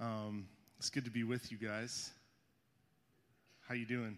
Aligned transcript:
Um, 0.00 0.46
it's 0.78 0.88
good 0.88 1.04
to 1.04 1.10
be 1.10 1.24
with 1.24 1.52
you 1.52 1.58
guys. 1.58 2.10
How 3.68 3.74
you 3.74 3.84
doing? 3.84 4.16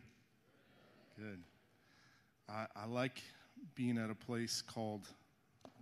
Good. 1.18 1.40
I, 2.48 2.66
I 2.76 2.86
like 2.86 3.20
being 3.74 3.98
at 3.98 4.08
a 4.08 4.14
place 4.14 4.62
called 4.62 5.08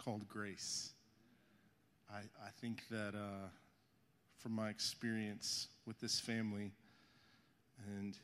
called 0.03 0.27
Grace. 0.27 0.95
I, 2.11 2.21
I 2.21 2.49
think 2.63 2.85
that 2.91 3.15
uh, 3.15 3.49
from 4.39 4.53
my 4.53 4.71
experience 4.71 5.69
with 5.87 6.01
this 6.01 6.19
family 6.19 6.73
and 7.87 8.17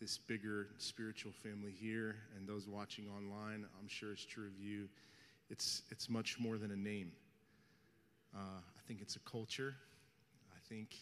this 0.00 0.18
bigger 0.18 0.68
spiritual 0.78 1.32
family 1.32 1.72
here 1.72 2.14
and 2.38 2.48
those 2.48 2.68
watching 2.68 3.06
online, 3.08 3.66
I'm 3.80 3.88
sure 3.88 4.12
it's 4.12 4.24
true 4.24 4.46
of 4.46 4.56
you. 4.56 4.88
It's, 5.50 5.82
it's 5.90 6.08
much 6.08 6.38
more 6.38 6.58
than 6.58 6.70
a 6.70 6.76
name. 6.76 7.10
Uh, 8.32 8.38
I 8.38 8.80
think 8.86 9.00
it's 9.00 9.16
a 9.16 9.20
culture. 9.28 9.74
I 10.72 10.74
think 10.74 10.96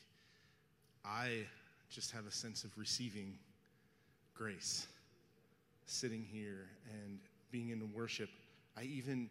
I 1.05 1.29
just 1.91 2.11
have 2.11 2.27
a 2.27 2.33
sense 2.33 2.65
of 2.65 2.77
receiving 2.77 3.39
grace, 4.35 4.89
sitting 5.87 6.27
here 6.33 6.67
and 6.93 7.19
being 7.53 7.71
in 7.71 7.93
worship. 7.95 8.31
I 8.77 8.83
even 8.83 9.31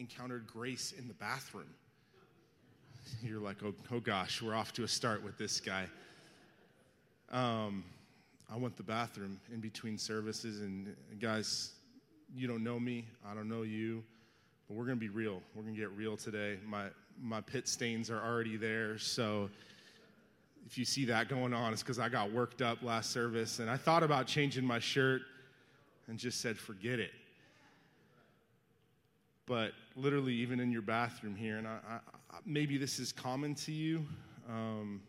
encountered 0.00 0.48
grace 0.48 0.92
in 0.98 1.06
the 1.06 1.14
bathroom. 1.14 1.68
You're 3.22 3.40
like, 3.40 3.58
oh, 3.64 3.72
oh 3.92 4.00
gosh, 4.00 4.42
we're 4.42 4.54
off 4.54 4.72
to 4.74 4.82
a 4.82 4.88
start 4.88 5.22
with 5.22 5.38
this 5.38 5.60
guy. 5.60 5.86
Um, 7.30 7.84
I 8.52 8.56
went 8.56 8.76
the 8.76 8.82
bathroom 8.82 9.38
in 9.52 9.60
between 9.60 9.96
services, 9.96 10.60
and 10.60 10.96
guys, 11.20 11.70
you 12.34 12.48
don't 12.48 12.64
know 12.64 12.80
me, 12.80 13.04
I 13.30 13.34
don't 13.34 13.48
know 13.48 13.62
you, 13.62 14.02
but 14.66 14.76
we're 14.76 14.86
gonna 14.86 14.96
be 14.96 15.08
real. 15.08 15.40
We're 15.54 15.62
gonna 15.62 15.76
get 15.76 15.90
real 15.92 16.16
today. 16.16 16.58
My 16.66 16.86
my 17.20 17.40
pit 17.40 17.68
stains 17.68 18.10
are 18.10 18.20
already 18.20 18.56
there, 18.56 18.98
so 18.98 19.50
if 20.66 20.78
you 20.78 20.84
see 20.84 21.04
that 21.06 21.28
going 21.28 21.52
on, 21.52 21.72
it's 21.72 21.82
because 21.82 21.98
I 21.98 22.08
got 22.08 22.32
worked 22.32 22.62
up 22.62 22.82
last 22.82 23.10
service, 23.10 23.58
and 23.58 23.68
I 23.68 23.76
thought 23.76 24.02
about 24.02 24.26
changing 24.26 24.64
my 24.64 24.78
shirt, 24.78 25.22
and 26.08 26.18
just 26.18 26.40
said, 26.40 26.58
forget 26.58 26.98
it. 26.98 27.12
But 29.46 29.72
literally, 29.96 30.34
even 30.34 30.60
in 30.60 30.70
your 30.70 30.82
bathroom 30.82 31.34
here, 31.34 31.56
and 31.56 31.66
I, 31.66 31.78
I, 31.90 31.98
maybe 32.46 32.78
this 32.78 32.98
is 32.98 33.12
common 33.12 33.54
to 33.56 33.72
you. 33.72 34.06
Um, 34.48 35.02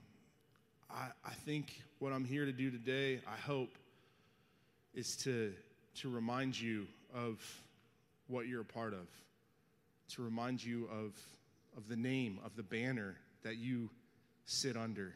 I, 0.90 1.08
I 1.26 1.34
think 1.46 1.82
what 2.00 2.14
I'm 2.14 2.26
here 2.26 2.46
to 2.46 2.52
do 2.52 2.70
today, 2.70 3.22
I 3.28 3.38
hope, 3.38 3.78
is 4.94 5.16
to, 5.18 5.54
to 5.96 6.10
remind 6.10 6.60
you 6.60 6.88
of 7.14 7.40
what 8.28 8.48
you're 8.48 8.62
a 8.62 8.66
part 8.66 8.94
of, 8.94 9.08
to 10.14 10.24
remind 10.24 10.64
you 10.64 10.90
of, 10.92 11.14
of 11.76 11.88
the 11.88 11.96
name, 11.96 12.40
of 12.46 12.56
the 12.56 12.64
banner 12.64 13.16
that 13.44 13.58
you 13.58 13.90
sit 14.46 14.78
under, 14.78 15.14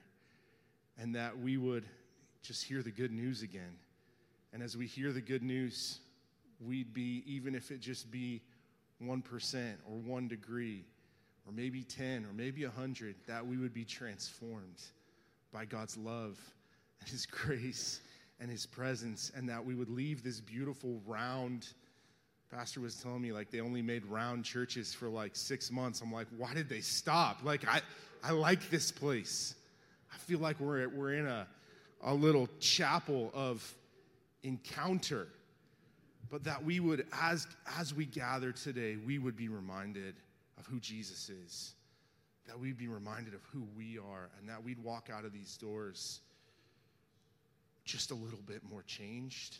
and 0.98 1.16
that 1.16 1.38
we 1.38 1.58
would 1.58 1.86
just 2.42 2.64
hear 2.64 2.82
the 2.82 2.92
good 2.92 3.12
news 3.12 3.42
again. 3.42 3.78
And 4.54 4.64
as 4.64 4.78
we 4.78 4.88
hear 4.88 5.12
the 5.12 5.22
good 5.22 5.44
news, 5.44 6.00
we'd 6.60 6.94
be, 6.94 7.24
even 7.26 7.56
if 7.56 7.72
it 7.72 7.80
just 7.80 8.10
be 8.10 8.42
1% 9.04 9.74
or 9.86 9.98
one 9.98 10.28
degree, 10.28 10.86
or 11.46 11.54
maybe 11.54 11.84
10 11.84 12.26
or 12.26 12.34
maybe 12.34 12.66
100, 12.66 13.16
that 13.28 13.46
we 13.46 13.58
would 13.58 13.74
be 13.74 13.86
transformed 13.86 14.82
by 15.52 15.66
God's 15.66 15.98
love 15.98 16.40
and 17.00 17.10
His 17.10 17.26
grace 17.26 18.02
and 18.40 18.50
His 18.50 18.66
presence, 18.66 19.32
and 19.36 19.50
that 19.50 19.64
we 19.64 19.76
would 19.76 19.90
leave 19.90 20.24
this 20.24 20.40
beautiful 20.40 21.02
round. 21.06 21.68
Pastor 22.52 22.80
was 22.80 22.96
telling 22.96 23.22
me 23.22 23.32
like 23.32 23.52
they 23.52 23.60
only 23.60 23.82
made 23.82 24.06
round 24.06 24.46
churches 24.46 24.94
for 24.94 25.10
like 25.10 25.36
six 25.36 25.70
months. 25.70 26.02
I'm 26.02 26.12
like, 26.12 26.28
why 26.38 26.54
did 26.54 26.70
they 26.70 26.80
stop? 26.80 27.40
Like 27.44 27.68
I, 27.68 27.82
I 28.24 28.32
like 28.32 28.70
this 28.70 28.92
place. 28.92 29.56
I 30.14 30.18
feel 30.18 30.40
like 30.40 30.60
we're 30.60 30.88
we're 30.90 31.14
in 31.14 31.28
a 31.28 31.48
a 32.02 32.14
little 32.14 32.48
chapel 32.60 33.32
of 33.34 33.76
encounter, 34.44 35.28
but 36.30 36.44
that 36.46 36.64
we 36.64 36.80
would 36.80 37.06
as 37.22 37.48
as 37.78 37.94
we 37.94 38.06
gather 38.06 38.52
today, 38.52 38.98
we 39.06 39.20
would 39.20 39.36
be 39.36 39.50
reminded 39.50 40.16
of 40.58 40.66
who 40.68 40.80
Jesus 40.80 41.30
is 41.30 41.74
that 42.48 42.58
we'd 42.58 42.78
be 42.78 42.88
reminded 42.88 43.34
of 43.34 43.42
who 43.52 43.68
we 43.76 43.98
are 43.98 44.30
and 44.40 44.50
that 44.50 44.64
we'd 44.64 44.82
walk 44.84 45.10
out 45.14 45.26
of 45.26 45.34
these 45.34 45.58
doors 45.58 46.22
just 47.84 48.12
a 48.12 48.16
little 48.16 48.40
bit 48.46 48.62
more 48.70 48.84
changed, 48.84 49.58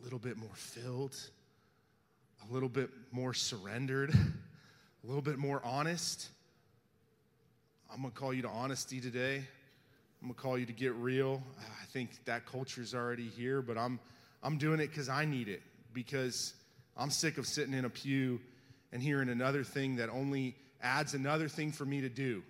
a 0.00 0.04
little 0.04 0.18
bit 0.18 0.36
more 0.36 0.54
filled, 0.54 1.16
a 2.48 2.52
little 2.52 2.68
bit 2.68 2.90
more 3.10 3.34
surrendered, 3.34 4.10
a 5.04 5.06
little 5.06 5.22
bit 5.22 5.38
more 5.38 5.60
honest. 5.64 6.28
I'm 7.92 8.02
to 8.02 8.10
call 8.10 8.34
you 8.34 8.42
to 8.42 8.48
honesty 8.48 9.00
today. 9.00 9.44
I'm 10.22 10.28
to 10.28 10.34
call 10.34 10.58
you 10.58 10.66
to 10.66 10.72
get 10.72 10.94
real. 10.94 11.42
Ah, 11.60 11.64
I 11.82 11.84
think 11.86 12.24
that 12.24 12.46
culture's 12.46 12.94
already 12.94 13.28
here, 13.28 13.62
but 13.62 13.78
I'm, 13.78 14.00
I'm 14.42 14.58
doing 14.58 14.80
it 14.80 14.88
because 14.88 15.08
I 15.08 15.24
need 15.24 15.48
it, 15.48 15.62
because 15.92 16.54
I'm 16.96 17.10
sick 17.10 17.38
of 17.38 17.46
sitting 17.46 17.74
in 17.74 17.84
a 17.84 17.90
pew 17.90 18.40
and 18.92 19.02
hearing 19.02 19.28
another 19.28 19.64
thing 19.64 19.96
that 19.96 20.08
only 20.08 20.54
adds 20.82 21.14
another 21.14 21.48
thing 21.48 21.72
for 21.72 21.84
me 21.84 22.00
to 22.00 22.08
do 22.08 22.42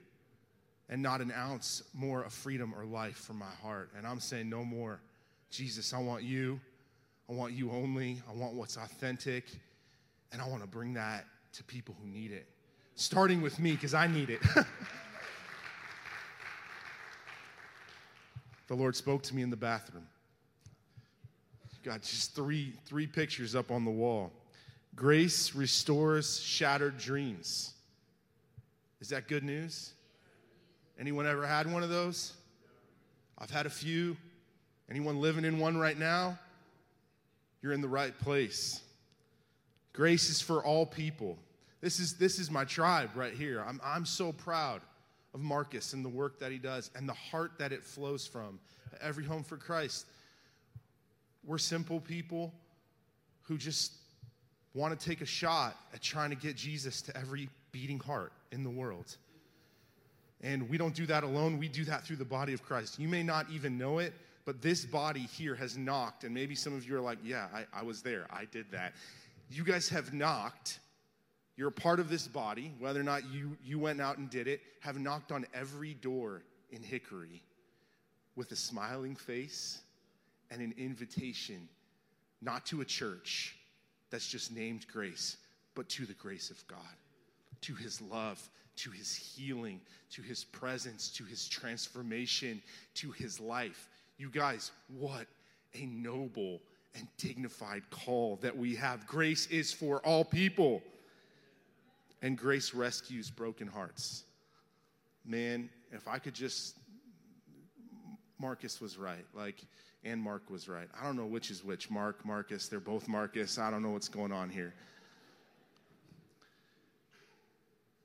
and 0.88 1.02
not 1.02 1.20
an 1.20 1.32
ounce 1.32 1.82
more 1.94 2.22
of 2.22 2.32
freedom 2.32 2.74
or 2.76 2.84
life 2.84 3.16
from 3.16 3.38
my 3.38 3.52
heart. 3.62 3.90
And 3.96 4.06
I'm 4.06 4.20
saying, 4.20 4.48
no 4.48 4.64
more. 4.64 5.00
Jesus, 5.50 5.92
I 5.92 5.98
want 5.98 6.22
you. 6.22 6.60
I 7.28 7.32
want 7.32 7.52
you 7.52 7.70
only. 7.70 8.20
I 8.28 8.34
want 8.34 8.54
what's 8.54 8.76
authentic. 8.76 9.44
And 10.34 10.42
I 10.42 10.48
want 10.48 10.62
to 10.62 10.68
bring 10.68 10.94
that 10.94 11.26
to 11.52 11.62
people 11.62 11.94
who 12.02 12.08
need 12.08 12.32
it, 12.32 12.48
starting 12.96 13.40
with 13.40 13.60
me 13.60 13.70
because 13.70 13.94
I 13.94 14.08
need 14.08 14.30
it. 14.30 14.40
the 18.66 18.74
Lord 18.74 18.96
spoke 18.96 19.22
to 19.22 19.34
me 19.34 19.42
in 19.42 19.50
the 19.50 19.56
bathroom. 19.56 20.08
Got 21.84 22.02
just 22.02 22.34
three, 22.34 22.72
three 22.84 23.06
pictures 23.06 23.54
up 23.54 23.70
on 23.70 23.84
the 23.84 23.92
wall. 23.92 24.32
Grace 24.96 25.54
restores 25.54 26.40
shattered 26.40 26.98
dreams. 26.98 27.74
Is 29.00 29.10
that 29.10 29.28
good 29.28 29.44
news? 29.44 29.92
Anyone 30.98 31.28
ever 31.28 31.46
had 31.46 31.72
one 31.72 31.84
of 31.84 31.90
those? 31.90 32.32
I've 33.38 33.50
had 33.50 33.66
a 33.66 33.70
few. 33.70 34.16
Anyone 34.90 35.20
living 35.20 35.44
in 35.44 35.60
one 35.60 35.76
right 35.76 35.98
now? 35.98 36.36
You're 37.62 37.72
in 37.72 37.82
the 37.82 37.88
right 37.88 38.18
place. 38.18 38.80
Grace 39.94 40.28
is 40.28 40.42
for 40.42 40.62
all 40.62 40.84
people. 40.84 41.38
This 41.80 42.00
is, 42.00 42.14
this 42.14 42.38
is 42.38 42.50
my 42.50 42.64
tribe 42.64 43.10
right 43.14 43.32
here. 43.32 43.64
I'm, 43.66 43.80
I'm 43.82 44.04
so 44.04 44.32
proud 44.32 44.82
of 45.32 45.40
Marcus 45.40 45.92
and 45.92 46.04
the 46.04 46.08
work 46.08 46.40
that 46.40 46.52
he 46.52 46.58
does 46.58 46.90
and 46.94 47.08
the 47.08 47.14
heart 47.14 47.52
that 47.58 47.72
it 47.72 47.82
flows 47.82 48.26
from. 48.26 48.58
Every 49.00 49.24
Home 49.24 49.42
for 49.42 49.56
Christ. 49.56 50.06
We're 51.44 51.58
simple 51.58 52.00
people 52.00 52.52
who 53.42 53.56
just 53.56 53.92
want 54.74 54.98
to 54.98 55.06
take 55.06 55.20
a 55.20 55.26
shot 55.26 55.76
at 55.92 56.02
trying 56.02 56.30
to 56.30 56.36
get 56.36 56.56
Jesus 56.56 57.00
to 57.02 57.16
every 57.16 57.48
beating 57.70 58.00
heart 58.00 58.32
in 58.50 58.64
the 58.64 58.70
world. 58.70 59.16
And 60.40 60.68
we 60.68 60.76
don't 60.76 60.94
do 60.94 61.06
that 61.06 61.22
alone, 61.22 61.58
we 61.58 61.68
do 61.68 61.84
that 61.84 62.04
through 62.04 62.16
the 62.16 62.24
body 62.24 62.52
of 62.52 62.62
Christ. 62.62 62.98
You 62.98 63.08
may 63.08 63.22
not 63.22 63.46
even 63.50 63.78
know 63.78 63.98
it, 63.98 64.12
but 64.44 64.60
this 64.60 64.84
body 64.84 65.20
here 65.20 65.54
has 65.54 65.76
knocked. 65.76 66.24
And 66.24 66.34
maybe 66.34 66.54
some 66.54 66.74
of 66.74 66.86
you 66.86 66.96
are 66.96 67.00
like, 67.00 67.18
yeah, 67.24 67.46
I, 67.54 67.80
I 67.80 67.82
was 67.82 68.02
there, 68.02 68.26
I 68.30 68.44
did 68.46 68.70
that. 68.72 68.92
You 69.48 69.64
guys 69.64 69.88
have 69.90 70.12
knocked. 70.12 70.78
You're 71.56 71.68
a 71.68 71.72
part 71.72 72.00
of 72.00 72.08
this 72.08 72.26
body, 72.26 72.72
whether 72.78 73.00
or 73.00 73.04
not 73.04 73.30
you, 73.32 73.56
you 73.64 73.78
went 73.78 74.00
out 74.00 74.18
and 74.18 74.28
did 74.28 74.48
it, 74.48 74.60
have 74.80 74.98
knocked 74.98 75.30
on 75.30 75.46
every 75.54 75.94
door 75.94 76.42
in 76.70 76.82
Hickory 76.82 77.42
with 78.34 78.50
a 78.50 78.56
smiling 78.56 79.14
face 79.14 79.80
and 80.50 80.60
an 80.60 80.74
invitation, 80.76 81.68
not 82.42 82.66
to 82.66 82.80
a 82.80 82.84
church 82.84 83.56
that's 84.10 84.26
just 84.26 84.52
named 84.52 84.86
grace, 84.88 85.36
but 85.76 85.88
to 85.90 86.06
the 86.06 86.14
grace 86.14 86.50
of 86.50 86.66
God 86.66 86.80
to 87.64 87.74
his 87.74 88.00
love, 88.02 88.50
to 88.76 88.90
his 88.90 89.14
healing, 89.14 89.80
to 90.10 90.20
his 90.20 90.44
presence, 90.44 91.08
to 91.08 91.24
his 91.24 91.48
transformation, 91.48 92.62
to 92.94 93.10
his 93.12 93.40
life. 93.40 93.88
You 94.18 94.28
guys, 94.28 94.70
what 94.88 95.26
a 95.74 95.86
noble 95.86 96.60
and 96.94 97.08
dignified 97.18 97.82
call 97.90 98.36
that 98.42 98.56
we 98.56 98.74
have. 98.76 99.06
Grace 99.06 99.46
is 99.48 99.72
for 99.72 99.98
all 100.00 100.24
people, 100.24 100.82
and 102.22 102.38
grace 102.38 102.74
rescues 102.74 103.30
broken 103.30 103.66
hearts. 103.66 104.24
Man, 105.24 105.68
if 105.92 106.06
I 106.06 106.18
could 106.18 106.34
just, 106.34 106.76
Marcus 108.38 108.80
was 108.80 108.96
right. 108.96 109.24
Like, 109.34 109.56
and 110.04 110.20
Mark 110.20 110.50
was 110.50 110.68
right. 110.68 110.88
I 111.00 111.04
don't 111.04 111.16
know 111.16 111.26
which 111.26 111.50
is 111.50 111.64
which. 111.64 111.90
Mark, 111.90 112.24
Marcus, 112.24 112.68
they're 112.68 112.80
both 112.80 113.08
Marcus. 113.08 113.58
I 113.58 113.70
don't 113.70 113.82
know 113.82 113.90
what's 113.90 114.08
going 114.08 114.32
on 114.32 114.50
here. 114.50 114.74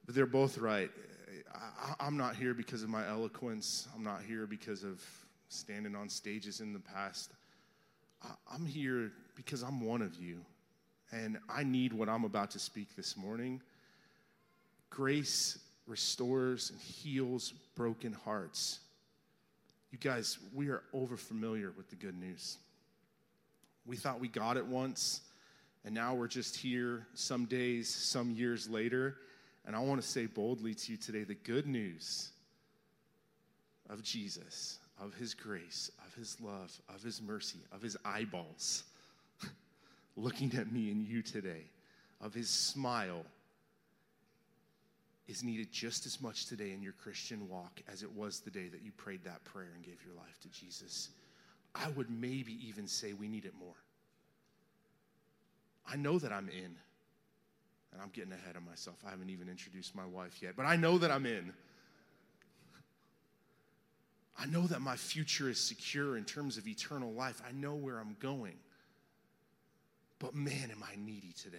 But 0.05 0.15
they're 0.15 0.25
both 0.25 0.57
right. 0.57 0.89
I, 1.99 2.07
am 2.07 2.17
not 2.17 2.35
here 2.35 2.53
because 2.53 2.83
of 2.83 2.89
my 2.89 3.07
eloquence. 3.07 3.87
I'm 3.95 4.03
not 4.03 4.23
here 4.23 4.47
because 4.47 4.83
of 4.83 5.03
standing 5.49 5.95
on 5.95 6.09
stages 6.09 6.61
in 6.61 6.73
the 6.73 6.79
past. 6.79 7.33
I'm 8.51 8.65
here 8.65 9.11
because 9.35 9.61
I'm 9.63 9.85
one 9.85 10.01
of 10.01 10.15
you. 10.15 10.41
And 11.11 11.39
I 11.49 11.63
need 11.63 11.93
what 11.93 12.09
I'm 12.09 12.23
about 12.23 12.51
to 12.51 12.59
speak 12.59 12.95
this 12.95 13.17
morning. 13.17 13.61
Grace 14.89 15.57
restores, 15.89 16.69
and 16.69 16.79
heals 16.79 17.51
broken 17.75 18.13
hearts. 18.13 18.79
You 19.91 19.97
guys, 19.97 20.37
we 20.53 20.69
are 20.69 20.83
over 20.93 21.17
familiar 21.17 21.73
with 21.75 21.89
the 21.89 21.95
good 21.95 22.17
news. 22.17 22.57
We 23.85 23.95
thought 23.95 24.19
we 24.19 24.27
got 24.27 24.55
it 24.55 24.65
once, 24.65 25.21
and 25.83 25.95
now 25.95 26.13
we're 26.13 26.27
just 26.27 26.55
here 26.55 27.07
some 27.15 27.45
days, 27.45 27.89
some 27.89 28.29
years 28.29 28.69
later. 28.69 29.15
And 29.65 29.75
I 29.75 29.79
want 29.79 30.01
to 30.01 30.07
say 30.07 30.27
boldly 30.27 30.75
to 30.75 30.91
you 30.91 30.97
today 30.97 31.23
the 31.23 31.35
good 31.35 31.65
news 31.65 32.29
of 33.89 34.03
Jesus, 34.03 34.78
of 34.99 35.13
his 35.15 35.33
grace, 35.33 35.91
of 36.05 36.13
his 36.15 36.39
love, 36.41 36.71
of 36.93 37.01
his 37.01 37.21
mercy, 37.21 37.59
of 37.71 37.81
his 37.81 37.97
eyeballs 38.03 38.83
looking 40.15 40.53
at 40.55 40.71
me 40.71 40.91
and 40.91 41.05
you 41.05 41.21
today, 41.21 41.63
of 42.21 42.33
his 42.33 42.49
smile 42.49 43.23
is 45.27 45.43
needed 45.43 45.71
just 45.71 46.05
as 46.05 46.19
much 46.21 46.47
today 46.47 46.71
in 46.71 46.81
your 46.81 46.93
Christian 46.93 47.47
walk 47.47 47.81
as 47.87 48.01
it 48.01 48.11
was 48.11 48.39
the 48.39 48.49
day 48.49 48.67
that 48.67 48.81
you 48.81 48.91
prayed 48.91 49.23
that 49.23 49.43
prayer 49.45 49.69
and 49.75 49.83
gave 49.83 49.99
your 50.03 50.15
life 50.15 50.39
to 50.41 50.49
Jesus. 50.49 51.09
I 51.75 51.87
would 51.91 52.09
maybe 52.09 52.57
even 52.67 52.87
say 52.87 53.13
we 53.13 53.27
need 53.27 53.45
it 53.45 53.53
more. 53.59 53.75
I 55.87 55.95
know 55.95 56.19
that 56.19 56.31
I'm 56.31 56.49
in, 56.49 56.75
and 57.91 58.01
I'm 58.01 58.09
getting 58.09 58.31
ahead 58.31 58.55
of 58.55 58.63
myself. 58.63 58.97
I 59.05 59.11
haven't 59.11 59.29
even 59.29 59.49
introduced 59.49 59.95
my 59.95 60.05
wife 60.05 60.41
yet, 60.41 60.55
but 60.55 60.65
I 60.65 60.75
know 60.75 60.97
that 60.97 61.11
I'm 61.11 61.25
in. 61.25 61.53
I 64.39 64.45
know 64.45 64.67
that 64.67 64.81
my 64.81 64.95
future 64.95 65.49
is 65.49 65.59
secure 65.59 66.17
in 66.17 66.23
terms 66.23 66.57
of 66.57 66.67
eternal 66.67 67.11
life. 67.11 67.41
I 67.47 67.51
know 67.51 67.75
where 67.75 67.99
I'm 67.99 68.15
going. 68.19 68.55
But 70.19 70.33
man, 70.33 70.69
am 70.71 70.83
I 70.83 70.95
needy 70.97 71.33
today. 71.41 71.57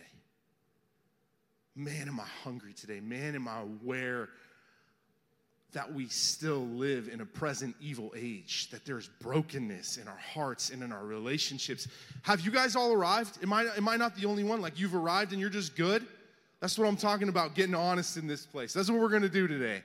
Man, 1.77 2.09
am 2.09 2.21
I 2.21 2.27
hungry 2.43 2.73
today. 2.73 3.01
Man, 3.01 3.35
am 3.35 3.49
I 3.49 3.61
aware 3.61 4.29
that 5.73 5.93
we 5.93 6.09
still 6.09 6.67
live 6.67 7.09
in 7.09 7.21
a 7.21 7.27
present 7.27 7.77
evil 7.81 8.13
age, 8.17 8.69
that 8.71 8.85
there's 8.85 9.09
brokenness 9.21 9.99
in 9.99 10.09
our 10.09 10.19
hearts 10.19 10.71
and 10.71 10.83
in 10.83 10.91
our 10.91 11.05
relationships. 11.05 11.87
Have 12.23 12.41
you 12.41 12.51
guys 12.51 12.75
all 12.75 12.93
arrived? 12.93 13.39
Am 13.43 13.53
I, 13.53 13.67
am 13.77 13.89
I 13.89 13.97
not 13.97 14.17
the 14.17 14.27
only 14.27 14.43
one? 14.43 14.61
Like 14.61 14.81
you've 14.81 14.95
arrived 14.95 15.33
and 15.33 15.41
you're 15.41 15.49
just 15.49 15.77
good? 15.77 16.05
That's 16.61 16.77
what 16.79 16.89
I'm 16.89 16.97
talking 16.97 17.29
about, 17.29 17.55
getting 17.55 17.75
honest 17.75 18.17
in 18.17 18.27
this 18.27 18.45
place. 18.45 18.73
That's 18.73 18.91
what 18.91 19.01
we're 19.01 19.09
gonna 19.09 19.29
do 19.29 19.47
today. 19.47 19.83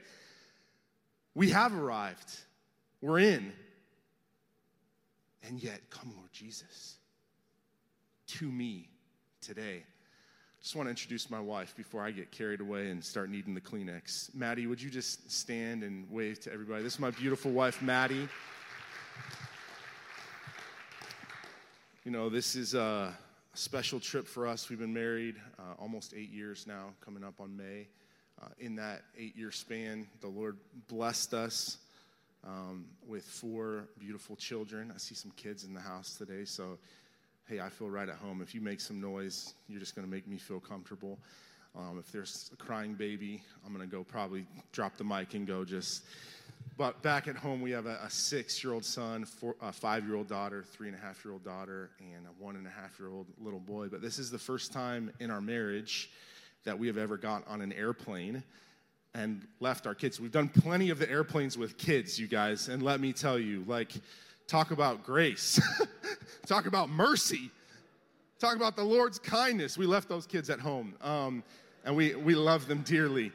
We 1.36 1.52
have 1.52 1.74
arrived, 1.74 2.32
we're 3.06 3.20
in. 3.20 3.54
And 5.48 5.62
yet, 5.62 5.80
come, 5.92 6.12
Lord 6.18 6.32
Jesus, 6.34 6.96
to 8.28 8.52
me 8.52 8.90
today. 9.42 9.84
Just 10.60 10.76
want 10.76 10.88
to 10.88 10.90
introduce 10.90 11.30
my 11.30 11.40
wife 11.40 11.76
before 11.78 12.02
I 12.02 12.10
get 12.10 12.32
carried 12.32 12.62
away 12.62 12.90
and 12.90 13.04
start 13.04 13.30
needing 13.30 13.54
the 13.54 13.62
Kleenex. 13.62 14.34
Maddie, 14.34 14.66
would 14.66 14.82
you 14.82 14.90
just 14.90 15.32
stand 15.32 15.84
and 15.84 16.10
wave 16.10 16.40
to 16.42 16.52
everybody? 16.52 16.82
This 16.82 16.94
is 16.94 17.00
my 17.00 17.12
beautiful 17.12 17.52
wife, 17.52 17.80
Maddie. 17.84 18.28
You 22.06 22.12
know, 22.12 22.30
this 22.30 22.56
is 22.56 22.74
a 22.74 23.16
special 23.54 24.00
trip 24.00 24.28
for 24.28 24.48
us. 24.48 24.68
We've 24.68 24.80
been 24.80 24.94
married 24.94 25.36
uh, 25.60 25.74
almost 25.78 26.16
eight 26.16 26.32
years 26.32 26.66
now, 26.66 26.88
coming 27.02 27.24
up 27.24 27.40
on 27.40 27.56
May. 27.56 27.88
Uh, 28.42 28.48
in 28.58 28.76
that 28.78 29.04
eight 29.16 29.38
year 29.38 29.52
span, 29.52 30.08
the 30.22 30.28
Lord 30.28 30.58
blessed 30.88 31.36
us 31.36 31.78
um, 32.46 32.86
with 33.08 33.26
four 33.26 33.88
beautiful 34.00 34.36
children. 34.36 34.92
I 34.94 34.98
see 34.98 35.16
some 35.16 35.32
kids 35.32 35.64
in 35.64 35.74
the 35.74 35.82
house 35.82 36.16
today, 36.16 36.46
so 36.46 36.78
hey, 37.48 37.60
I 37.60 37.70
feel 37.70 37.90
right 37.90 38.10
at 38.10 38.16
home. 38.16 38.42
If 38.42 38.56
you 38.56 38.62
make 38.62 38.82
some 38.82 39.00
noise, 39.00 39.54
you're 39.68 39.80
just 39.80 39.96
going 39.96 40.08
to 40.08 40.12
make 40.12 40.28
me 40.28 40.38
feel 40.38 40.60
comfortable. 40.60 41.20
Um, 41.78 42.00
if 42.00 42.12
there's 42.12 42.50
a 42.54 42.56
crying 42.56 42.94
baby, 42.94 43.44
I'm 43.66 43.74
going 43.74 43.88
to 43.88 43.94
go 43.94 44.04
probably 44.04 44.48
drop 44.72 44.98
the 44.98 45.04
mic 45.04 45.34
and 45.34 45.46
go 45.46 45.66
just. 45.66 46.04
But 46.78 47.02
back 47.02 47.28
at 47.28 47.36
home, 47.36 47.62
we 47.62 47.72
have 47.72 47.86
a, 47.86 48.00
a 48.04 48.10
six 48.10 48.64
year 48.64 48.74
old 48.74 48.84
son, 48.84 49.26
four, 49.26 49.56
a 49.62 49.72
five 49.72 50.06
year 50.06 50.16
old 50.16 50.28
daughter, 50.28 50.64
three 50.64 50.88
and 50.88 50.98
a 50.98 51.00
half 51.00 51.24
year 51.24 51.34
old 51.34 51.44
daughter, 51.44 51.92
and 52.00 52.26
a 52.26 52.44
one 52.44 52.56
and 52.56 52.66
a 52.66 52.70
half 52.70 53.00
year 53.00 53.10
old 53.10 53.28
little 53.40 53.60
boy. 53.60 53.88
But 53.88 54.02
this 54.02 54.20
is 54.20 54.32
the 54.32 54.40
first 54.40 54.74
time 54.74 55.12
in 55.20 55.30
our 55.30 55.42
marriage 55.42 56.10
that 56.64 56.78
we 56.78 56.88
have 56.88 56.98
ever 56.98 57.18
got 57.18 57.48
on 57.48 57.62
an 57.62 57.72
airplane 57.74 58.44
and 59.16 59.48
left 59.62 59.88
our 59.88 59.96
kids. 59.96 60.20
We've 60.20 60.32
done 60.32 60.50
plenty 60.50 60.90
of 60.90 61.00
the 61.00 61.10
airplanes 61.10 61.58
with 61.58 61.78
kids, 61.78 62.20
you 62.20 62.28
guys, 62.28 62.68
and 62.68 62.84
let 62.84 63.00
me 63.00 63.14
tell 63.14 63.40
you, 63.40 63.64
like, 63.66 63.94
talk 64.46 64.72
about 64.72 65.04
grace, 65.04 65.60
talk 66.46 66.66
about 66.66 66.90
mercy, 66.90 67.50
talk 68.40 68.58
about 68.58 68.76
the 68.76 68.84
Lord's 68.84 69.18
kindness. 69.18 69.78
We 69.78 69.86
left 69.86 70.10
those 70.10 70.28
kids 70.28 70.50
at 70.50 70.60
home, 70.60 70.96
um, 71.02 71.44
and 71.86 71.96
we, 71.96 72.14
we 72.16 72.36
love 72.36 72.68
them 72.68 72.82
dearly. 72.82 73.32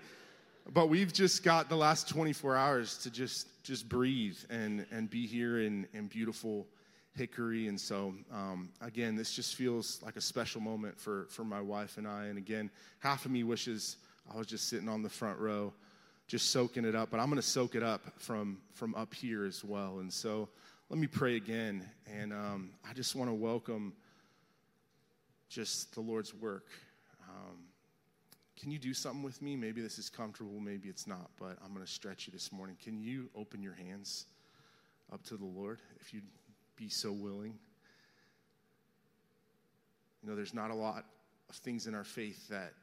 But 0.73 0.89
we've 0.89 1.13
just 1.13 1.43
got 1.43 1.71
the 1.71 1.77
last 1.77 2.09
24 2.11 2.57
hours 2.57 2.99
to 2.99 3.11
just 3.11 3.49
just 3.65 3.89
breathe 3.89 4.37
and 4.51 4.87
and 4.93 5.11
be 5.11 5.27
here 5.27 5.61
in 5.61 5.87
in 5.95 6.07
beautiful 6.07 6.67
Hickory. 7.17 7.67
And 7.67 7.81
so 7.81 8.15
um, 8.33 8.71
again, 8.81 9.17
this 9.17 9.35
just 9.35 9.57
feels 9.57 10.01
like 10.05 10.17
a 10.17 10.21
special 10.21 10.61
moment 10.61 10.97
for 11.01 11.27
for 11.31 11.43
my 11.43 11.61
wife 11.61 11.97
and 11.99 12.07
I. 12.07 12.27
And 12.27 12.39
again, 12.39 12.71
half 13.01 13.25
of 13.25 13.33
me 13.33 13.43
wishes 13.43 13.97
I 14.33 14.37
was 14.37 14.47
just 14.47 14.69
sitting 14.69 14.89
on 14.89 15.03
the 15.03 15.09
front 15.09 15.39
row, 15.39 15.73
just 16.27 16.51
soaking 16.51 16.85
it 16.85 16.95
up. 16.95 17.11
But 17.11 17.21
I'm 17.21 17.27
going 17.27 17.41
to 17.41 17.47
soak 17.47 17.75
it 17.75 17.83
up 17.83 18.03
from 18.19 18.59
from 18.75 18.95
up 18.95 19.15
here 19.15 19.45
as 19.45 19.65
well. 19.65 19.99
And 19.99 20.13
so 20.13 20.49
let 20.89 20.99
me 20.99 21.07
pray 21.07 21.37
again. 21.37 21.89
And 22.13 22.33
um, 22.33 22.71
I 22.89 22.93
just 22.93 23.15
want 23.15 23.31
to 23.31 23.35
welcome 23.35 23.93
just 25.49 25.95
the 25.95 26.01
Lord's 26.01 26.33
work. 26.33 26.67
Um, 27.29 27.59
can 28.61 28.71
you 28.71 28.79
do 28.79 28.93
something 28.93 29.23
with 29.23 29.41
me? 29.41 29.57
Maybe 29.57 29.81
this 29.81 29.99
is 29.99 30.11
comfortable, 30.11 30.61
maybe 30.61 30.89
it's 30.89 31.07
not, 31.07 31.31
but 31.39 31.57
I'm 31.65 31.73
going 31.73 31.85
to 31.85 31.91
stretch 31.91 32.27
you 32.27 32.33
this 32.33 32.53
morning. 32.53 32.77
Can 32.83 33.01
you 33.01 33.31
open 33.35 33.63
your 33.63 33.73
hands 33.73 34.27
up 35.13 35.23
to 35.25 35.37
the 35.37 35.47
Lord 35.47 35.81
if 36.01 36.13
you'd 36.13 36.27
be 36.77 36.89
so 36.89 37.11
willing? 37.11 37.55
You 40.23 40.29
know, 40.29 40.37
there's 40.37 40.53
not 40.53 40.71
a 40.71 40.75
lot 40.75 41.07
of 41.49 41.57
things 41.57 41.87
in 41.87 41.95
our 41.95 42.05
faith 42.05 42.49
that 42.49 42.75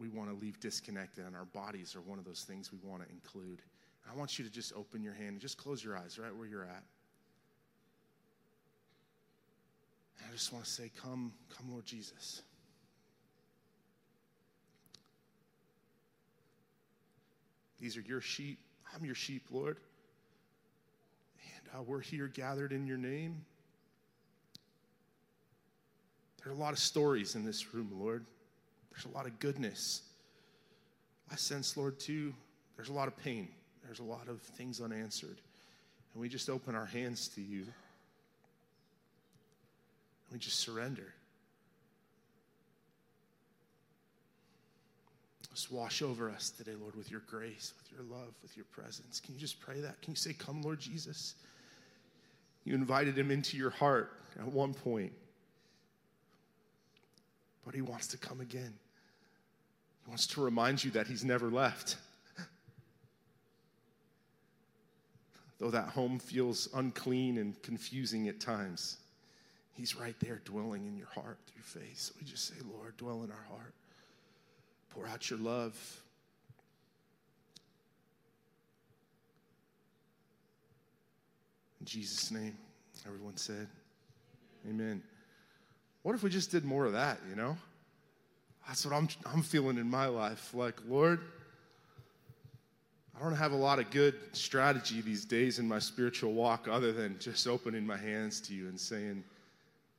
we 0.00 0.08
want 0.08 0.30
to 0.30 0.36
leave 0.36 0.58
disconnected, 0.60 1.26
and 1.26 1.36
our 1.36 1.44
bodies 1.44 1.94
are 1.94 2.00
one 2.00 2.18
of 2.18 2.24
those 2.24 2.44
things 2.48 2.72
we 2.72 2.78
want 2.82 3.02
to 3.06 3.10
include. 3.10 3.60
I 4.10 4.16
want 4.16 4.38
you 4.38 4.44
to 4.44 4.50
just 4.50 4.72
open 4.74 5.02
your 5.02 5.12
hand 5.12 5.30
and 5.30 5.40
just 5.40 5.58
close 5.58 5.84
your 5.84 5.96
eyes 5.96 6.18
right 6.18 6.34
where 6.34 6.46
you're 6.46 6.64
at. 6.64 6.82
I 10.26 10.32
just 10.32 10.52
want 10.52 10.64
to 10.64 10.70
say, 10.70 10.90
Come, 11.02 11.32
come, 11.54 11.70
Lord 11.70 11.84
Jesus. 11.84 12.42
These 17.78 17.96
are 17.96 18.02
your 18.02 18.20
sheep. 18.20 18.58
I'm 18.94 19.04
your 19.04 19.14
sheep, 19.14 19.46
Lord. 19.50 19.78
And 21.54 21.80
uh, 21.80 21.82
we're 21.82 22.00
here 22.00 22.26
gathered 22.26 22.72
in 22.72 22.86
your 22.86 22.98
name. 22.98 23.44
There 26.42 26.52
are 26.52 26.56
a 26.56 26.58
lot 26.58 26.72
of 26.72 26.78
stories 26.78 27.34
in 27.34 27.44
this 27.44 27.74
room, 27.74 27.90
Lord. 27.92 28.24
There's 29.00 29.14
a 29.14 29.16
lot 29.16 29.24
of 29.24 29.38
goodness. 29.38 30.02
I 31.32 31.36
sense, 31.36 31.74
Lord, 31.74 31.98
too, 31.98 32.34
there's 32.76 32.90
a 32.90 32.92
lot 32.92 33.08
of 33.08 33.16
pain. 33.16 33.48
There's 33.82 34.00
a 34.00 34.04
lot 34.04 34.28
of 34.28 34.42
things 34.42 34.78
unanswered. 34.78 35.38
And 36.12 36.20
we 36.20 36.28
just 36.28 36.50
open 36.50 36.74
our 36.74 36.84
hands 36.84 37.28
to 37.28 37.40
you. 37.40 37.60
And 37.60 37.64
we 40.32 40.38
just 40.38 40.60
surrender. 40.60 41.14
Just 45.54 45.72
wash 45.72 46.02
over 46.02 46.28
us 46.28 46.50
today, 46.50 46.74
Lord, 46.78 46.94
with 46.94 47.10
your 47.10 47.22
grace, 47.26 47.72
with 47.78 47.90
your 47.92 48.02
love, 48.18 48.34
with 48.42 48.54
your 48.54 48.66
presence. 48.66 49.18
Can 49.18 49.32
you 49.32 49.40
just 49.40 49.60
pray 49.60 49.80
that? 49.80 50.02
Can 50.02 50.12
you 50.12 50.16
say, 50.16 50.34
Come, 50.34 50.60
Lord 50.60 50.78
Jesus? 50.78 51.36
You 52.64 52.74
invited 52.74 53.16
him 53.16 53.30
into 53.30 53.56
your 53.56 53.70
heart 53.70 54.12
at 54.38 54.46
one 54.46 54.74
point, 54.74 55.12
but 57.64 57.74
he 57.74 57.80
wants 57.80 58.08
to 58.08 58.18
come 58.18 58.42
again. 58.42 58.74
Wants 60.10 60.26
to 60.26 60.40
remind 60.40 60.82
you 60.82 60.90
that 60.90 61.06
he's 61.06 61.24
never 61.24 61.48
left. 61.50 61.96
Though 65.60 65.70
that 65.70 65.90
home 65.90 66.18
feels 66.18 66.68
unclean 66.74 67.38
and 67.38 67.62
confusing 67.62 68.26
at 68.26 68.40
times. 68.40 68.96
He's 69.72 69.94
right 69.94 70.16
there 70.18 70.42
dwelling 70.44 70.84
in 70.84 70.96
your 70.96 71.06
heart 71.06 71.38
through 71.46 71.62
faith. 71.62 71.96
So 71.96 72.14
we 72.18 72.26
just 72.26 72.48
say, 72.48 72.56
Lord, 72.74 72.96
dwell 72.96 73.22
in 73.22 73.30
our 73.30 73.46
heart. 73.48 73.72
Pour 74.90 75.06
out 75.06 75.30
your 75.30 75.38
love. 75.38 76.02
In 81.78 81.86
Jesus' 81.86 82.32
name, 82.32 82.56
everyone 83.06 83.36
said, 83.36 83.68
Amen. 84.68 85.04
What 86.02 86.16
if 86.16 86.24
we 86.24 86.30
just 86.30 86.50
did 86.50 86.64
more 86.64 86.84
of 86.84 86.94
that, 86.94 87.20
you 87.30 87.36
know? 87.36 87.56
That's 88.70 88.86
what 88.86 88.94
I'm, 88.94 89.08
I'm 89.26 89.42
feeling 89.42 89.78
in 89.78 89.90
my 89.90 90.06
life. 90.06 90.54
Like, 90.54 90.76
Lord, 90.88 91.22
I 93.16 93.20
don't 93.20 93.34
have 93.34 93.50
a 93.50 93.56
lot 93.56 93.80
of 93.80 93.90
good 93.90 94.14
strategy 94.30 95.00
these 95.00 95.24
days 95.24 95.58
in 95.58 95.66
my 95.66 95.80
spiritual 95.80 96.34
walk 96.34 96.68
other 96.70 96.92
than 96.92 97.18
just 97.18 97.48
opening 97.48 97.84
my 97.84 97.96
hands 97.96 98.40
to 98.42 98.54
you 98.54 98.68
and 98.68 98.78
saying, 98.78 99.24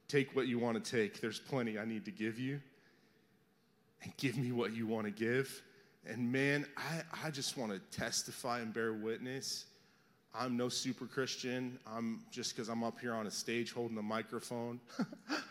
Take 0.08 0.34
what 0.38 0.48
you 0.48 0.58
want 0.58 0.82
to 0.82 0.92
take. 0.92 1.20
There's 1.20 1.38
plenty 1.38 1.78
I 1.78 1.84
need 1.84 2.06
to 2.06 2.12
give 2.12 2.40
you. 2.40 2.62
And 4.04 4.16
give 4.16 4.38
me 4.38 4.54
what 4.54 4.74
you 4.74 4.88
want 4.88 5.06
to 5.06 5.12
give. 5.12 5.62
And 6.08 6.32
man, 6.32 6.66
I, 6.78 7.28
I 7.28 7.30
just 7.30 7.58
want 7.58 7.74
to 7.74 7.80
testify 8.00 8.62
and 8.62 8.74
bear 8.74 8.94
witness. 8.94 9.66
I'm 10.34 10.56
no 10.56 10.70
super 10.70 11.08
Christian. 11.08 11.78
I'm 11.86 12.22
just 12.32 12.56
because 12.56 12.70
I'm 12.70 12.86
up 12.86 13.02
here 13.02 13.16
on 13.16 13.28
a 13.28 13.32
stage 13.32 13.74
holding 13.74 13.98
a 13.98 14.02
microphone. 14.02 14.80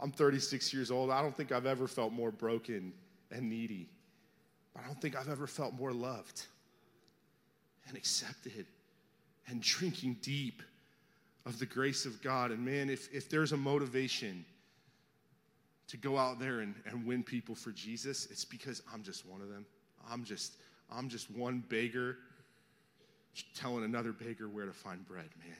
I'm 0.00 0.10
36 0.10 0.72
years 0.72 0.90
old. 0.90 1.10
I 1.10 1.20
don't 1.22 1.36
think 1.36 1.52
I've 1.52 1.66
ever 1.66 1.86
felt 1.86 2.12
more 2.12 2.30
broken 2.30 2.92
and 3.30 3.48
needy. 3.48 3.88
But 4.74 4.84
I 4.84 4.86
don't 4.86 5.00
think 5.00 5.16
I've 5.16 5.28
ever 5.28 5.46
felt 5.46 5.74
more 5.74 5.92
loved 5.92 6.46
and 7.86 7.96
accepted 7.96 8.66
and 9.48 9.60
drinking 9.60 10.16
deep 10.22 10.62
of 11.44 11.58
the 11.58 11.66
grace 11.66 12.06
of 12.06 12.22
God. 12.22 12.50
And 12.50 12.64
man, 12.64 12.88
if, 12.88 13.12
if 13.12 13.28
there's 13.28 13.52
a 13.52 13.56
motivation 13.56 14.44
to 15.88 15.96
go 15.96 16.16
out 16.16 16.38
there 16.38 16.60
and, 16.60 16.74
and 16.86 17.04
win 17.04 17.22
people 17.22 17.54
for 17.54 17.72
Jesus, 17.72 18.26
it's 18.30 18.44
because 18.44 18.82
I'm 18.92 19.02
just 19.02 19.26
one 19.26 19.42
of 19.42 19.48
them. 19.48 19.66
I'm 20.10 20.24
just, 20.24 20.54
I'm 20.90 21.08
just 21.08 21.30
one 21.30 21.62
beggar 21.68 22.16
telling 23.54 23.84
another 23.84 24.12
beggar 24.12 24.48
where 24.48 24.66
to 24.66 24.72
find 24.72 25.06
bread, 25.06 25.28
man. 25.38 25.56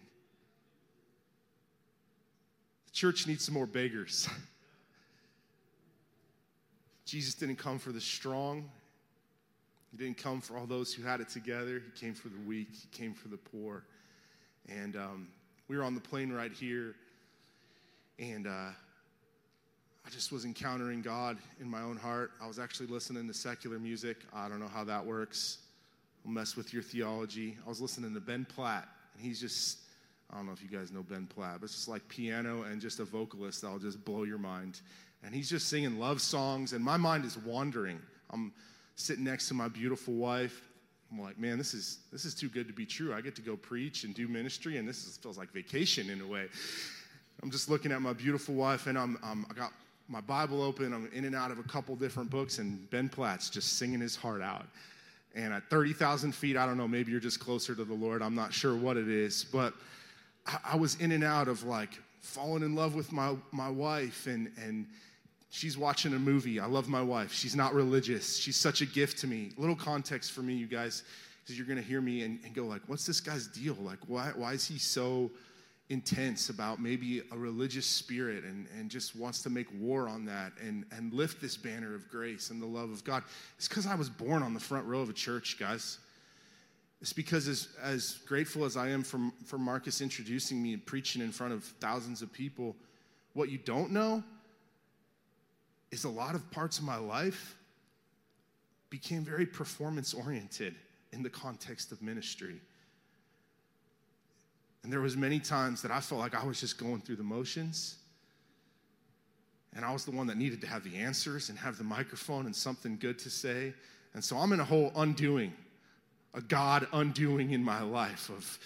Church 3.01 3.27
needs 3.27 3.47
some 3.47 3.55
more 3.55 3.65
beggars. 3.65 4.29
Jesus 7.07 7.33
didn't 7.33 7.57
come 7.57 7.79
for 7.79 7.93
the 7.93 8.01
strong. 8.01 8.69
He 9.91 9.97
didn't 9.97 10.19
come 10.19 10.43
for 10.43 10.59
all 10.59 10.67
those 10.67 10.93
who 10.93 11.03
had 11.03 11.23
it 11.23 11.31
together. 11.31 11.81
He 11.83 11.99
came 11.99 12.13
for 12.13 12.29
the 12.29 12.39
weak. 12.47 12.69
He 12.73 12.89
came 12.93 13.15
for 13.15 13.29
the 13.29 13.39
poor. 13.39 13.85
And 14.69 14.97
um, 14.97 15.29
we 15.67 15.79
were 15.79 15.83
on 15.83 15.95
the 15.95 16.01
plane 16.03 16.31
right 16.31 16.53
here, 16.53 16.95
and 18.19 18.47
uh, 18.47 18.51
I 18.51 20.11
just 20.11 20.31
was 20.31 20.45
encountering 20.45 21.01
God 21.01 21.39
in 21.59 21.71
my 21.71 21.81
own 21.81 21.97
heart. 21.97 22.33
I 22.39 22.47
was 22.47 22.59
actually 22.59 22.89
listening 22.89 23.27
to 23.29 23.33
secular 23.33 23.79
music. 23.79 24.19
I 24.31 24.47
don't 24.47 24.61
know 24.61 24.69
how 24.69 24.85
that 24.85 25.07
works. 25.07 25.61
I'll 26.27 26.33
mess 26.33 26.55
with 26.55 26.75
your 26.75 26.83
theology. 26.83 27.57
I 27.65 27.69
was 27.71 27.81
listening 27.81 28.13
to 28.13 28.21
Ben 28.21 28.45
Platt, 28.45 28.87
and 29.15 29.25
he's 29.25 29.41
just, 29.41 29.79
I 30.33 30.37
don't 30.37 30.47
know 30.47 30.53
if 30.53 30.63
you 30.63 30.69
guys 30.69 30.93
know 30.93 31.03
Ben 31.03 31.27
Platt, 31.27 31.57
but 31.61 31.65
it's 31.65 31.75
just 31.75 31.89
like 31.89 32.07
piano 32.09 32.63
and 32.63 32.81
just 32.81 33.01
a 33.01 33.05
vocalist 33.05 33.63
that'll 33.63 33.79
just 33.79 34.05
blow 34.05 34.23
your 34.23 34.39
mind. 34.39 34.81
And 35.25 35.35
he's 35.35 35.51
just 35.51 35.69
singing 35.69 35.99
love 35.99 36.21
songs, 36.21 36.73
and 36.73 36.85
my 36.85 36.97
mind 36.97 37.25
is 37.25 37.37
wandering. 37.37 38.01
I'm 38.31 38.53
sitting 38.95 39.25
next 39.25 39.49
to 39.49 39.55
my 39.55 39.69
beautiful 39.69 40.15
wife. 40.15 40.63
I'm 41.11 41.21
like, 41.21 41.39
man, 41.39 41.59
this 41.59 41.75
is 41.75 41.99
this 42.13 42.25
is 42.25 42.35
too 42.35 42.49
good 42.49 42.69
to 42.69 42.73
be 42.73 42.87
true. 42.87 43.13
I 43.13 43.21
get 43.21 43.35
to 43.37 43.43
go 43.43 43.57
preach 43.57 44.05
and 44.05 44.15
do 44.15 44.29
ministry, 44.29 44.77
and 44.77 44.89
this 44.89 45.07
is, 45.07 45.17
feels 45.17 45.37
like 45.37 45.53
vacation 45.53 46.09
in 46.09 46.21
a 46.21 46.27
way. 46.27 46.47
I'm 47.43 47.51
just 47.51 47.69
looking 47.69 47.91
at 47.91 48.01
my 48.01 48.13
beautiful 48.13 48.55
wife, 48.55 48.87
and 48.87 48.97
I'm, 48.97 49.19
I'm 49.23 49.45
I 49.51 49.55
got 49.55 49.73
my 50.09 50.21
Bible 50.21 50.63
open. 50.63 50.93
I'm 50.93 51.11
in 51.13 51.25
and 51.25 51.35
out 51.35 51.51
of 51.51 51.59
a 51.59 51.63
couple 51.65 51.97
different 51.97 52.31
books, 52.31 52.59
and 52.59 52.89
Ben 52.91 53.09
Platt's 53.09 53.51
just 53.51 53.79
singing 53.79 54.01
his 54.01 54.15
heart 54.15 54.43
out. 54.43 54.67
And 55.35 55.55
at 55.55 55.69
30,000 55.71 56.35
feet, 56.35 56.57
I 56.57 56.67
don't 56.67 56.77
know, 56.77 56.89
maybe 56.89 57.13
you're 57.13 57.21
just 57.21 57.39
closer 57.39 57.75
to 57.75 57.85
the 57.85 57.95
Lord. 57.95 58.21
I'm 58.21 58.35
not 58.35 58.53
sure 58.53 58.75
what 58.75 58.97
it 58.97 59.09
is, 59.09 59.45
but 59.45 59.75
I, 60.65 60.77
was 60.77 60.97
in 60.97 61.13
and 61.13 61.25
out 61.25 61.49
of 61.49 61.65
like 61.65 61.91
falling 62.21 62.63
in 62.63 62.75
love 62.75 62.95
with 62.95 63.13
my, 63.13 63.35
my 63.53 63.69
wife 63.69 64.27
and, 64.27 64.51
and 64.63 64.87
she's 65.51 65.77
watching 65.77 66.15
a 66.15 66.19
movie. 66.19 66.61
I 66.61 66.67
love 66.67 66.89
my 66.89 67.03
wife. 67.03 67.33
She's 67.33 67.57
not 67.57 67.75
religious. 67.75 68.37
She's 68.37 68.57
such 68.57 68.81
a 68.81 68.87
gift 68.87 69.19
to 69.19 69.27
me. 69.27 69.53
Little 69.57 69.77
context 69.77 70.33
for 70.33 70.43
me, 70.43 70.55
you 70.55 70.67
guys, 70.67 71.03
because 71.43 71.59
you're 71.59 71.67
going 71.67 71.79
to 71.79 71.85
hear 71.85 72.01
me 72.01 72.23
and, 72.23 72.39
and, 72.45 72.55
go 72.55 72.65
like, 72.65 72.83
what's 72.87 73.07
this 73.07 73.21
guy's 73.21 73.47
deal? 73.47 73.77
Like, 73.81 73.99
why, 74.07 74.33
why 74.35 74.53
is 74.53 74.67
he 74.67 74.79
so 74.79 75.31
intense 75.91 76.51
about 76.51 76.81
maybe 76.81 77.21
a 77.33 77.37
religious 77.37 77.85
spirit 77.85 78.45
and, 78.45 78.69
and 78.79 78.89
just 78.89 79.17
wants 79.17 79.43
to 79.43 79.51
make 79.51 79.67
war 79.79 80.09
on 80.09 80.25
that 80.25 80.53
and, 80.65 80.85
and 80.93 81.13
lift 81.13 81.41
this 81.41 81.57
banner 81.57 81.97
of 81.97 82.09
grace 82.09 82.51
and 82.51 82.63
the 82.63 82.67
love 82.67 82.91
of 82.91 83.03
God. 83.03 83.25
It's 83.59 83.67
because 83.67 83.87
I 83.87 83.97
was 83.97 84.09
born 84.09 84.45
on 84.45 84.55
the 84.55 84.61
front 84.61 84.87
row 84.87 85.01
of 85.01 85.11
a 85.11 85.13
church, 85.13 85.59
guys. 85.59 85.99
It's 87.01 87.13
because 87.13 87.49
as, 87.49 87.69
as 87.83 88.19
grateful 88.27 88.65
as 88.65 88.77
I 88.77 88.89
am 88.89 89.03
for, 89.03 89.19
for 89.47 89.59
Marcus 89.59 90.01
introducing 90.01 90.63
me 90.63 90.75
and 90.75 90.85
preaching 90.85 91.23
in 91.23 91.33
front 91.33 91.53
of 91.53 91.65
thousands 91.65 92.21
of 92.21 92.33
people, 92.33 92.77
what 93.33 93.49
you 93.49 93.59
don't 93.59 93.91
know 93.91 94.23
is 95.91 96.05
a 96.05 96.09
lot 96.09 96.35
of 96.35 96.51
parts 96.51 96.79
of 96.79 96.85
my 96.85 96.97
life 96.97 97.57
became 98.91 99.25
very 99.25 99.47
performance 99.47 100.13
oriented 100.13 100.75
in 101.13 101.23
the 101.23 101.31
context 101.31 101.91
of 101.93 102.03
ministry. 102.03 102.61
And 104.83 104.93
there 104.93 105.01
was 105.01 105.17
many 105.17 105.39
times 105.39 105.83
that 105.83 105.91
I 105.91 106.01
felt 106.01 106.21
like 106.21 106.35
I 106.35 106.45
was 106.45 106.61
just 106.61 106.79
going 106.79 107.01
through 107.01 107.17
the 107.17 107.23
motions. 107.23 107.97
And 109.75 109.85
I 109.85 109.93
was 109.93 110.05
the 110.05 110.11
one 110.11 110.27
that 110.27 110.37
needed 110.37 110.61
to 110.63 110.67
have 110.67 110.85
the 110.85 110.97
answers 110.97 111.49
and 111.49 111.59
have 111.59 111.79
the 111.79 111.85
microphone 111.85 112.47
and 112.47 112.55
something 112.55 112.97
good 112.99 113.19
to 113.21 113.31
say. 113.31 113.75
And 114.15 114.25
so 114.25 114.37
I'm 114.37 114.53
in 114.53 114.61
a 114.61 114.65
whole 114.65 114.91
undoing, 114.97 115.53
a 116.35 116.41
God 116.41 116.87
undoing 116.93 117.51
in 117.51 117.63
my 117.63 117.83
life 117.83 118.29
of 118.29 118.59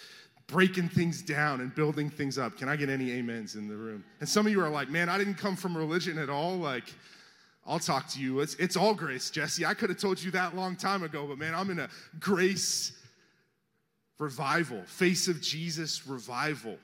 breaking 0.47 0.89
things 0.89 1.21
down 1.21 1.61
and 1.61 1.73
building 1.73 2.09
things 2.09 2.37
up. 2.37 2.57
Can 2.57 2.69
I 2.69 2.75
get 2.75 2.89
any 2.89 3.17
amens 3.17 3.55
in 3.55 3.67
the 3.67 3.75
room? 3.75 4.03
And 4.19 4.29
some 4.29 4.45
of 4.45 4.51
you 4.51 4.61
are 4.61 4.69
like, 4.69 4.89
man, 4.89 5.09
I 5.09 5.17
didn't 5.17 5.35
come 5.35 5.55
from 5.55 5.75
religion 5.75 6.17
at 6.17 6.29
all. 6.29 6.57
Like, 6.57 6.83
I'll 7.65 7.79
talk 7.79 8.07
to 8.09 8.19
you. 8.19 8.41
It's, 8.41 8.53
it's 8.55 8.77
all 8.77 8.93
grace, 8.93 9.31
Jesse. 9.31 9.65
I 9.65 9.73
could 9.73 9.89
have 9.89 9.97
told 9.97 10.21
you 10.21 10.29
that 10.31 10.55
long 10.55 10.75
time 10.75 11.01
ago, 11.01 11.25
but 11.25 11.39
man, 11.39 11.55
I'm 11.55 11.71
in 11.71 11.79
a 11.79 11.89
grace 12.19 12.91
revival, 14.19 14.83
face 14.83 15.27
of 15.27 15.41
Jesus 15.41 16.07
revival 16.07 16.77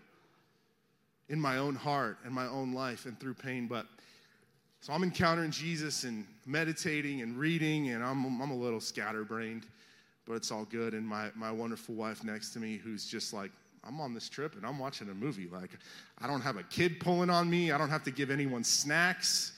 in 1.30 1.40
my 1.40 1.58
own 1.58 1.76
heart 1.76 2.18
and 2.26 2.34
my 2.34 2.48
own 2.48 2.74
life 2.74 3.06
and 3.06 3.20
through 3.20 3.36
pain. 3.36 3.68
But 3.68 3.86
so 4.82 4.92
I'm 4.92 5.04
encountering 5.04 5.52
Jesus 5.52 6.04
and 6.04 6.26
meditating 6.48 7.22
and 7.22 7.38
reading, 7.38 7.90
and 7.92 8.04
I'm, 8.04 8.42
I'm 8.42 8.50
a 8.50 8.56
little 8.56 8.82
scatterbrained, 8.82 9.68
but 10.32 10.38
it's 10.38 10.50
all 10.50 10.64
good. 10.64 10.94
And 10.94 11.06
my, 11.06 11.28
my 11.36 11.52
wonderful 11.52 11.94
wife 11.94 12.24
next 12.24 12.52
to 12.52 12.60
me, 12.60 12.78
who's 12.78 13.06
just 13.06 13.34
like, 13.34 13.52
I'm 13.84 14.00
on 14.00 14.14
this 14.14 14.30
trip 14.30 14.56
and 14.56 14.66
I'm 14.66 14.80
watching 14.80 15.10
a 15.10 15.14
movie. 15.14 15.50
Like, 15.52 15.72
I 16.22 16.28
don't 16.28 16.40
have 16.40 16.56
a 16.56 16.64
kid 16.64 17.02
pulling 17.02 17.30
on 17.30 17.50
me, 17.50 17.74
I 17.74 17.78
don't 17.78 17.90
have 17.90 18.06
to 18.06 18.12
give 18.12 18.32
anyone 18.32 18.64
snacks. 18.64 19.52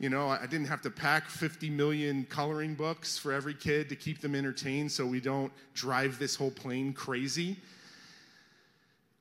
You 0.00 0.10
know, 0.10 0.28
I 0.28 0.46
didn't 0.46 0.66
have 0.66 0.82
to 0.82 0.90
pack 0.90 1.28
50 1.28 1.70
million 1.70 2.24
coloring 2.24 2.74
books 2.74 3.16
for 3.16 3.32
every 3.32 3.54
kid 3.54 3.88
to 3.90 3.94
keep 3.94 4.20
them 4.20 4.34
entertained 4.34 4.90
so 4.90 5.06
we 5.06 5.20
don't 5.20 5.52
drive 5.72 6.18
this 6.18 6.34
whole 6.34 6.50
plane 6.50 6.92
crazy. 6.92 7.56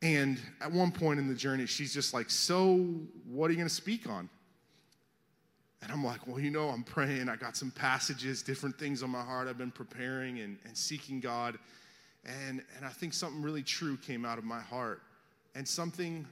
And 0.02 0.40
at 0.62 0.72
one 0.72 0.92
point 0.92 1.20
in 1.20 1.28
the 1.28 1.36
journey, 1.36 1.68
she's 1.68 1.94
just 1.94 2.12
like, 2.12 2.32
So, 2.32 2.78
what 3.30 3.50
are 3.50 3.52
you 3.52 3.58
going 3.58 3.70
to 3.70 3.76
speak 3.76 4.10
on? 4.10 4.30
And 5.82 5.92
I'm 5.92 6.04
like, 6.04 6.28
Well, 6.28 6.40
you 6.40 6.52
know, 6.52 6.70
I'm 6.70 6.84
praying. 6.84 7.30
I 7.30 7.36
got 7.36 7.58
some 7.58 7.72
passages, 7.72 8.42
different 8.42 8.78
things 8.78 9.04
on 9.04 9.10
my 9.10 9.24
heart 9.24 9.48
I've 9.48 9.58
been 9.58 9.72
preparing 9.72 10.40
and, 10.40 10.58
and 10.66 10.78
seeking 10.78 11.20
God. 11.20 11.58
And, 12.26 12.62
and 12.78 12.86
I 12.86 12.90
think 12.90 13.14
something 13.14 13.42
really 13.42 13.64
true 13.64 13.98
came 13.98 14.26
out 14.26 14.38
of 14.38 14.44
my 14.44 14.60
heart 14.60 15.02
and 15.56 15.68
something 15.68 16.28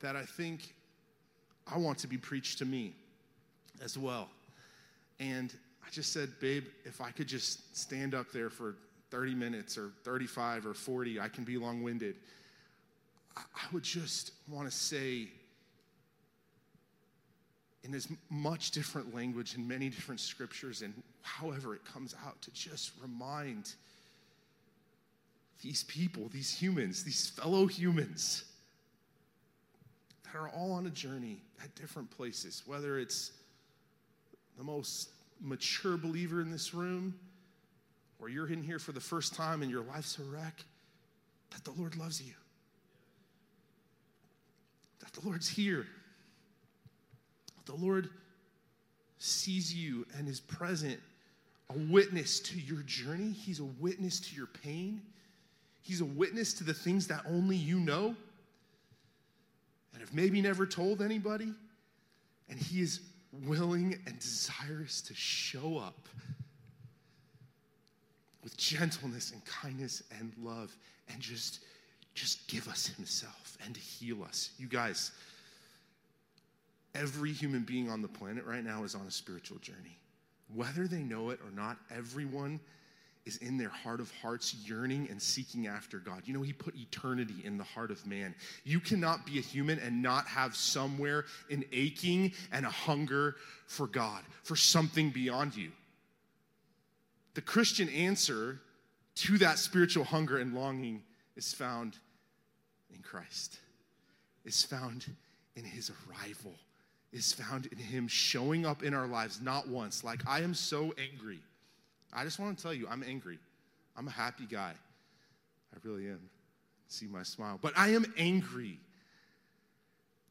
that 0.00 0.16
I 0.16 0.22
think 0.22 0.74
I 1.66 1.78
want 1.78 1.98
to 1.98 2.06
be 2.06 2.16
preached 2.16 2.58
to 2.58 2.64
me 2.64 2.94
as 3.82 3.98
well. 3.98 4.28
And 5.20 5.54
I 5.86 5.90
just 5.90 6.12
said, 6.12 6.30
babe, 6.40 6.64
if 6.84 7.00
I 7.00 7.10
could 7.10 7.28
just 7.28 7.76
stand 7.76 8.14
up 8.14 8.32
there 8.32 8.50
for 8.50 8.76
30 9.10 9.34
minutes 9.34 9.78
or 9.78 9.92
35 10.02 10.66
or 10.66 10.74
40, 10.74 11.20
I 11.20 11.28
can 11.28 11.44
be 11.44 11.56
long 11.56 11.82
winded. 11.82 12.16
I 13.36 13.64
would 13.72 13.82
just 13.82 14.32
want 14.48 14.70
to 14.70 14.76
say, 14.76 15.28
in 17.84 17.94
as 17.94 18.08
much 18.30 18.70
different 18.70 19.14
language 19.14 19.54
in 19.54 19.68
many 19.68 19.90
different 19.90 20.20
scriptures 20.20 20.82
and 20.82 20.94
however 21.22 21.74
it 21.74 21.84
comes 21.84 22.14
out, 22.26 22.40
to 22.42 22.50
just 22.52 22.92
remind 23.00 23.74
these 25.62 25.84
people, 25.84 26.28
these 26.32 26.52
humans, 26.52 27.04
these 27.04 27.28
fellow 27.28 27.66
humans 27.66 28.44
that 30.24 30.38
are 30.38 30.48
all 30.48 30.72
on 30.72 30.86
a 30.86 30.90
journey 30.90 31.38
at 31.62 31.74
different 31.74 32.10
places, 32.10 32.62
whether 32.66 32.98
it's 32.98 33.32
the 34.56 34.64
most 34.64 35.10
mature 35.40 35.96
believer 35.96 36.40
in 36.40 36.50
this 36.50 36.74
room, 36.74 37.14
or 38.18 38.28
you're 38.28 38.50
in 38.50 38.62
here 38.62 38.78
for 38.78 38.92
the 38.92 39.00
first 39.00 39.34
time 39.34 39.62
and 39.62 39.70
your 39.70 39.84
life's 39.84 40.18
a 40.18 40.22
wreck, 40.22 40.64
that 41.50 41.64
the 41.64 41.72
Lord 41.72 41.96
loves 41.96 42.22
you. 42.22 42.32
That 45.00 45.12
the 45.12 45.26
Lord's 45.26 45.48
here. 45.48 45.86
The 47.66 47.74
Lord 47.74 48.10
sees 49.18 49.72
you 49.72 50.06
and 50.16 50.28
is 50.28 50.40
present, 50.40 51.00
a 51.70 51.78
witness 51.90 52.40
to 52.40 52.58
your 52.58 52.82
journey. 52.82 53.32
He's 53.32 53.60
a 53.60 53.64
witness 53.64 54.20
to 54.20 54.36
your 54.36 54.46
pain. 54.46 55.00
He's 55.82 56.00
a 56.00 56.04
witness 56.04 56.52
to 56.54 56.64
the 56.64 56.74
things 56.74 57.06
that 57.08 57.24
only 57.28 57.56
you 57.56 57.78
know 57.78 58.14
and 59.92 60.00
have 60.00 60.12
maybe 60.12 60.40
never 60.40 60.66
told 60.66 61.00
anybody. 61.00 61.52
And 62.48 62.58
He 62.58 62.82
is 62.82 63.00
willing 63.46 63.98
and 64.06 64.18
desirous 64.18 65.00
to 65.02 65.14
show 65.14 65.78
up 65.78 66.08
with 68.42 68.56
gentleness 68.56 69.32
and 69.32 69.42
kindness 69.44 70.02
and 70.18 70.32
love 70.42 70.76
and 71.08 71.20
just 71.20 71.60
just 72.14 72.46
give 72.46 72.68
us 72.68 72.86
himself 72.86 73.58
and 73.64 73.76
heal 73.76 74.22
us. 74.22 74.50
You 74.56 74.68
guys, 74.68 75.10
every 76.94 77.32
human 77.32 77.62
being 77.62 77.90
on 77.90 78.02
the 78.02 78.08
planet 78.08 78.44
right 78.44 78.64
now 78.64 78.84
is 78.84 78.94
on 78.94 79.06
a 79.06 79.10
spiritual 79.10 79.58
journey. 79.58 79.98
whether 80.54 80.86
they 80.86 81.02
know 81.02 81.30
it 81.30 81.40
or 81.42 81.50
not, 81.50 81.78
everyone 81.90 82.60
is 83.24 83.38
in 83.38 83.56
their 83.56 83.70
heart 83.70 84.00
of 84.00 84.10
hearts 84.20 84.54
yearning 84.66 85.08
and 85.10 85.20
seeking 85.20 85.66
after 85.66 85.98
God. 85.98 86.22
You 86.26 86.34
know, 86.34 86.42
He 86.42 86.52
put 86.52 86.76
eternity 86.76 87.36
in 87.42 87.56
the 87.56 87.64
heart 87.64 87.90
of 87.90 88.06
man. 88.06 88.34
You 88.64 88.80
cannot 88.80 89.24
be 89.24 89.38
a 89.38 89.42
human 89.42 89.78
and 89.78 90.02
not 90.02 90.26
have 90.26 90.54
somewhere 90.54 91.24
an 91.50 91.64
aching 91.72 92.32
and 92.52 92.66
a 92.66 92.70
hunger 92.70 93.36
for 93.66 93.86
God, 93.86 94.22
for 94.42 94.56
something 94.56 95.10
beyond 95.10 95.56
you. 95.56 95.72
The 97.34 97.40
Christian 97.40 97.88
answer 97.88 98.60
to 99.16 99.38
that 99.38 99.58
spiritual 99.58 100.04
hunger 100.04 100.38
and 100.38 100.54
longing 100.54 101.02
is 101.36 101.52
found 101.52 101.96
in 102.94 103.00
Christ, 103.00 103.58
is 104.44 104.62
found 104.62 105.06
in 105.56 105.64
His 105.64 105.90
arrival, 105.90 106.52
is 107.14 107.32
found 107.32 107.66
in 107.66 107.78
Him 107.78 108.06
showing 108.06 108.66
up 108.66 108.82
in 108.82 108.92
our 108.92 109.06
lives 109.06 109.40
not 109.40 109.66
once, 109.68 110.04
like, 110.04 110.20
I 110.26 110.40
am 110.42 110.52
so 110.52 110.92
angry 110.98 111.40
I 112.14 112.24
just 112.24 112.38
want 112.38 112.56
to 112.56 112.62
tell 112.62 112.72
you, 112.72 112.86
I'm 112.88 113.02
angry. 113.02 113.38
I'm 113.96 114.06
a 114.06 114.12
happy 114.12 114.46
guy. 114.46 114.72
I 115.74 115.76
really 115.82 116.06
am. 116.08 116.20
See 116.86 117.06
my 117.06 117.24
smile. 117.24 117.58
But 117.60 117.72
I 117.76 117.88
am 117.88 118.06
angry 118.16 118.78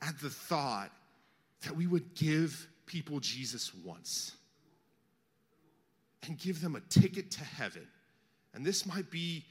at 0.02 0.18
the 0.20 0.30
thought 0.30 0.92
that 1.64 1.76
we 1.76 1.88
would 1.88 2.16
give 2.16 2.68
people 2.86 3.20
Jesus 3.20 3.74
once 3.86 4.34
and 6.26 6.38
give 6.38 6.62
them 6.62 6.76
a 6.76 6.82
ticket 6.82 7.32
to 7.32 7.44
heaven. 7.44 7.88
And 8.54 8.66
this 8.66 8.86
might 8.86 9.12
be, 9.12 9.44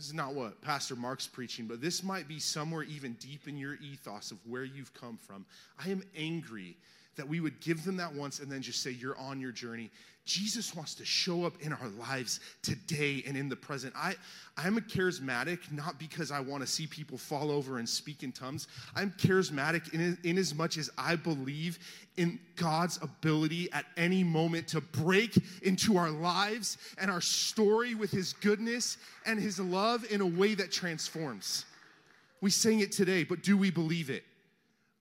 this 0.00 0.06
is 0.06 0.14
not 0.14 0.32
what 0.32 0.62
Pastor 0.62 0.96
Mark's 0.96 1.26
preaching, 1.26 1.66
but 1.66 1.82
this 1.82 2.02
might 2.02 2.26
be 2.26 2.38
somewhere 2.38 2.84
even 2.84 3.12
deep 3.20 3.46
in 3.46 3.58
your 3.58 3.74
ethos 3.74 4.30
of 4.30 4.38
where 4.46 4.64
you've 4.64 4.94
come 4.94 5.18
from. 5.18 5.44
I 5.78 5.90
am 5.90 6.02
angry 6.16 6.78
that 7.16 7.28
we 7.28 7.40
would 7.40 7.60
give 7.60 7.84
them 7.84 7.96
that 7.96 8.14
once 8.14 8.40
and 8.40 8.50
then 8.50 8.62
just 8.62 8.82
say, 8.82 8.90
You're 8.90 9.18
on 9.18 9.40
your 9.40 9.52
journey. 9.52 9.90
Jesus 10.26 10.76
wants 10.76 10.94
to 10.94 11.04
show 11.04 11.44
up 11.44 11.54
in 11.60 11.72
our 11.72 11.88
lives 11.98 12.38
today 12.62 13.24
and 13.26 13.36
in 13.36 13.48
the 13.48 13.56
present. 13.56 13.92
I, 13.96 14.14
I'm 14.56 14.76
a 14.76 14.80
charismatic, 14.80 15.72
not 15.72 15.98
because 15.98 16.30
I 16.30 16.38
want 16.38 16.62
to 16.62 16.68
see 16.68 16.86
people 16.86 17.18
fall 17.18 17.50
over 17.50 17.78
and 17.78 17.88
speak 17.88 18.22
in 18.22 18.30
tongues. 18.30 18.68
I'm 18.94 19.10
charismatic 19.12 19.92
in, 19.92 20.16
in 20.22 20.38
as 20.38 20.54
much 20.54 20.76
as 20.76 20.88
I 20.96 21.16
believe 21.16 21.78
in 22.16 22.38
God's 22.54 22.98
ability 23.02 23.72
at 23.72 23.86
any 23.96 24.22
moment 24.22 24.68
to 24.68 24.80
break 24.80 25.36
into 25.62 25.96
our 25.96 26.10
lives 26.10 26.78
and 26.98 27.10
our 27.10 27.22
story 27.22 27.94
with 27.94 28.10
his 28.10 28.34
goodness 28.34 28.98
and 29.26 29.40
his 29.40 29.58
love 29.58 30.04
in 30.12 30.20
a 30.20 30.26
way 30.26 30.54
that 30.54 30.70
transforms. 30.70 31.64
We 32.40 32.50
sang 32.50 32.80
it 32.80 32.92
today, 32.92 33.24
but 33.24 33.42
do 33.42 33.56
we 33.56 33.70
believe 33.70 34.10
it? 34.10 34.22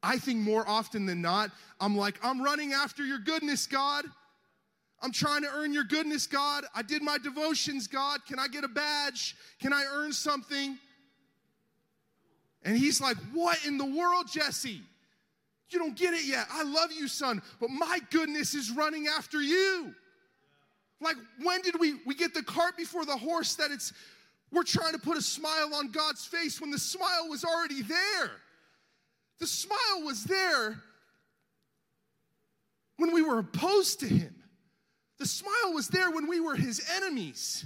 I 0.01 0.17
think 0.17 0.39
more 0.39 0.67
often 0.67 1.05
than 1.05 1.21
not, 1.21 1.51
I'm 1.79 1.97
like, 1.97 2.15
I'm 2.23 2.41
running 2.41 2.73
after 2.73 3.03
your 3.03 3.19
goodness, 3.19 3.67
God. 3.67 4.05
I'm 5.01 5.11
trying 5.11 5.43
to 5.43 5.49
earn 5.53 5.73
your 5.73 5.83
goodness, 5.83 6.27
God. 6.27 6.65
I 6.75 6.81
did 6.81 7.01
my 7.01 7.17
devotions, 7.17 7.87
God. 7.87 8.25
Can 8.25 8.39
I 8.39 8.47
get 8.47 8.63
a 8.63 8.67
badge? 8.67 9.35
Can 9.61 9.73
I 9.73 9.85
earn 9.93 10.11
something? 10.11 10.77
And 12.63 12.77
he's 12.77 12.99
like, 12.99 13.17
What 13.33 13.65
in 13.65 13.77
the 13.77 13.85
world, 13.85 14.27
Jesse? 14.31 14.81
You 15.69 15.79
don't 15.79 15.95
get 15.95 16.13
it 16.13 16.25
yet. 16.25 16.47
I 16.51 16.63
love 16.63 16.91
you, 16.91 17.07
son, 17.07 17.41
but 17.59 17.69
my 17.69 17.99
goodness 18.09 18.55
is 18.55 18.71
running 18.71 19.07
after 19.07 19.39
you. 19.39 19.93
Like, 20.99 21.15
when 21.43 21.61
did 21.61 21.79
we, 21.79 21.95
we 22.05 22.15
get 22.15 22.33
the 22.33 22.43
cart 22.43 22.75
before 22.75 23.05
the 23.05 23.15
horse 23.15 23.55
that 23.55 23.71
it's, 23.71 23.93
we're 24.51 24.63
trying 24.63 24.93
to 24.93 24.99
put 24.99 25.15
a 25.15 25.21
smile 25.21 25.75
on 25.75 25.91
God's 25.91 26.25
face 26.25 26.59
when 26.59 26.71
the 26.71 26.79
smile 26.79 27.29
was 27.29 27.45
already 27.45 27.83
there? 27.83 28.31
The 29.39 29.47
smile 29.47 30.03
was 30.03 30.23
there 30.25 30.81
when 32.97 33.13
we 33.13 33.21
were 33.21 33.39
opposed 33.39 34.01
to 34.01 34.07
him. 34.07 34.35
The 35.17 35.25
smile 35.25 35.73
was 35.73 35.87
there 35.87 36.11
when 36.11 36.27
we 36.27 36.39
were 36.39 36.55
his 36.55 36.85
enemies. 36.95 37.65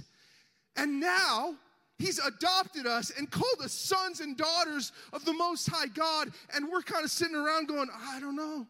And 0.76 1.00
now 1.00 1.54
he's 1.98 2.18
adopted 2.18 2.86
us 2.86 3.12
and 3.16 3.30
called 3.30 3.60
us 3.62 3.72
sons 3.72 4.20
and 4.20 4.36
daughters 4.36 4.92
of 5.12 5.24
the 5.24 5.32
Most 5.32 5.68
High 5.68 5.86
God. 5.86 6.32
And 6.54 6.68
we're 6.68 6.82
kind 6.82 7.04
of 7.04 7.10
sitting 7.10 7.36
around 7.36 7.68
going, 7.68 7.88
I 7.92 8.20
don't 8.20 8.36
know. 8.36 8.66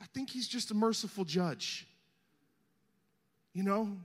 I 0.00 0.04
think 0.14 0.30
he's 0.30 0.48
just 0.48 0.70
a 0.70 0.74
merciful 0.74 1.24
judge. 1.24 1.86
You 3.52 3.62
know, 3.62 3.96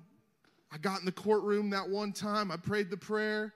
I 0.72 0.78
got 0.78 1.00
in 1.00 1.06
the 1.06 1.12
courtroom 1.12 1.70
that 1.72 1.88
one 1.88 2.12
time, 2.12 2.52
I 2.52 2.58
prayed 2.58 2.90
the 2.90 2.98
prayer. 2.98 3.54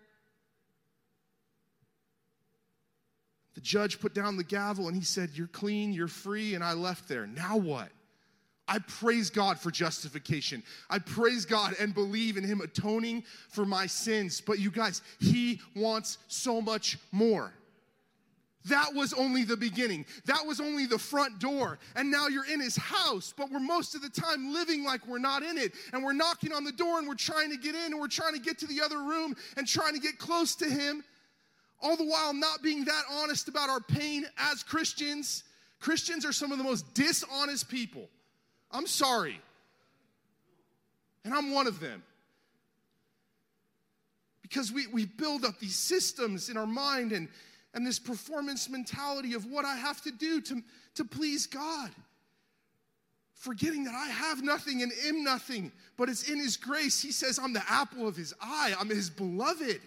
The 3.57 3.61
judge 3.61 3.99
put 3.99 4.13
down 4.13 4.37
the 4.37 4.43
gavel 4.43 4.87
and 4.87 4.95
he 4.95 5.01
said, 5.01 5.31
You're 5.33 5.47
clean, 5.47 5.91
you're 5.91 6.07
free, 6.07 6.53
and 6.53 6.63
I 6.63 6.73
left 6.73 7.09
there. 7.09 7.25
Now 7.25 7.57
what? 7.57 7.89
I 8.67 8.77
praise 8.77 9.31
God 9.31 9.57
for 9.57 9.71
justification. 9.71 10.61
I 10.91 10.99
praise 10.99 11.43
God 11.43 11.73
and 11.79 11.91
believe 11.91 12.37
in 12.37 12.43
Him 12.43 12.61
atoning 12.61 13.23
for 13.49 13.65
my 13.65 13.87
sins. 13.87 14.41
But 14.41 14.59
you 14.59 14.69
guys, 14.69 15.01
He 15.19 15.59
wants 15.75 16.19
so 16.27 16.61
much 16.61 16.99
more. 17.11 17.51
That 18.65 18.93
was 18.93 19.11
only 19.13 19.43
the 19.43 19.57
beginning. 19.57 20.05
That 20.25 20.45
was 20.45 20.61
only 20.61 20.85
the 20.85 20.99
front 20.99 21.39
door. 21.39 21.79
And 21.95 22.11
now 22.11 22.27
you're 22.27 22.45
in 22.45 22.59
his 22.59 22.75
house, 22.75 23.33
but 23.35 23.49
we're 23.49 23.59
most 23.59 23.95
of 23.95 24.03
the 24.03 24.09
time 24.09 24.53
living 24.53 24.83
like 24.83 25.07
we're 25.07 25.17
not 25.17 25.41
in 25.41 25.57
it. 25.57 25.71
And 25.93 26.03
we're 26.03 26.13
knocking 26.13 26.51
on 26.51 26.63
the 26.63 26.73
door 26.73 26.99
and 26.99 27.07
we're 27.07 27.15
trying 27.15 27.49
to 27.49 27.57
get 27.57 27.73
in 27.73 27.93
and 27.93 27.99
we're 27.99 28.07
trying 28.07 28.33
to 28.33 28.39
get 28.39 28.59
to 28.59 28.67
the 28.67 28.81
other 28.81 28.97
room 28.97 29.35
and 29.55 29.65
trying 29.65 29.93
to 29.93 29.99
get 29.99 30.19
close 30.19 30.53
to 30.55 30.65
him 30.65 31.03
all 31.81 31.95
the 31.95 32.05
while 32.05 32.33
not 32.33 32.61
being 32.61 32.85
that 32.85 33.03
honest 33.11 33.47
about 33.47 33.69
our 33.69 33.79
pain 33.79 34.25
as 34.37 34.63
Christians. 34.63 35.43
Christians 35.79 36.25
are 36.25 36.33
some 36.33 36.51
of 36.51 36.57
the 36.57 36.63
most 36.63 36.93
dishonest 36.93 37.69
people. 37.69 38.09
I'm 38.71 38.87
sorry. 38.87 39.39
And 41.23 41.33
I'm 41.33 41.51
one 41.51 41.67
of 41.67 41.79
them. 41.79 42.03
Because 44.41 44.71
we, 44.71 44.87
we 44.87 45.05
build 45.05 45.43
up 45.43 45.59
these 45.59 45.75
systems 45.75 46.49
in 46.49 46.57
our 46.57 46.65
mind 46.65 47.11
and, 47.11 47.27
and 47.73 47.85
this 47.85 47.99
performance 47.99 48.69
mentality 48.69 49.33
of 49.33 49.45
what 49.45 49.65
I 49.65 49.75
have 49.75 50.01
to 50.03 50.11
do 50.11 50.41
to, 50.41 50.63
to 50.95 51.05
please 51.05 51.45
God. 51.45 51.91
Forgetting 53.33 53.83
that 53.83 53.93
I 53.93 54.07
have 54.07 54.43
nothing 54.43 54.81
and 54.81 54.91
am 55.05 55.23
nothing, 55.23 55.71
but 55.95 56.09
it's 56.09 56.27
in 56.27 56.39
His 56.39 56.57
grace. 56.57 56.99
He 57.01 57.11
says, 57.11 57.37
I'm 57.37 57.53
the 57.53 57.63
apple 57.69 58.07
of 58.07 58.15
His 58.15 58.33
eye, 58.41 58.73
I'm 58.79 58.89
His 58.89 59.09
beloved. 59.09 59.79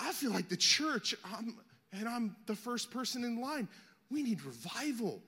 I, 0.00 0.12
feel 0.12 0.32
like 0.32 0.48
the 0.48 0.56
church, 0.56 1.14
I'm, 1.24 1.56
and 1.92 2.08
I'm 2.08 2.36
the 2.46 2.54
first 2.54 2.90
person 2.90 3.24
in 3.24 3.40
line, 3.40 3.68
we 4.10 4.22
need 4.22 4.42
revival. 4.44 5.22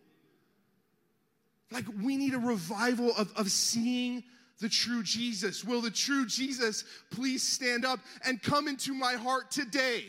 Like, 1.71 1.85
we 2.03 2.17
need 2.17 2.35
a 2.35 2.39
revival 2.39 3.13
of, 3.17 3.33
of 3.37 3.51
seeing 3.51 4.25
the 4.61 4.69
true 4.69 5.03
Jesus. 5.03 5.65
Will 5.65 5.81
the 5.81 5.91
true 5.91 6.27
Jesus 6.27 6.85
please 7.11 7.43
stand 7.43 7.85
up 7.85 8.01
and 8.25 8.43
come 8.43 8.69
into 8.69 8.93
my 8.93 9.15
heart 9.15 9.51
today? 9.51 10.05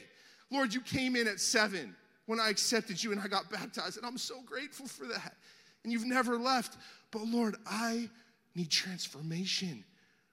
Lord, 0.51 0.73
you 0.73 0.81
came 0.81 1.15
in 1.15 1.27
at 1.27 1.39
seven 1.39 1.95
when 2.25 2.39
I 2.39 2.49
accepted 2.49 3.03
you 3.03 3.11
and 3.11 3.21
I 3.21 3.27
got 3.27 3.49
baptized, 3.49 3.97
and 3.97 4.05
I'm 4.05 4.17
so 4.17 4.41
grateful 4.45 4.87
for 4.87 5.05
that. 5.07 5.35
And 5.83 5.93
you've 5.93 6.05
never 6.05 6.37
left. 6.37 6.77
But 7.11 7.23
Lord, 7.23 7.55
I 7.65 8.09
need 8.55 8.69
transformation. 8.69 9.83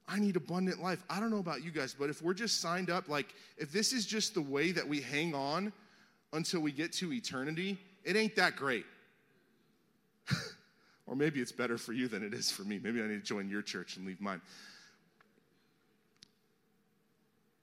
I 0.09 0.21
need 0.21 0.37
abundant 0.37 0.81
life. 0.81 1.03
I 1.11 1.19
don't 1.19 1.31
know 1.31 1.39
about 1.39 1.65
you 1.65 1.71
guys, 1.71 1.95
but 1.99 2.11
if 2.11 2.23
we're 2.23 2.35
just 2.35 2.61
signed 2.61 2.91
up, 2.91 3.09
like 3.09 3.35
if 3.57 3.73
this 3.73 3.93
is 3.93 4.07
just 4.07 4.35
the 4.35 4.43
way 4.43 4.71
that 4.73 4.87
we 4.87 5.01
hang 5.01 5.35
on 5.35 5.73
until 6.33 6.61
we 6.61 6.71
get 6.71 6.93
to 6.95 7.13
eternity, 7.13 7.79
it 8.05 8.17
ain't 8.17 8.37
that 8.37 8.57
great. 8.57 8.87
or 11.07 11.17
maybe 11.17 11.41
it's 11.41 11.53
better 11.53 11.77
for 11.77 11.93
you 11.93 12.07
than 12.07 12.23
it 12.23 12.35
is 12.35 12.51
for 12.51 12.63
me. 12.63 12.79
Maybe 12.83 13.03
I 13.03 13.07
need 13.07 13.21
to 13.21 13.27
join 13.27 13.49
your 13.49 13.63
church 13.63 13.97
and 13.97 14.07
leave 14.07 14.21
mine. 14.21 14.41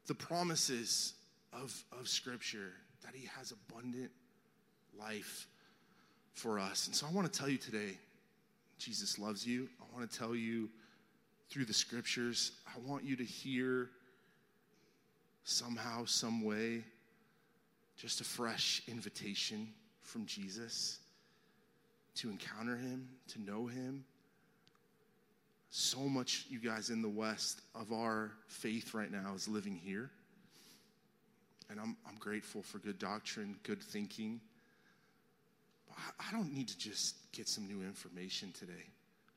The 0.07 0.15
promises 0.15 1.13
of, 1.53 1.73
of 1.97 2.09
Scripture 2.09 2.73
that 3.05 3.15
He 3.15 3.27
has 3.37 3.53
abundant 3.53 4.11
life 4.99 5.47
for 6.33 6.59
us. 6.59 6.87
And 6.87 6.95
so 6.95 7.07
I 7.07 7.11
want 7.11 7.31
to 7.31 7.39
tell 7.39 7.47
you 7.47 7.57
today 7.57 7.97
Jesus 8.77 9.17
loves 9.17 9.47
you. 9.47 9.69
I 9.79 9.97
want 9.97 10.11
to 10.11 10.17
tell 10.17 10.35
you 10.35 10.69
through 11.53 11.65
the 11.65 11.73
scriptures, 11.73 12.53
I 12.65 12.79
want 12.83 13.03
you 13.03 13.15
to 13.15 13.23
hear 13.23 13.91
somehow, 15.43 16.05
some 16.05 16.43
way, 16.43 16.83
just 17.95 18.21
a 18.21 18.23
fresh 18.23 18.81
invitation 18.87 19.67
from 20.01 20.25
Jesus 20.25 20.97
to 22.15 22.31
encounter 22.31 22.75
him, 22.75 23.07
to 23.33 23.39
know 23.39 23.67
him. 23.67 24.03
So 25.69 25.99
much, 25.99 26.47
you 26.49 26.57
guys 26.57 26.89
in 26.89 27.03
the 27.03 27.09
West, 27.09 27.61
of 27.75 27.91
our 27.91 28.31
faith 28.47 28.95
right 28.95 29.11
now 29.11 29.33
is 29.35 29.47
living 29.47 29.75
here. 29.75 30.09
And 31.69 31.79
I'm, 31.79 31.95
I'm 32.09 32.15
grateful 32.17 32.63
for 32.63 32.79
good 32.79 32.97
doctrine, 32.97 33.57
good 33.61 33.83
thinking. 33.83 34.41
But 35.87 35.97
I, 35.99 36.29
I 36.29 36.31
don't 36.31 36.51
need 36.51 36.69
to 36.69 36.77
just 36.79 37.31
get 37.31 37.47
some 37.47 37.67
new 37.67 37.83
information 37.83 38.51
today. 38.57 38.89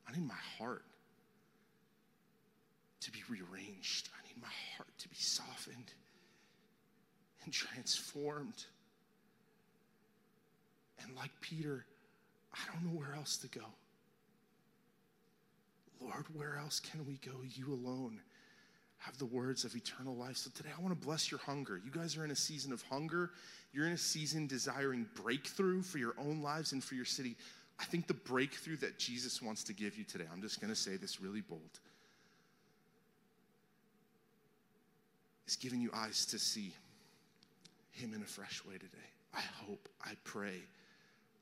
I 0.08 0.12
need 0.12 0.26
my 0.26 0.34
heart 0.58 0.82
to 3.00 3.10
be 3.10 3.20
rearranged. 3.28 4.08
I 4.18 4.26
need 4.26 4.40
my 4.40 4.52
heart 4.76 4.88
to 4.98 5.08
be 5.08 5.16
softened 5.16 5.92
and 7.44 7.52
transformed. 7.52 8.64
And 11.02 11.14
like 11.16 11.30
Peter, 11.40 11.84
I 12.52 12.72
don't 12.72 12.84
know 12.84 12.98
where 12.98 13.14
else 13.14 13.36
to 13.38 13.48
go. 13.48 13.64
Lord, 16.00 16.26
where 16.34 16.56
else 16.56 16.80
can 16.80 17.06
we 17.06 17.18
go? 17.24 17.32
You 17.42 17.72
alone 17.72 18.20
have 18.98 19.18
the 19.18 19.26
words 19.26 19.64
of 19.64 19.74
eternal 19.76 20.16
life. 20.16 20.36
So 20.36 20.50
today 20.54 20.70
I 20.76 20.80
want 20.80 20.98
to 20.98 21.06
bless 21.06 21.30
your 21.30 21.40
hunger. 21.40 21.80
You 21.84 21.90
guys 21.90 22.16
are 22.16 22.24
in 22.24 22.30
a 22.30 22.36
season 22.36 22.72
of 22.72 22.82
hunger. 22.82 23.30
You're 23.72 23.86
in 23.86 23.92
a 23.92 23.98
season 23.98 24.46
desiring 24.46 25.06
breakthrough 25.14 25.82
for 25.82 25.98
your 25.98 26.14
own 26.18 26.42
lives 26.42 26.72
and 26.72 26.82
for 26.82 26.94
your 26.94 27.04
city. 27.04 27.36
I 27.78 27.84
think 27.84 28.06
the 28.06 28.14
breakthrough 28.14 28.76
that 28.78 28.98
Jesus 28.98 29.42
wants 29.42 29.62
to 29.64 29.74
give 29.74 29.96
you 29.98 30.04
today, 30.04 30.24
I'm 30.32 30.40
just 30.40 30.60
going 30.60 30.72
to 30.72 30.78
say 30.78 30.96
this 30.96 31.20
really 31.20 31.42
bold, 31.42 31.60
is 35.46 35.56
giving 35.56 35.80
you 35.80 35.90
eyes 35.94 36.26
to 36.26 36.38
see 36.38 36.72
Him 37.92 38.14
in 38.14 38.22
a 38.22 38.26
fresh 38.26 38.64
way 38.64 38.74
today. 38.74 38.96
I 39.34 39.42
hope, 39.66 39.88
I 40.04 40.12
pray. 40.24 40.62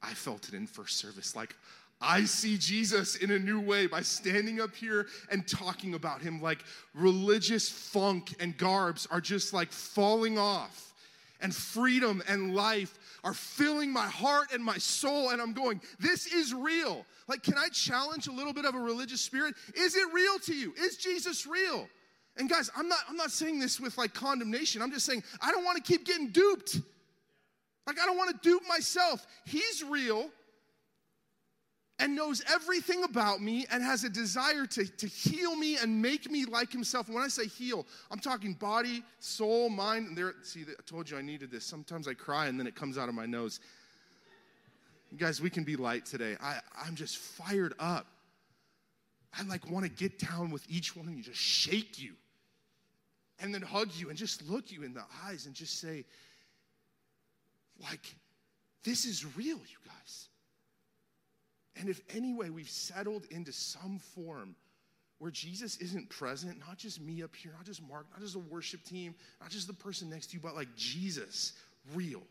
I 0.02 0.12
felt 0.14 0.48
it 0.48 0.54
in 0.54 0.66
first 0.66 0.98
service. 0.98 1.34
Like, 1.34 1.54
I 2.00 2.24
see 2.24 2.58
Jesus 2.58 3.16
in 3.16 3.30
a 3.30 3.38
new 3.38 3.60
way 3.60 3.86
by 3.86 4.02
standing 4.02 4.60
up 4.60 4.74
here 4.74 5.06
and 5.30 5.46
talking 5.48 5.94
about 5.94 6.20
him 6.20 6.42
like 6.42 6.62
religious 6.94 7.68
funk 7.68 8.34
and 8.40 8.56
garbs 8.56 9.06
are 9.10 9.20
just 9.20 9.54
like 9.54 9.72
falling 9.72 10.38
off 10.38 10.92
and 11.40 11.54
freedom 11.54 12.22
and 12.28 12.54
life 12.54 12.98
are 13.22 13.32
filling 13.32 13.90
my 13.90 14.06
heart 14.06 14.48
and 14.52 14.62
my 14.62 14.76
soul 14.76 15.30
and 15.30 15.40
I'm 15.40 15.54
going 15.54 15.80
this 15.98 16.26
is 16.26 16.52
real. 16.52 17.06
Like 17.26 17.42
can 17.42 17.56
I 17.56 17.68
challenge 17.68 18.26
a 18.26 18.32
little 18.32 18.52
bit 18.52 18.66
of 18.66 18.74
a 18.74 18.80
religious 18.80 19.22
spirit? 19.22 19.54
Is 19.74 19.96
it 19.96 20.12
real 20.12 20.38
to 20.40 20.54
you? 20.54 20.74
Is 20.78 20.96
Jesus 20.96 21.46
real? 21.46 21.88
And 22.37 22.49
guys, 22.49 22.70
I'm 22.77 22.88
not 22.88 22.99
I'm 23.09 23.16
not 23.16 23.31
saying 23.31 23.61
this 23.61 23.81
with 23.81 23.97
like 23.97 24.14
condemnation. 24.14 24.83
I'm 24.83 24.90
just 24.90 25.07
saying 25.07 25.23
I 25.40 25.53
don't 25.53 25.64
want 25.64 25.77
to 25.77 25.83
keep 25.83 26.05
getting 26.05 26.31
duped. 26.31 26.81
Like 27.87 27.99
I 28.01 28.07
don't 28.07 28.16
want 28.16 28.31
to 28.31 28.49
dupe 28.49 28.62
myself. 28.68 29.27
He's 29.44 29.85
real 29.85 30.31
and 31.99 32.16
knows 32.16 32.42
everything 32.53 33.05
about 33.05 33.40
me 33.40 33.66
and 33.70 33.83
has 33.83 34.03
a 34.03 34.09
desire 34.09 34.66
to, 34.66 34.85
to 34.85 35.07
heal 35.07 35.55
me 35.55 35.77
and 35.77 36.03
make 36.03 36.29
me 36.31 36.44
like 36.44 36.73
himself. 36.73 37.09
When 37.09 37.23
I 37.23 37.29
say 37.29 37.47
heal, 37.47 37.87
I'm 38.11 38.18
talking 38.18 38.55
body, 38.55 39.03
soul, 39.20 39.68
mind. 39.68 40.09
And 40.09 40.18
there, 40.18 40.35
see, 40.42 40.62
I 40.62 40.83
told 40.87 41.09
you 41.09 41.16
I 41.16 41.23
needed 41.23 41.51
this. 41.53 41.64
Sometimes 41.64 42.09
I 42.09 42.14
cry 42.14 42.47
and 42.47 42.59
then 42.59 42.66
it 42.66 42.75
comes 42.75 42.99
out 42.99 43.09
of 43.09 43.14
my 43.14 43.27
nose. 43.27 43.61
You 45.12 45.18
guys, 45.18 45.40
we 45.40 45.51
can 45.51 45.62
be 45.62 45.77
light 45.77 46.05
today. 46.05 46.37
I, 46.42 46.59
I'm 46.85 46.97
just 46.97 47.18
fired 47.18 47.75
up. 47.79 48.07
I 49.38 49.42
like 49.44 49.70
want 49.70 49.85
to 49.85 49.90
get 49.90 50.18
down 50.18 50.51
with 50.51 50.64
each 50.68 50.97
one 50.97 51.07
and 51.07 51.23
just 51.23 51.38
shake 51.38 52.01
you, 52.01 52.14
and 53.44 53.52
then 53.52 53.61
hug 53.61 53.90
you 53.94 54.09
and 54.09 54.16
just 54.16 54.48
look 54.48 54.72
you 54.72 54.85
in 54.85 54.94
the 54.94 55.04
eyes 55.26 55.44
and 55.44 55.54
just 55.54 55.78
say, 55.78 56.07
like, 57.78 58.14
this 58.85 59.04
is 59.04 59.37
real, 59.37 59.59
you 59.59 59.78
guys. 59.85 60.28
And 61.76 61.90
if 61.90 62.00
anyway 62.16 62.48
we've 62.48 62.70
settled 62.70 63.26
into 63.30 63.52
some 63.52 63.98
form 63.98 64.57
where 65.18 65.30
Jesus 65.30 65.76
isn't 65.76 66.09
present, 66.09 66.59
not 66.66 66.78
just 66.78 67.02
me 67.02 67.22
up 67.22 67.37
here, 67.37 67.52
not 67.54 67.66
just 67.66 67.87
Mark, 67.87 68.07
not 68.12 68.20
just 68.22 68.33
the 68.33 68.38
worship 68.38 68.83
team, 68.83 69.14
not 69.42 69.50
just 69.50 69.66
the 69.66 69.74
person 69.74 70.09
next 70.09 70.28
to 70.28 70.37
you, 70.37 70.40
but 70.42 70.54
like 70.54 70.74
Jesus, 70.74 71.52
real, 71.94 72.22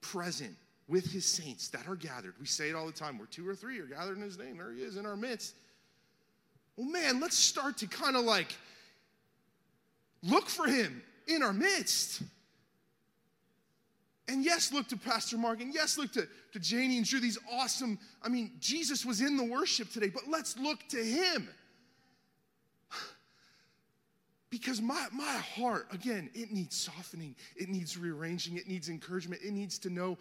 present 0.00 0.56
with 0.88 1.08
his 1.12 1.24
saints 1.24 1.68
that 1.68 1.86
are 1.86 1.94
gathered. 1.94 2.34
We 2.40 2.46
say 2.46 2.70
it 2.70 2.74
all 2.74 2.86
the 2.86 2.92
time 2.92 3.18
where 3.18 3.28
two 3.28 3.48
or 3.48 3.54
three 3.54 3.78
are 3.78 3.86
gathered 3.86 4.16
in 4.16 4.22
his 4.24 4.36
name, 4.36 4.56
there 4.56 4.72
he 4.72 4.82
is 4.82 4.96
in 4.96 5.06
our 5.06 5.16
midst. 5.16 5.54
Well, 6.76 6.88
man, 6.88 7.20
let's 7.20 7.36
start 7.36 7.76
to 7.78 7.86
kind 7.86 8.16
of 8.16 8.24
like 8.24 8.56
look 10.22 10.48
for 10.48 10.66
him 10.66 11.02
in 11.26 11.42
our 11.42 11.52
midst. 11.52 12.22
And 14.28 14.44
yes, 14.44 14.72
look 14.72 14.88
to 14.88 14.96
Pastor 14.96 15.38
Mark, 15.38 15.62
and 15.62 15.72
yes, 15.72 15.96
look 15.96 16.12
to, 16.12 16.28
to 16.52 16.58
Janie 16.58 16.98
and 16.98 17.06
Drew, 17.06 17.18
these 17.18 17.38
awesome. 17.50 17.98
I 18.22 18.28
mean, 18.28 18.52
Jesus 18.60 19.04
was 19.04 19.22
in 19.22 19.38
the 19.38 19.44
worship 19.44 19.90
today, 19.90 20.10
but 20.10 20.24
let's 20.28 20.58
look 20.58 20.86
to 20.88 21.02
him. 21.02 21.48
Because 24.50 24.80
my, 24.80 25.06
my 25.12 25.24
heart, 25.24 25.88
again, 25.92 26.30
it 26.34 26.50
needs 26.50 26.74
softening, 26.74 27.36
it 27.54 27.68
needs 27.68 27.98
rearranging, 27.98 28.56
it 28.56 28.66
needs 28.66 28.88
encouragement, 28.88 29.42
it 29.44 29.52
needs 29.52 29.78
to 29.80 29.90
know 29.90 30.16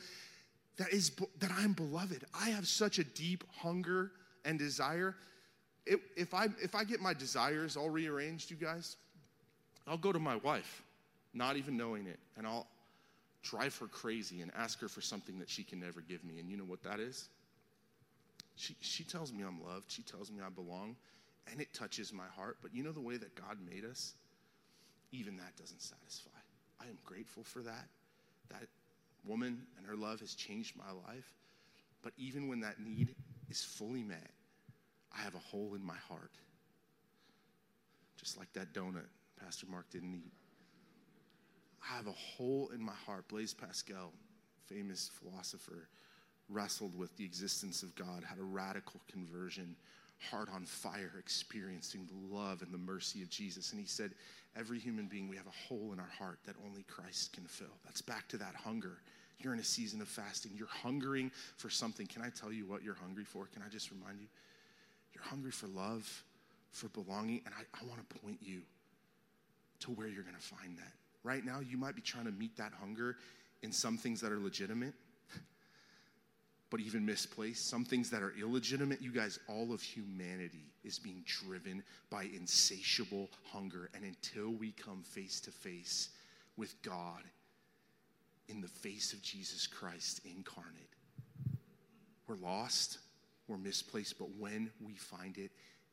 that 0.77 0.91
is 0.91 1.12
that 1.39 1.51
I'm 1.57 1.73
beloved. 1.73 2.25
I 2.33 2.49
have 2.49 2.67
such 2.67 2.99
a 2.99 3.03
deep 3.03 3.45
hunger 3.55 4.12
and 4.43 4.60
desire. 4.60 5.15
It, 5.86 6.01
if 6.15 6.33
I 6.33 6.47
if 6.62 6.75
I 6.75 6.83
get 6.83 6.99
my 6.99 7.13
desires 7.13 7.77
all 7.77 7.89
rearranged, 7.89 8.51
you 8.51 8.57
guys, 8.57 8.97
I'll 9.88 9.97
go 9.97 10.12
to 10.12 10.19
my 10.19 10.36
wife, 10.38 10.84
not 11.34 11.56
even 11.56 11.78
knowing 11.78 12.08
it, 12.08 12.19
and 12.38 12.45
I'll 12.45 12.67
drive 13.41 13.76
her 13.78 13.88
crazy 13.88 14.41
and 14.41 14.52
ask 14.58 14.80
her 14.82 14.89
for 14.89 15.02
something 15.02 15.39
that 15.39 15.50
she 15.50 15.63
can 15.63 15.80
never 15.80 16.02
give 16.02 16.23
me. 16.26 16.39
And 16.39 16.50
you 16.50 16.58
know 16.58 16.65
what 16.65 16.84
that 16.84 17.00
is? 17.00 17.30
She, 18.56 18.76
she 18.82 19.04
tells 19.04 19.32
me 19.32 19.43
I'm 19.43 19.63
loved, 19.63 19.86
she 19.88 20.02
tells 20.02 20.30
me 20.30 20.39
I 20.45 20.50
belong, 20.50 20.95
and 21.50 21.62
it 21.62 21.73
touches 21.73 22.12
my 22.12 22.26
heart. 22.36 22.58
But 22.62 22.73
you 22.73 22.84
know 22.84 22.91
the 22.91 23.00
way 23.00 23.15
that 23.17 23.36
God 23.36 23.58
made 23.65 23.86
us? 23.86 24.13
Even 25.12 25.38
that 25.38 25.56
doesn't 25.58 25.82
satisfy. 25.82 26.38
I 26.82 26.86
am 26.86 26.97
grateful 27.06 27.43
for 27.43 27.62
that. 27.62 27.88
That 28.50 28.67
woman 29.26 29.62
and 29.78 29.86
her 29.86 29.95
love 29.95 30.19
has 30.19 30.36
changed 30.36 30.76
my 30.76 30.91
life. 31.08 31.32
But 32.04 32.12
even 32.17 32.47
when 32.50 32.60
that 32.62 32.80
need 32.80 33.15
is 33.50 33.63
fully 33.63 34.04
met, 34.04 34.32
I 35.17 35.21
have 35.21 35.36
a 35.36 35.39
hole 35.39 35.73
in 35.76 35.86
my 35.86 35.95
heart. 36.10 36.32
Just 38.17 38.38
like 38.38 38.52
that 38.54 38.73
donut 38.73 39.06
Pastor 39.43 39.67
Mark 39.69 39.89
didn't 39.89 40.13
eat. 40.13 40.34
I 41.84 41.95
have 41.95 42.08
a 42.08 42.12
hole 42.12 42.71
in 42.73 42.82
my 42.82 42.95
heart. 43.06 43.28
Blaise 43.28 43.54
Pascal, 43.54 44.12
famous 44.65 45.10
philosopher, 45.19 45.88
wrestled 46.50 46.97
with 46.97 47.15
the 47.17 47.26
existence 47.26 47.84
of 47.84 47.95
God, 47.95 48.23
had 48.23 48.39
a 48.39 48.43
radical 48.43 49.02
conversion, 49.10 49.76
heart 50.32 50.50
on 50.54 50.65
fire, 50.65 51.13
experiencing 51.19 52.08
the 52.08 52.36
love 52.36 52.62
and 52.62 52.73
the 52.73 52.78
mercy 52.78 53.21
of 53.21 53.30
Jesus. 53.30 53.71
And 53.71 53.80
he 53.80 53.88
said, 53.88 54.12
Every 54.58 54.80
human 54.80 55.06
being, 55.06 55.28
we 55.28 55.36
have 55.36 55.45
a 55.45 55.67
hole 55.67 55.91
in 55.93 56.00
our 56.00 56.10
heart 56.17 56.39
that 56.45 56.56
only 56.65 56.82
Christ 56.84 57.32
can 57.34 57.45
fill. 57.45 57.78
That's 57.86 58.02
back 58.02 58.28
to 58.30 58.38
that 58.38 58.56
hunger. 58.56 59.02
You're 59.38 59.54
in 59.54 59.60
a 59.60 59.63
season 59.63 60.02
of 60.02 60.08
fasting. 60.08 60.54
You're 60.56 60.67
hungering 60.67 61.32
for 61.58 61.69
something. 61.69 62.08
Can 62.08 62.23
I 62.23 62.30
tell 62.30 62.52
you 62.52 62.65
what 62.65 62.84
you're 62.84 62.95
hungry 62.95 63.23
for? 63.23 63.45
Can 63.54 63.62
I 63.62 63.69
just 63.69 63.91
remind 63.91 64.19
you? 64.19 64.28
You're 65.13 65.23
hungry 65.23 65.52
for 65.52 65.67
love, 65.67 66.23
for 66.71 66.89
belonging, 66.89 67.41
and 67.45 67.54
I, 67.54 67.62
I 67.80 67.88
want 67.88 68.08
to 68.10 68.15
point 68.19 68.39
you 68.41 68.62
to 69.81 69.91
where 69.91 70.07
you're 70.07 70.23
going 70.23 70.35
to 70.35 70.41
find 70.41 70.77
that. 70.77 70.93
Right 71.23 71.43
now, 71.43 71.59
you 71.59 71.77
might 71.77 71.95
be 71.95 72.01
trying 72.01 72.25
to 72.25 72.31
meet 72.31 72.55
that 72.57 72.71
hunger 72.79 73.17
in 73.61 73.71
some 73.71 73.97
things 73.97 74.21
that 74.21 74.31
are 74.31 74.39
legitimate, 74.39 74.93
but 76.69 76.79
even 76.79 77.05
misplaced. 77.05 77.69
Some 77.69 77.83
things 77.83 78.09
that 78.09 78.21
are 78.21 78.33
illegitimate. 78.39 79.01
You 79.01 79.11
guys, 79.11 79.39
all 79.47 79.73
of 79.73 79.81
humanity 79.81 80.71
is 80.83 80.99
being 80.99 81.23
driven 81.25 81.83
by 82.09 82.23
insatiable 82.23 83.29
hunger. 83.43 83.89
And 83.93 84.03
until 84.03 84.51
we 84.51 84.71
come 84.71 85.03
face 85.03 85.39
to 85.41 85.51
face 85.51 86.09
with 86.55 86.81
God 86.81 87.23
in 88.47 88.61
the 88.61 88.67
face 88.67 89.13
of 89.13 89.21
Jesus 89.21 89.67
Christ 89.67 90.21
incarnate, 90.25 90.89
we're 92.27 92.35
lost, 92.35 92.99
we're 93.47 93.57
misplaced, 93.57 94.17
but 94.19 94.29
when 94.37 94.69
we 94.85 94.95
find 94.95 95.37
it, 95.37 95.51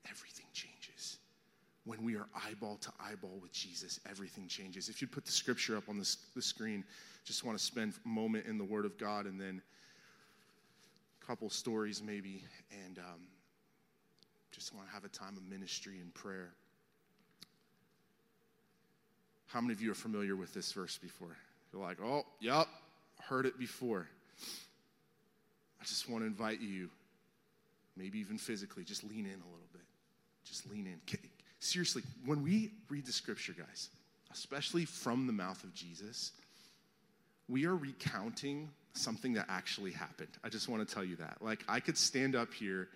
everything 0.09 0.47
changes 0.53 1.19
when 1.85 2.03
we 2.03 2.17
are 2.17 2.27
eyeball 2.47 2.77
to 2.79 2.91
eyeball 2.99 3.39
with 3.43 3.53
Jesus, 3.53 4.01
everything 4.09 4.49
changes. 4.49 4.89
If 4.89 5.03
you'd 5.03 5.13
put 5.13 5.27
the 5.27 5.33
scripture 5.33 5.77
up 5.77 5.89
on 5.89 5.99
the, 5.99 6.17
the 6.35 6.43
screen, 6.43 6.85
just 7.25 7.45
want 7.45 7.59
to 7.59 7.65
spend 7.65 7.93
a 8.05 8.09
moment 8.09 8.47
in 8.47 8.57
the 8.57 8.65
Word 8.65 8.87
of 8.87 8.97
God 8.97 9.27
and 9.27 9.39
then 9.39 9.61
a 11.23 11.27
couple 11.27 11.51
stories 11.51 12.03
maybe, 12.03 12.43
and 12.87 12.99
um, 12.99 13.27
just 14.51 14.75
want 14.75 14.89
to 14.89 14.95
have 14.95 15.05
a 15.05 15.09
time 15.09 15.37
of 15.37 15.43
ministry 15.47 15.99
and 16.01 16.13
prayer. 16.15 16.55
How 19.47 19.61
many 19.61 19.75
of 19.75 19.83
you 19.83 19.93
are 19.93 19.97
familiar 19.97 20.37
with 20.37 20.55
this 20.55 20.73
verse 20.73 20.97
before? 20.97 21.37
You're 21.73 21.83
like, 21.83 21.99
oh, 22.03 22.25
yep, 22.41 22.67
heard 23.21 23.47
it 23.47 23.59
before. 23.59 24.09
I 25.81 25.85
just 25.85 26.09
want 26.09 26.23
to 26.23 26.27
invite 26.27 26.61
you, 26.61 26.89
maybe 27.95 28.19
even 28.21 28.39
physically, 28.39 28.85
just 28.85 29.05
lean 29.05 29.27
in 29.27 29.35
a 29.35 29.51
little 29.51 29.69
bit. 29.73 29.83
Just 30.45 30.71
lean 30.71 30.87
in 30.87 31.01
seriously, 31.65 32.03
when 32.25 32.43
we 32.43 32.73
read 32.89 33.07
the 33.07 33.13
scripture, 33.13 33.55
guys, 33.57 33.89
especially 34.33 34.85
from 34.85 35.27
the 35.27 35.33
mouth 35.33 35.63
of 35.65 35.75
Jesus, 35.75 36.33
we 37.49 37.67
are 37.67 37.75
recounting 37.75 38.71
something 38.93 39.33
that 39.35 39.47
actually 39.49 39.91
happened. 39.91 40.29
I 40.43 40.49
just 40.49 40.69
want 40.69 40.87
to 40.87 40.95
tell 40.95 41.05
you 41.05 41.17
that. 41.17 41.39
Like, 41.41 41.65
I 41.69 41.81
could 41.81 41.97
stand 41.97 42.37
up 42.37 42.53
here, 42.53 42.89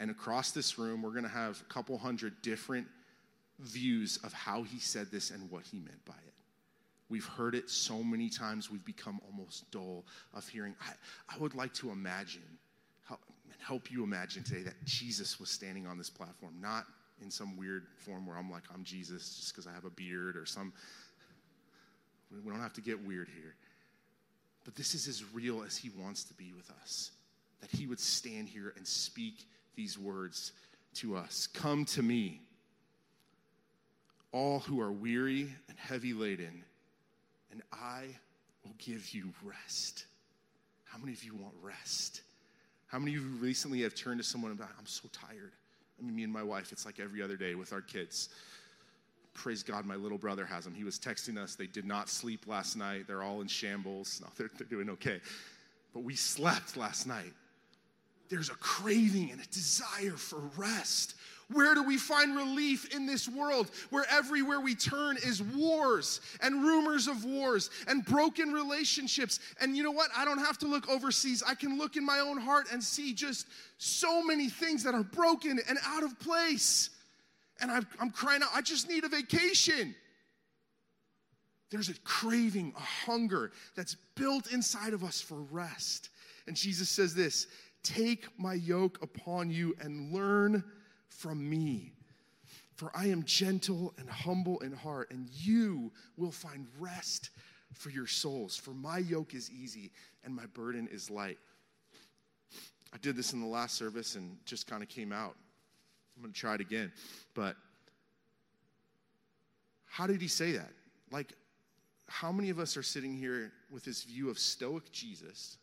and 0.00 0.10
across 0.10 0.52
this 0.52 0.78
room, 0.78 1.02
we're 1.02 1.10
going 1.10 1.24
to 1.24 1.28
have 1.28 1.60
a 1.60 1.72
couple 1.72 1.96
hundred 1.98 2.40
different 2.42 2.86
views 3.60 4.18
of 4.24 4.32
how 4.32 4.62
he 4.62 4.78
said 4.78 5.10
this 5.10 5.30
and 5.30 5.50
what 5.50 5.64
he 5.64 5.78
meant 5.78 6.04
by 6.04 6.14
it. 6.14 6.34
We've 7.08 7.24
heard 7.24 7.54
it 7.54 7.70
so 7.70 8.02
many 8.02 8.28
times, 8.28 8.70
we've 8.70 8.84
become 8.84 9.20
almost 9.30 9.70
dull 9.70 10.04
of 10.32 10.46
hearing. 10.48 10.74
I, 10.80 11.34
I 11.34 11.38
would 11.38 11.54
like 11.54 11.72
to 11.74 11.90
imagine, 11.90 12.42
help, 13.06 13.20
help 13.58 13.90
you 13.90 14.02
imagine 14.02 14.42
today 14.42 14.62
that 14.62 14.84
Jesus 14.84 15.38
was 15.38 15.50
standing 15.50 15.86
on 15.86 15.98
this 15.98 16.10
platform, 16.10 16.54
not 16.60 16.84
in 17.22 17.30
some 17.30 17.56
weird 17.56 17.86
form 17.98 18.26
where 18.26 18.36
I'm 18.36 18.50
like, 18.50 18.64
I'm 18.72 18.84
Jesus 18.84 19.36
just 19.36 19.52
because 19.52 19.66
I 19.66 19.72
have 19.72 19.84
a 19.84 19.90
beard 19.90 20.36
or 20.36 20.46
some. 20.46 20.72
We 22.44 22.50
don't 22.50 22.60
have 22.60 22.72
to 22.74 22.80
get 22.80 23.04
weird 23.06 23.28
here. 23.28 23.54
But 24.64 24.74
this 24.74 24.94
is 24.94 25.08
as 25.08 25.22
real 25.32 25.62
as 25.62 25.76
he 25.76 25.90
wants 25.90 26.24
to 26.24 26.34
be 26.34 26.52
with 26.56 26.70
us. 26.82 27.10
That 27.60 27.70
he 27.70 27.86
would 27.86 28.00
stand 28.00 28.48
here 28.48 28.72
and 28.76 28.86
speak 28.86 29.46
these 29.76 29.98
words, 29.98 30.52
to 30.94 31.16
us 31.16 31.48
Come 31.48 31.84
to 31.86 32.02
me, 32.02 32.40
all 34.32 34.60
who 34.60 34.80
are 34.80 34.92
weary 34.92 35.54
and 35.68 35.78
heavy 35.78 36.12
laden, 36.12 36.64
and 37.50 37.62
I 37.72 38.06
will 38.64 38.74
give 38.78 39.10
you 39.14 39.32
rest. 39.44 40.06
How 40.84 40.98
many 40.98 41.12
of 41.12 41.24
you 41.24 41.34
want 41.34 41.54
rest? 41.62 42.22
How 42.86 42.98
many 42.98 43.16
of 43.16 43.22
you 43.22 43.28
recently 43.40 43.82
have 43.82 43.94
turned 43.94 44.20
to 44.20 44.24
someone 44.24 44.52
about, 44.52 44.68
I'm 44.78 44.86
so 44.86 45.08
tired? 45.12 45.52
I 45.98 46.04
mean, 46.04 46.16
me 46.16 46.24
and 46.24 46.32
my 46.32 46.42
wife, 46.42 46.72
it's 46.72 46.84
like 46.84 47.00
every 47.00 47.22
other 47.22 47.36
day 47.36 47.54
with 47.54 47.72
our 47.72 47.80
kids. 47.80 48.30
Praise 49.32 49.62
God, 49.62 49.84
my 49.84 49.96
little 49.96 50.18
brother 50.18 50.46
has 50.46 50.64
them. 50.64 50.74
He 50.74 50.84
was 50.84 50.98
texting 50.98 51.36
us. 51.38 51.56
They 51.56 51.66
did 51.66 51.84
not 51.84 52.08
sleep 52.08 52.46
last 52.46 52.76
night. 52.76 53.06
They're 53.06 53.22
all 53.22 53.40
in 53.40 53.48
shambles. 53.48 54.20
No, 54.22 54.28
they're, 54.36 54.50
they're 54.56 54.66
doing 54.66 54.90
okay. 54.90 55.20
But 55.92 56.04
we 56.04 56.14
slept 56.14 56.76
last 56.76 57.06
night. 57.06 57.32
There's 58.28 58.48
a 58.48 58.54
craving 58.54 59.30
and 59.30 59.40
a 59.40 59.46
desire 59.46 60.16
for 60.16 60.40
rest. 60.56 61.14
Where 61.52 61.74
do 61.74 61.82
we 61.82 61.98
find 61.98 62.36
relief 62.36 62.94
in 62.94 63.06
this 63.06 63.28
world 63.28 63.70
where 63.90 64.06
everywhere 64.10 64.60
we 64.60 64.74
turn 64.74 65.16
is 65.16 65.42
wars 65.42 66.20
and 66.40 66.62
rumors 66.62 67.06
of 67.06 67.24
wars 67.24 67.70
and 67.86 68.04
broken 68.04 68.52
relationships? 68.52 69.40
And 69.60 69.76
you 69.76 69.82
know 69.82 69.90
what? 69.90 70.10
I 70.16 70.24
don't 70.24 70.38
have 70.38 70.58
to 70.58 70.66
look 70.66 70.88
overseas. 70.88 71.42
I 71.46 71.54
can 71.54 71.78
look 71.78 71.96
in 71.96 72.04
my 72.04 72.20
own 72.20 72.38
heart 72.38 72.66
and 72.72 72.82
see 72.82 73.12
just 73.12 73.46
so 73.78 74.24
many 74.24 74.48
things 74.48 74.82
that 74.84 74.94
are 74.94 75.04
broken 75.04 75.60
and 75.68 75.78
out 75.84 76.02
of 76.02 76.18
place. 76.18 76.90
And 77.60 77.70
I'm, 77.70 77.86
I'm 78.00 78.10
crying 78.10 78.42
out, 78.42 78.48
I 78.54 78.62
just 78.62 78.88
need 78.88 79.04
a 79.04 79.08
vacation. 79.08 79.94
There's 81.70 81.88
a 81.88 81.94
craving, 82.04 82.72
a 82.76 82.80
hunger 82.80 83.52
that's 83.76 83.96
built 84.14 84.52
inside 84.52 84.92
of 84.92 85.04
us 85.04 85.20
for 85.20 85.36
rest. 85.50 86.10
And 86.46 86.56
Jesus 86.56 86.88
says 86.88 87.14
this 87.14 87.48
Take 87.82 88.26
my 88.38 88.54
yoke 88.54 89.02
upon 89.02 89.50
you 89.50 89.74
and 89.80 90.12
learn 90.12 90.64
from 91.18 91.48
me. 91.48 91.92
For 92.76 92.90
I 92.94 93.06
am 93.06 93.22
gentle 93.24 93.94
and 93.98 94.08
humble 94.08 94.58
in 94.60 94.72
heart, 94.72 95.10
and 95.10 95.28
you 95.30 95.92
will 96.16 96.32
find 96.32 96.66
rest 96.78 97.30
for 97.72 97.90
your 97.90 98.06
souls. 98.06 98.56
For 98.56 98.70
my 98.70 98.98
yoke 98.98 99.34
is 99.34 99.50
easy 99.50 99.92
and 100.24 100.34
my 100.34 100.46
burden 100.46 100.88
is 100.90 101.10
light. 101.10 101.38
I 102.92 102.98
did 102.98 103.16
this 103.16 103.32
in 103.32 103.40
the 103.40 103.46
last 103.46 103.76
service 103.76 104.14
and 104.14 104.36
just 104.44 104.66
kind 104.66 104.82
of 104.82 104.88
came 104.88 105.12
out. 105.12 105.34
I'm 106.16 106.22
going 106.22 106.32
to 106.32 106.38
try 106.38 106.54
it 106.54 106.60
again. 106.60 106.92
But 107.34 107.56
how 109.86 110.06
did 110.06 110.20
he 110.20 110.28
say 110.28 110.52
that? 110.52 110.70
Like, 111.10 111.32
how 112.06 112.30
many 112.30 112.50
of 112.50 112.58
us 112.58 112.76
are 112.76 112.82
sitting 112.82 113.16
here 113.16 113.52
with 113.70 113.84
this 113.84 114.04
view 114.04 114.30
of 114.30 114.38
stoic 114.38 114.90
Jesus 114.92 115.58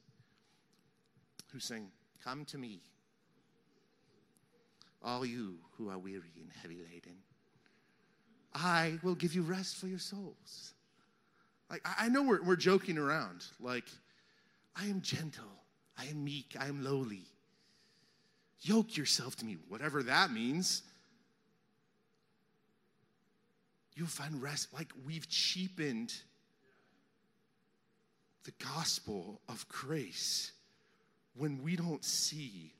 who's 1.51 1.63
saying, 1.63 1.87
Come 2.23 2.45
to 2.45 2.57
me, 2.57 2.81
all 5.03 5.25
you 5.25 5.55
who 5.77 5.89
are 5.89 5.97
weary 5.97 6.31
and 6.39 6.51
heavy 6.61 6.77
laden. 6.77 7.17
I 8.53 8.99
will 9.01 9.15
give 9.15 9.33
you 9.33 9.41
rest 9.41 9.77
for 9.77 9.87
your 9.87 9.99
souls. 9.99 10.73
Like, 11.69 11.85
I 11.97 12.09
know 12.09 12.23
we're, 12.23 12.43
we're 12.43 12.57
joking 12.57 12.97
around. 12.97 13.45
Like, 13.59 13.85
I 14.75 14.85
am 14.85 15.01
gentle, 15.01 15.45
I 15.97 16.05
am 16.05 16.23
meek, 16.23 16.55
I 16.59 16.67
am 16.67 16.83
lowly. 16.83 17.23
Yoke 18.61 18.95
yourself 18.97 19.35
to 19.37 19.45
me, 19.45 19.57
whatever 19.69 20.03
that 20.03 20.31
means. 20.31 20.83
You'll 23.95 24.07
find 24.07 24.41
rest. 24.41 24.73
Like, 24.73 24.91
we've 25.05 25.27
cheapened 25.29 26.13
the 28.43 28.51
gospel 28.63 29.41
of 29.47 29.67
grace 29.67 30.51
when 31.35 31.63
we 31.63 31.75
don't 31.75 32.03
see 32.03 32.73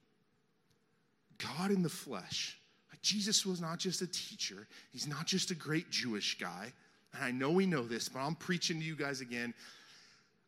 God 1.42 1.72
in 1.72 1.82
the 1.82 1.90
flesh. 1.90 2.58
Jesus 3.02 3.46
was 3.46 3.60
not 3.60 3.80
just 3.80 4.02
a 4.02 4.08
teacher, 4.08 4.68
he's 4.92 5.08
not 5.08 5.26
just 5.26 5.52
a 5.52 5.56
great 5.56 5.90
Jewish 5.90 6.38
guy. 6.38 6.72
And 7.14 7.24
I 7.24 7.32
know 7.32 7.52
we 7.52 7.66
know 7.66 7.84
this, 7.84 8.08
but 8.08 8.20
I'm 8.20 8.36
preaching 8.36 8.80
to 8.80 8.86
you 8.86 8.96
guys 8.96 9.22
again. 9.22 9.54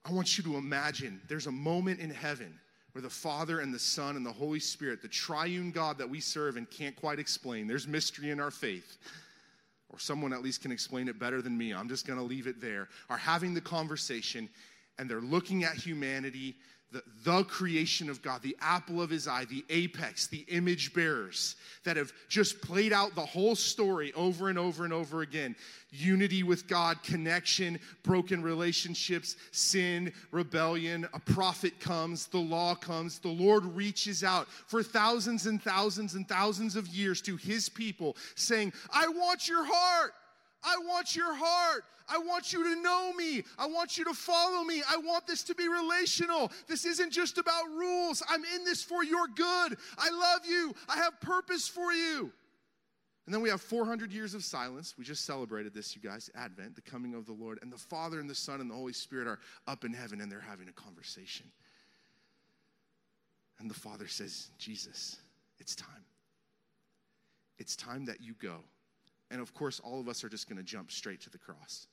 I 0.06 0.12
want 0.12 0.38
you 0.38 0.44
to 0.46 0.56
imagine 0.58 1.20
there's 1.28 1.48
a 1.48 1.52
moment 1.52 2.00
in 2.00 2.10
heaven 2.10 2.60
where 2.92 3.02
the 3.02 3.10
Father 3.10 3.62
and 3.62 3.74
the 3.74 3.80
Son 3.80 4.16
and 4.16 4.26
the 4.26 4.32
Holy 4.32 4.60
Spirit, 4.60 5.02
the 5.02 5.08
triune 5.08 5.72
God 5.72 5.98
that 5.98 6.10
we 6.10 6.20
serve 6.20 6.58
and 6.58 6.70
can't 6.70 6.96
quite 6.96 7.20
explain, 7.20 7.68
there's 7.68 7.88
mystery 7.88 8.30
in 8.30 8.40
our 8.40 8.52
faith, 8.52 8.98
or 9.90 9.98
someone 9.98 10.32
at 10.32 10.44
least 10.44 10.62
can 10.62 10.72
explain 10.72 11.08
it 11.08 11.18
better 11.18 11.42
than 11.42 11.58
me. 11.58 11.74
I'm 11.74 11.90
just 11.90 12.06
going 12.06 12.20
to 12.20 12.26
leave 12.26 12.46
it 12.46 12.62
there, 12.62 12.88
are 13.10 13.18
having 13.18 13.54
the 13.54 13.62
conversation 13.62 14.48
and 15.00 15.10
they're 15.10 15.22
looking 15.22 15.64
at 15.64 15.74
humanity 15.74 16.56
the, 16.94 17.04
the 17.24 17.44
creation 17.46 18.10
of 18.10 18.22
God, 18.22 18.42
the 18.44 18.56
apple 18.62 19.02
of 19.02 19.10
his 19.10 19.28
eye, 19.28 19.46
the 19.46 19.66
apex, 19.70 20.28
the 20.28 20.46
image 20.48 20.94
bearers 20.94 21.56
that 21.84 21.98
have 21.98 22.14
just 22.30 22.62
played 22.62 22.94
out 22.94 23.16
the 23.16 23.26
whole 23.26 23.56
story 23.56 24.14
over 24.14 24.50
and 24.50 24.60
over 24.60 24.84
and 24.84 24.94
over 24.94 25.22
again. 25.22 25.56
Unity 25.92 26.44
with 26.44 26.68
God, 26.68 27.02
connection, 27.04 27.80
broken 28.04 28.42
relationships, 28.44 29.36
sin, 29.52 30.14
rebellion. 30.32 31.08
A 31.14 31.20
prophet 31.20 31.80
comes, 31.80 32.28
the 32.28 32.38
law 32.38 32.76
comes, 32.76 33.20
the 33.20 33.28
Lord 33.28 33.66
reaches 33.66 34.24
out 34.24 34.48
for 34.48 34.84
thousands 34.84 35.48
and 35.48 35.62
thousands 35.62 36.14
and 36.14 36.28
thousands 36.28 36.76
of 36.76 36.88
years 36.88 37.22
to 37.24 37.36
his 37.36 37.68
people, 37.70 38.16
saying, 38.36 38.72
I 38.94 39.08
want 39.08 39.48
your 39.48 39.66
heart. 39.66 40.14
I 40.64 40.78
want 40.78 41.16
your 41.16 41.34
heart. 41.34 41.84
I 42.08 42.18
want 42.18 42.52
you 42.52 42.64
to 42.64 42.82
know 42.82 43.14
me. 43.14 43.44
I 43.58 43.66
want 43.66 43.98
you 43.98 44.04
to 44.06 44.14
follow 44.14 44.64
me. 44.64 44.82
I 44.90 44.98
want 44.98 45.26
this 45.26 45.44
to 45.44 45.56
be 45.56 45.68
relational. 45.68 46.52
This 46.68 46.86
isn't 46.86 47.12
just 47.12 47.38
about 47.38 47.70
rules. 47.70 48.22
I'm 48.30 48.44
in 48.44 48.64
this 48.66 48.84
for 48.84 49.04
your 49.04 49.28
good. 49.28 49.78
I 49.98 50.10
love 50.10 50.42
you. 50.48 50.74
I 50.90 50.98
have 50.98 51.20
purpose 51.22 51.68
for 51.68 51.92
you. 51.94 52.32
And 53.26 53.34
then 53.34 53.42
we 53.42 53.50
have 53.50 53.62
400 53.62 54.12
years 54.12 54.34
of 54.34 54.44
silence. 54.44 54.96
We 54.98 55.06
just 55.06 55.26
celebrated 55.26 55.74
this, 55.74 55.96
you 55.96 56.02
guys, 56.02 56.30
Advent, 56.36 56.76
the 56.76 56.82
coming 56.82 57.14
of 57.14 57.26
the 57.26 57.32
Lord. 57.32 57.60
And 57.62 57.72
the 57.72 57.78
Father 57.78 58.20
and 58.20 58.30
the 58.30 58.36
Son 58.36 58.60
and 58.60 58.70
the 58.70 58.76
Holy 58.76 58.92
Spirit 58.92 59.28
are 59.28 59.40
up 59.66 59.86
in 59.86 59.94
heaven 59.94 60.20
and 60.20 60.30
they're 60.30 60.42
having 60.42 60.68
a 60.68 60.74
conversation. 60.74 61.46
And 63.60 63.70
the 63.70 63.76
Father 63.76 64.08
says, 64.08 64.50
Jesus, 64.58 65.18
it's 65.58 65.74
time. 65.74 66.04
It's 67.60 67.78
time 67.78 68.04
that 68.06 68.20
you 68.20 68.34
go. 68.40 68.58
And 69.32 69.42
of 69.42 69.54
course, 69.54 69.80
all 69.80 70.00
of 70.00 70.08
us 70.08 70.24
are 70.24 70.30
just 70.30 70.48
going 70.48 70.58
to 70.58 70.64
jump 70.64 70.92
straight 70.92 71.22
to 71.22 71.30
the 71.30 71.38
cross. 71.38 71.88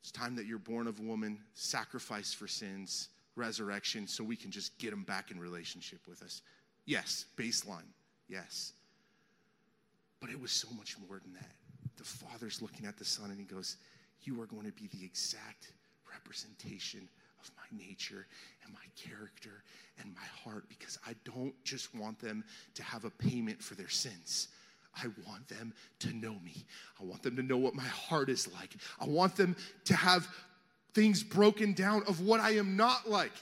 It's 0.00 0.12
time 0.12 0.36
that 0.36 0.46
you're 0.46 0.58
born 0.58 0.86
of 0.86 1.00
woman, 1.00 1.38
sacrifice 1.54 2.32
for 2.32 2.46
sins, 2.46 3.08
resurrection, 3.34 4.06
so 4.06 4.22
we 4.22 4.36
can 4.36 4.50
just 4.50 4.78
get 4.78 4.90
them 4.90 5.02
back 5.02 5.30
in 5.30 5.40
relationship 5.40 6.00
with 6.08 6.22
us. 6.22 6.42
Yes, 6.84 7.26
baseline, 7.36 7.90
yes. 8.28 8.72
But 10.20 10.30
it 10.30 10.40
was 10.40 10.52
so 10.52 10.68
much 10.76 10.96
more 11.06 11.18
than 11.18 11.32
that. 11.34 11.52
The 11.96 12.04
Father's 12.04 12.62
looking 12.62 12.86
at 12.86 12.96
the 12.96 13.04
Son 13.04 13.30
and 13.30 13.38
he 13.38 13.44
goes, 13.44 13.76
You 14.22 14.40
are 14.40 14.46
going 14.46 14.66
to 14.66 14.72
be 14.72 14.88
the 14.88 15.04
exact 15.04 15.72
representation 16.10 17.08
of 17.40 17.50
my 17.56 17.78
nature 17.84 18.26
and 18.64 18.72
my 18.72 18.80
character 18.96 19.62
and 20.00 20.14
my 20.14 20.26
heart 20.44 20.68
because 20.68 20.98
I 21.06 21.14
don't 21.24 21.54
just 21.64 21.94
want 21.94 22.18
them 22.20 22.44
to 22.74 22.82
have 22.82 23.04
a 23.04 23.10
payment 23.10 23.62
for 23.62 23.74
their 23.74 23.88
sins. 23.88 24.48
I 24.96 25.06
want 25.26 25.46
them 25.48 25.74
to 26.00 26.12
know 26.12 26.36
me. 26.44 26.64
I 27.00 27.04
want 27.04 27.22
them 27.22 27.36
to 27.36 27.42
know 27.42 27.58
what 27.58 27.74
my 27.74 27.84
heart 27.84 28.28
is 28.28 28.52
like. 28.54 28.74
I 29.00 29.06
want 29.06 29.36
them 29.36 29.54
to 29.84 29.94
have 29.94 30.26
things 30.94 31.22
broken 31.22 31.74
down 31.74 32.02
of 32.06 32.20
what 32.20 32.40
I 32.40 32.52
am 32.52 32.76
not 32.76 33.08
like. 33.08 33.32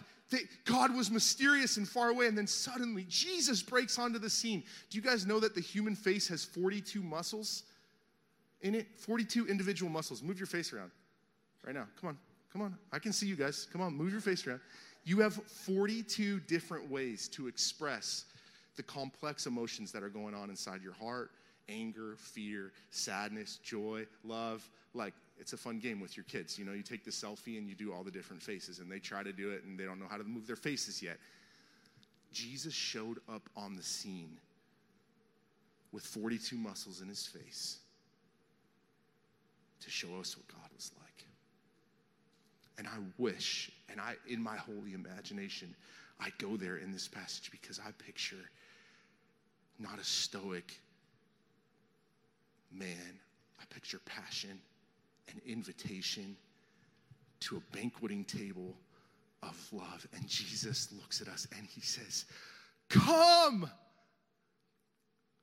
God 0.64 0.96
was 0.96 1.12
mysterious 1.12 1.76
and 1.76 1.88
far 1.88 2.08
away, 2.08 2.26
and 2.26 2.36
then 2.36 2.48
suddenly 2.48 3.06
Jesus 3.08 3.62
breaks 3.62 3.98
onto 4.00 4.18
the 4.18 4.30
scene. 4.30 4.64
Do 4.90 4.98
you 4.98 5.02
guys 5.02 5.26
know 5.26 5.38
that 5.38 5.54
the 5.54 5.60
human 5.60 5.94
face 5.94 6.26
has 6.26 6.44
42 6.44 7.02
muscles 7.02 7.62
in 8.62 8.74
it? 8.74 8.88
42 8.98 9.46
individual 9.46 9.92
muscles. 9.92 10.22
Move 10.22 10.40
your 10.40 10.48
face 10.48 10.72
around 10.72 10.90
right 11.64 11.74
now. 11.74 11.86
Come 12.00 12.08
on, 12.08 12.18
come 12.52 12.62
on. 12.62 12.76
I 12.92 12.98
can 12.98 13.12
see 13.12 13.26
you 13.26 13.36
guys. 13.36 13.68
Come 13.72 13.80
on, 13.80 13.94
move 13.94 14.10
your 14.10 14.20
face 14.20 14.44
around. 14.44 14.60
You 15.04 15.20
have 15.20 15.34
42 15.34 16.40
different 16.40 16.90
ways 16.90 17.28
to 17.28 17.46
express 17.46 18.24
the 18.74 18.82
complex 18.82 19.46
emotions 19.46 19.92
that 19.92 20.02
are 20.02 20.08
going 20.08 20.34
on 20.34 20.50
inside 20.50 20.82
your 20.82 20.94
heart, 20.94 21.30
anger, 21.68 22.16
fear, 22.18 22.72
sadness, 22.90 23.58
joy, 23.62 24.06
love. 24.24 24.68
Like, 24.94 25.14
it's 25.38 25.52
a 25.52 25.56
fun 25.56 25.78
game 25.78 26.00
with 26.00 26.16
your 26.16 26.24
kids. 26.24 26.58
You 26.58 26.64
know, 26.64 26.72
you 26.72 26.82
take 26.82 27.04
the 27.04 27.10
selfie 27.10 27.58
and 27.58 27.68
you 27.68 27.74
do 27.74 27.92
all 27.92 28.04
the 28.04 28.10
different 28.10 28.42
faces, 28.42 28.78
and 28.78 28.90
they 28.90 28.98
try 28.98 29.22
to 29.22 29.32
do 29.32 29.50
it 29.50 29.64
and 29.64 29.78
they 29.78 29.84
don't 29.84 29.98
know 29.98 30.08
how 30.08 30.16
to 30.16 30.24
move 30.24 30.46
their 30.46 30.56
faces 30.56 31.02
yet. 31.02 31.18
Jesus 32.32 32.74
showed 32.74 33.18
up 33.28 33.48
on 33.56 33.76
the 33.76 33.82
scene 33.82 34.36
with 35.92 36.04
42 36.04 36.56
muscles 36.56 37.00
in 37.00 37.08
his 37.08 37.26
face 37.26 37.78
to 39.80 39.90
show 39.90 40.18
us 40.18 40.36
what 40.36 40.48
God 40.48 40.68
was 40.74 40.90
like. 41.00 41.26
And 42.76 42.88
I 42.88 42.98
wish, 43.18 43.70
and 43.88 44.00
I, 44.00 44.14
in 44.26 44.42
my 44.42 44.56
holy 44.56 44.94
imagination, 44.94 45.74
I 46.18 46.30
go 46.38 46.56
there 46.56 46.76
in 46.78 46.92
this 46.92 47.06
passage 47.06 47.50
because 47.52 47.78
I 47.78 47.90
picture 48.04 48.50
not 49.78 49.98
a 49.98 50.04
stoic, 50.04 50.80
man, 52.74 53.20
I 53.60 53.64
picture 53.72 54.00
passion 54.04 54.60
and 55.30 55.40
invitation 55.46 56.36
to 57.40 57.56
a 57.56 57.76
banqueting 57.76 58.24
table 58.24 58.76
of 59.42 59.68
love. 59.72 60.06
And 60.14 60.26
Jesus 60.28 60.92
looks 60.92 61.20
at 61.20 61.28
us 61.28 61.46
and 61.56 61.66
he 61.66 61.80
says, 61.80 62.24
Come! 62.88 63.68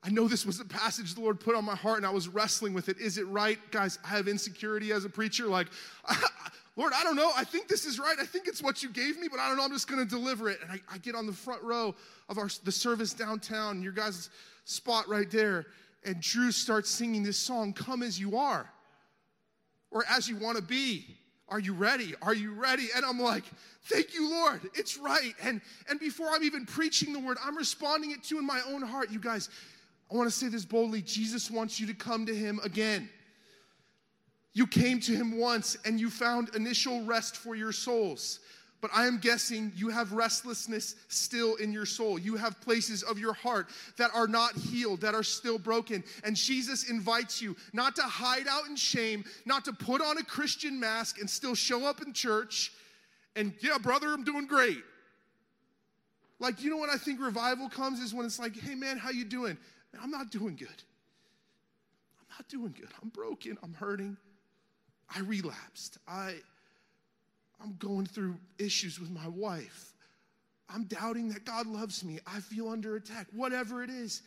I 0.03 0.09
know 0.09 0.27
this 0.27 0.45
was 0.47 0.59
a 0.59 0.65
passage 0.65 1.13
the 1.13 1.21
Lord 1.21 1.39
put 1.39 1.55
on 1.55 1.63
my 1.63 1.75
heart 1.75 1.97
and 1.97 2.05
I 2.05 2.09
was 2.09 2.27
wrestling 2.27 2.73
with 2.73 2.89
it. 2.89 2.97
Is 2.97 3.19
it 3.19 3.27
right? 3.27 3.59
Guys, 3.69 3.99
I 4.03 4.09
have 4.09 4.27
insecurity 4.27 4.91
as 4.91 5.05
a 5.05 5.09
preacher. 5.09 5.45
Like, 5.45 5.67
Lord, 6.75 6.93
I 6.95 7.03
don't 7.03 7.15
know. 7.15 7.31
I 7.37 7.43
think 7.43 7.67
this 7.67 7.85
is 7.85 7.99
right. 7.99 8.15
I 8.19 8.25
think 8.25 8.47
it's 8.47 8.63
what 8.63 8.81
you 8.81 8.89
gave 8.89 9.19
me, 9.19 9.27
but 9.29 9.39
I 9.39 9.47
don't 9.47 9.57
know. 9.57 9.63
I'm 9.63 9.71
just 9.71 9.87
going 9.87 10.03
to 10.03 10.09
deliver 10.09 10.49
it. 10.49 10.59
And 10.63 10.71
I, 10.71 10.79
I, 10.91 10.97
get 10.97 11.13
on 11.13 11.27
the 11.27 11.33
front 11.33 11.61
row 11.61 11.93
of 12.29 12.39
our, 12.39 12.49
the 12.63 12.71
service 12.71 13.13
downtown, 13.13 13.83
your 13.83 13.91
guys' 13.91 14.29
spot 14.65 15.07
right 15.07 15.29
there. 15.29 15.67
And 16.03 16.19
Drew 16.19 16.51
starts 16.51 16.89
singing 16.89 17.23
this 17.23 17.37
song, 17.37 17.73
Come 17.73 18.01
As 18.01 18.19
You 18.19 18.37
Are, 18.37 18.69
or 19.91 20.03
As 20.09 20.27
You 20.27 20.37
Want 20.37 20.57
to 20.57 20.63
Be. 20.63 21.17
Are 21.47 21.59
you 21.59 21.73
ready? 21.73 22.15
Are 22.21 22.33
you 22.33 22.53
ready? 22.53 22.87
And 22.95 23.05
I'm 23.05 23.19
like, 23.19 23.43
thank 23.83 24.13
you, 24.13 24.29
Lord. 24.29 24.61
It's 24.73 24.97
right. 24.97 25.35
And, 25.43 25.59
and 25.89 25.99
before 25.99 26.29
I'm 26.29 26.43
even 26.43 26.65
preaching 26.65 27.11
the 27.11 27.19
word, 27.19 27.37
I'm 27.43 27.57
responding 27.57 28.11
it 28.11 28.23
to 28.25 28.39
in 28.39 28.45
my 28.45 28.61
own 28.69 28.81
heart. 28.81 29.11
You 29.11 29.19
guys, 29.19 29.49
I 30.09 30.15
want 30.15 30.29
to 30.29 30.35
say 30.35 30.47
this 30.47 30.63
boldly 30.63 31.01
Jesus 31.01 31.51
wants 31.51 31.77
you 31.77 31.87
to 31.87 31.93
come 31.93 32.25
to 32.25 32.33
him 32.33 32.61
again. 32.63 33.09
You 34.53 34.65
came 34.65 34.99
to 35.01 35.11
him 35.13 35.37
once 35.37 35.77
and 35.85 35.99
you 35.99 36.09
found 36.09 36.55
initial 36.55 37.03
rest 37.03 37.35
for 37.35 37.55
your 37.55 37.73
souls. 37.73 38.39
But 38.81 38.91
I 38.93 39.05
am 39.05 39.19
guessing 39.19 39.71
you 39.75 39.89
have 39.89 40.11
restlessness 40.11 40.95
still 41.07 41.55
in 41.55 41.71
your 41.71 41.85
soul. 41.85 42.17
You 42.17 42.35
have 42.35 42.59
places 42.61 43.03
of 43.03 43.19
your 43.19 43.33
heart 43.33 43.67
that 43.97 44.09
are 44.13 44.27
not 44.27 44.55
healed, 44.55 45.01
that 45.01 45.13
are 45.13 45.23
still 45.23 45.59
broken. 45.59 46.03
And 46.23 46.35
Jesus 46.35 46.89
invites 46.89 47.41
you 47.41 47.55
not 47.73 47.95
to 47.97 48.01
hide 48.01 48.47
out 48.49 48.67
in 48.67 48.75
shame, 48.75 49.23
not 49.45 49.65
to 49.65 49.73
put 49.73 50.01
on 50.01 50.17
a 50.17 50.23
Christian 50.23 50.79
mask 50.79 51.19
and 51.19 51.29
still 51.29 51.53
show 51.53 51.85
up 51.85 52.01
in 52.01 52.11
church 52.11 52.71
and, 53.35 53.53
yeah, 53.61 53.77
brother, 53.77 54.07
I'm 54.07 54.23
doing 54.23 54.45
great. 54.45 54.83
Like, 56.39 56.61
you 56.63 56.69
know 56.69 56.77
what 56.77 56.89
I 56.89 56.97
think 56.97 57.21
revival 57.21 57.69
comes 57.69 57.99
is 57.99 58.13
when 58.13 58.25
it's 58.25 58.39
like, 58.39 58.57
hey 58.57 58.75
man, 58.75 58.97
how 58.97 59.11
you 59.11 59.23
doing? 59.23 59.57
Man, 59.93 60.01
I'm 60.01 60.09
not 60.09 60.31
doing 60.31 60.55
good. 60.55 60.67
I'm 60.69 62.37
not 62.37 62.47
doing 62.49 62.73
good. 62.77 62.89
I'm 63.01 63.09
broken. 63.09 63.57
I'm 63.63 63.73
hurting. 63.73 64.17
I 65.13 65.19
relapsed. 65.19 65.99
I, 66.07 66.35
I'm 67.63 67.75
going 67.79 68.05
through 68.05 68.37
issues 68.57 68.99
with 68.99 69.09
my 69.09 69.27
wife. 69.27 69.93
I'm 70.73 70.85
doubting 70.85 71.29
that 71.29 71.45
God 71.45 71.67
loves 71.67 72.03
me. 72.03 72.19
I 72.25 72.39
feel 72.39 72.69
under 72.69 72.95
attack, 72.95 73.27
whatever 73.33 73.83
it 73.83 73.89
is. 73.89 74.21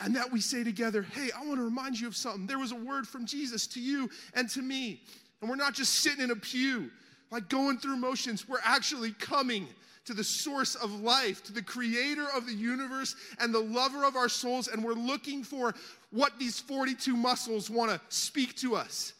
And 0.00 0.16
that 0.16 0.32
we 0.32 0.40
say 0.40 0.64
together, 0.64 1.02
hey, 1.02 1.30
I 1.36 1.46
want 1.46 1.60
to 1.60 1.64
remind 1.64 2.00
you 2.00 2.08
of 2.08 2.16
something. 2.16 2.46
There 2.46 2.58
was 2.58 2.72
a 2.72 2.76
word 2.76 3.06
from 3.06 3.26
Jesus 3.26 3.66
to 3.68 3.80
you 3.80 4.10
and 4.34 4.48
to 4.50 4.60
me. 4.60 5.02
And 5.40 5.48
we're 5.48 5.56
not 5.56 5.74
just 5.74 6.00
sitting 6.00 6.24
in 6.24 6.30
a 6.30 6.36
pew, 6.36 6.90
like 7.30 7.48
going 7.48 7.78
through 7.78 7.96
motions. 7.96 8.48
We're 8.48 8.58
actually 8.64 9.12
coming 9.12 9.68
to 10.06 10.12
the 10.12 10.24
source 10.24 10.74
of 10.74 11.00
life, 11.00 11.42
to 11.44 11.52
the 11.52 11.62
creator 11.62 12.26
of 12.36 12.46
the 12.46 12.52
universe 12.52 13.14
and 13.38 13.54
the 13.54 13.60
lover 13.60 14.04
of 14.04 14.16
our 14.16 14.28
souls. 14.28 14.68
And 14.68 14.82
we're 14.82 14.92
looking 14.94 15.44
for 15.44 15.74
what 16.10 16.38
these 16.38 16.58
42 16.58 17.16
muscles 17.16 17.70
want 17.70 17.90
to 17.90 18.00
speak 18.08 18.56
to 18.56 18.74
us. 18.74 19.12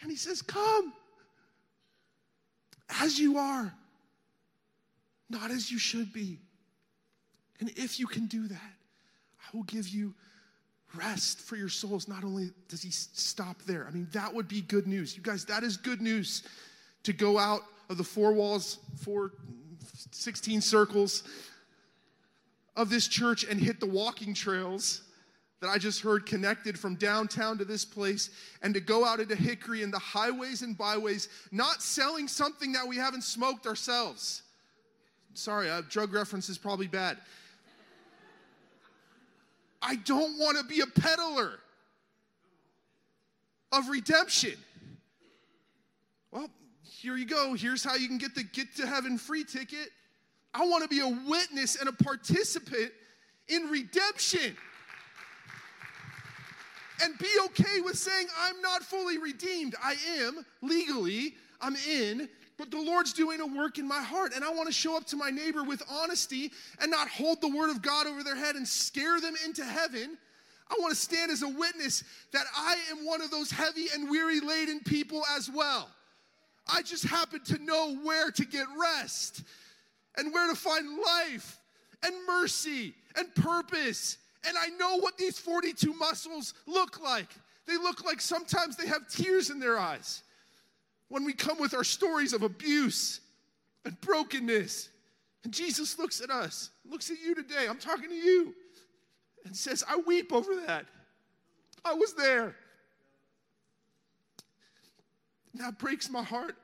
And 0.00 0.10
he 0.10 0.16
says, 0.16 0.42
Come 0.42 0.92
as 3.00 3.18
you 3.18 3.38
are, 3.38 3.72
not 5.28 5.50
as 5.50 5.70
you 5.70 5.78
should 5.78 6.12
be. 6.12 6.38
And 7.60 7.70
if 7.76 8.00
you 8.00 8.06
can 8.06 8.26
do 8.26 8.48
that, 8.48 8.72
I 9.40 9.56
will 9.56 9.64
give 9.64 9.88
you 9.88 10.14
rest 10.94 11.40
for 11.40 11.56
your 11.56 11.68
souls. 11.68 12.08
Not 12.08 12.24
only 12.24 12.50
does 12.68 12.82
he 12.82 12.90
stop 12.90 13.62
there, 13.62 13.86
I 13.86 13.92
mean, 13.92 14.08
that 14.12 14.32
would 14.32 14.48
be 14.48 14.62
good 14.62 14.86
news. 14.86 15.16
You 15.16 15.22
guys, 15.22 15.44
that 15.46 15.62
is 15.62 15.76
good 15.76 16.00
news 16.00 16.42
to 17.04 17.12
go 17.12 17.38
out 17.38 17.62
of 17.88 17.98
the 17.98 18.04
four 18.04 18.32
walls, 18.32 18.78
four, 19.02 19.32
16 20.12 20.60
circles 20.60 21.22
of 22.76 22.88
this 22.90 23.08
church 23.08 23.44
and 23.44 23.60
hit 23.60 23.80
the 23.80 23.86
walking 23.86 24.34
trails 24.34 25.02
that 25.60 25.68
I 25.68 25.76
just 25.76 26.00
heard 26.00 26.24
connected 26.24 26.78
from 26.78 26.94
downtown 26.94 27.58
to 27.58 27.64
this 27.64 27.84
place 27.84 28.30
and 28.62 28.72
to 28.72 28.80
go 28.80 29.04
out 29.04 29.20
into 29.20 29.36
Hickory 29.36 29.82
and 29.82 29.92
the 29.92 29.98
highways 29.98 30.62
and 30.62 30.76
byways, 30.76 31.28
not 31.52 31.82
selling 31.82 32.28
something 32.28 32.72
that 32.72 32.86
we 32.88 32.96
haven't 32.96 33.24
smoked 33.24 33.66
ourselves. 33.66 34.42
Sorry, 35.34 35.68
a 35.68 35.82
drug 35.82 36.14
reference 36.14 36.48
is 36.48 36.56
probably 36.56 36.86
bad. 36.86 37.18
I 39.82 39.96
don't 39.96 40.38
want 40.38 40.58
to 40.58 40.64
be 40.64 40.80
a 40.80 40.86
peddler 40.86 41.52
of 43.72 43.88
redemption. 43.88 44.54
Well, 46.30 46.48
here 46.82 47.16
you 47.16 47.26
go. 47.26 47.54
Here's 47.54 47.84
how 47.84 47.96
you 47.96 48.08
can 48.08 48.18
get 48.18 48.34
the 48.34 48.42
get 48.42 48.74
to 48.76 48.86
heaven 48.86 49.18
free 49.18 49.44
ticket. 49.44 49.90
I 50.52 50.66
want 50.66 50.82
to 50.82 50.88
be 50.88 51.00
a 51.00 51.08
witness 51.28 51.76
and 51.76 51.88
a 51.88 51.92
participant 51.92 52.92
in 53.48 53.64
redemption 53.64 54.56
and 57.02 57.18
be 57.18 57.28
okay 57.46 57.80
with 57.80 57.96
saying, 57.96 58.26
I'm 58.40 58.60
not 58.60 58.82
fully 58.82 59.18
redeemed. 59.18 59.74
I 59.82 59.94
am 60.18 60.44
legally, 60.62 61.34
I'm 61.60 61.76
in, 61.88 62.28
but 62.58 62.70
the 62.70 62.80
Lord's 62.80 63.12
doing 63.12 63.40
a 63.40 63.46
work 63.46 63.78
in 63.78 63.88
my 63.88 64.02
heart. 64.02 64.32
And 64.34 64.44
I 64.44 64.52
want 64.52 64.66
to 64.68 64.72
show 64.72 64.96
up 64.96 65.06
to 65.06 65.16
my 65.16 65.30
neighbor 65.30 65.64
with 65.64 65.82
honesty 65.88 66.52
and 66.80 66.90
not 66.90 67.08
hold 67.08 67.40
the 67.40 67.48
word 67.48 67.70
of 67.70 67.80
God 67.82 68.06
over 68.06 68.22
their 68.22 68.36
head 68.36 68.56
and 68.56 68.66
scare 68.66 69.20
them 69.20 69.34
into 69.44 69.64
heaven. 69.64 70.18
I 70.70 70.74
want 70.78 70.94
to 70.94 71.00
stand 71.00 71.30
as 71.30 71.42
a 71.42 71.48
witness 71.48 72.04
that 72.32 72.44
I 72.54 72.76
am 72.90 73.04
one 73.04 73.22
of 73.22 73.30
those 73.30 73.50
heavy 73.50 73.86
and 73.94 74.08
weary 74.08 74.40
laden 74.40 74.80
people 74.80 75.22
as 75.36 75.50
well. 75.50 75.88
I 76.72 76.82
just 76.82 77.04
happen 77.04 77.42
to 77.44 77.58
know 77.64 77.96
where 78.02 78.30
to 78.30 78.44
get 78.44 78.66
rest 78.78 79.42
and 80.16 80.32
where 80.32 80.48
to 80.48 80.54
find 80.54 80.86
life 80.98 81.58
and 82.04 82.14
mercy 82.26 82.94
and 83.16 83.34
purpose 83.34 84.18
and 84.46 84.56
I 84.58 84.68
know 84.68 84.96
what 84.96 85.18
these 85.18 85.38
42 85.38 85.92
muscles 85.94 86.54
look 86.66 87.00
like. 87.00 87.28
They 87.66 87.76
look 87.76 88.04
like 88.04 88.20
sometimes 88.20 88.76
they 88.76 88.86
have 88.86 89.08
tears 89.08 89.50
in 89.50 89.60
their 89.60 89.78
eyes 89.78 90.22
when 91.08 91.24
we 91.24 91.32
come 91.32 91.58
with 91.58 91.74
our 91.74 91.84
stories 91.84 92.32
of 92.32 92.42
abuse 92.42 93.20
and 93.84 94.00
brokenness. 94.00 94.88
And 95.44 95.52
Jesus 95.52 95.98
looks 95.98 96.20
at 96.20 96.30
us, 96.30 96.70
looks 96.88 97.10
at 97.10 97.20
you 97.20 97.34
today. 97.34 97.66
I'm 97.68 97.78
talking 97.78 98.08
to 98.08 98.14
you, 98.14 98.54
and 99.44 99.56
says, 99.56 99.84
I 99.88 99.96
weep 100.06 100.32
over 100.32 100.54
that. 100.66 100.86
I 101.84 101.94
was 101.94 102.14
there. 102.14 102.54
And 105.52 105.62
that 105.62 105.78
breaks 105.78 106.10
my 106.10 106.22
heart. 106.22 106.56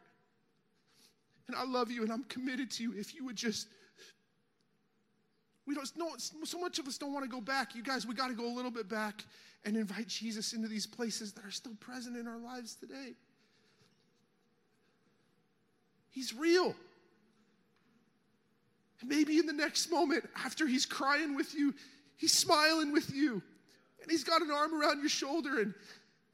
And 1.48 1.56
I 1.56 1.64
love 1.64 1.90
you 1.90 2.02
and 2.02 2.12
I'm 2.12 2.24
committed 2.24 2.70
to 2.72 2.82
you. 2.82 2.92
If 2.96 3.14
you 3.14 3.24
would 3.24 3.36
just 3.36 3.68
we 5.66 5.74
don't 5.74 5.96
know 5.96 6.10
so 6.16 6.60
much 6.60 6.78
of 6.78 6.86
us 6.86 6.96
don't 6.96 7.12
want 7.12 7.24
to 7.24 7.30
go 7.30 7.40
back. 7.40 7.74
You 7.74 7.82
guys, 7.82 8.06
we 8.06 8.14
got 8.14 8.28
to 8.28 8.34
go 8.34 8.46
a 8.46 8.54
little 8.54 8.70
bit 8.70 8.88
back 8.88 9.24
and 9.64 9.76
invite 9.76 10.06
Jesus 10.06 10.52
into 10.52 10.68
these 10.68 10.86
places 10.86 11.32
that 11.32 11.44
are 11.44 11.50
still 11.50 11.74
present 11.80 12.16
in 12.16 12.28
our 12.28 12.38
lives 12.38 12.74
today. 12.74 13.14
He's 16.10 16.32
real. 16.32 16.74
And 19.00 19.10
maybe 19.10 19.38
in 19.38 19.46
the 19.46 19.52
next 19.52 19.90
moment, 19.90 20.28
after 20.36 20.66
he's 20.66 20.86
crying 20.86 21.34
with 21.34 21.54
you, 21.54 21.74
he's 22.16 22.32
smiling 22.32 22.92
with 22.92 23.12
you. 23.12 23.42
And 24.00 24.10
he's 24.10 24.24
got 24.24 24.40
an 24.40 24.50
arm 24.50 24.80
around 24.80 25.00
your 25.00 25.08
shoulder. 25.08 25.60
And, 25.60 25.74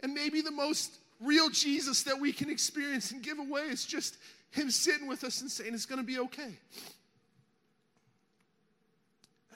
and 0.03 0.13
maybe 0.13 0.43
the 0.43 0.51
most 0.51 0.99
real 1.21 1.49
Jesus 1.49 2.03
that 2.03 2.21
we 2.21 2.33
can 2.33 2.51
experience 2.51 3.13
and 3.13 3.23
give 3.23 3.39
away 3.39 3.63
is 3.63 3.85
just 3.87 4.19
him 4.51 4.71
sitting 4.71 5.09
with 5.09 5.25
us 5.25 5.41
and 5.41 5.51
saying, 5.51 5.73
It's 5.73 5.87
going 5.87 6.01
to 6.01 6.07
be 6.07 6.19
okay. 6.19 6.59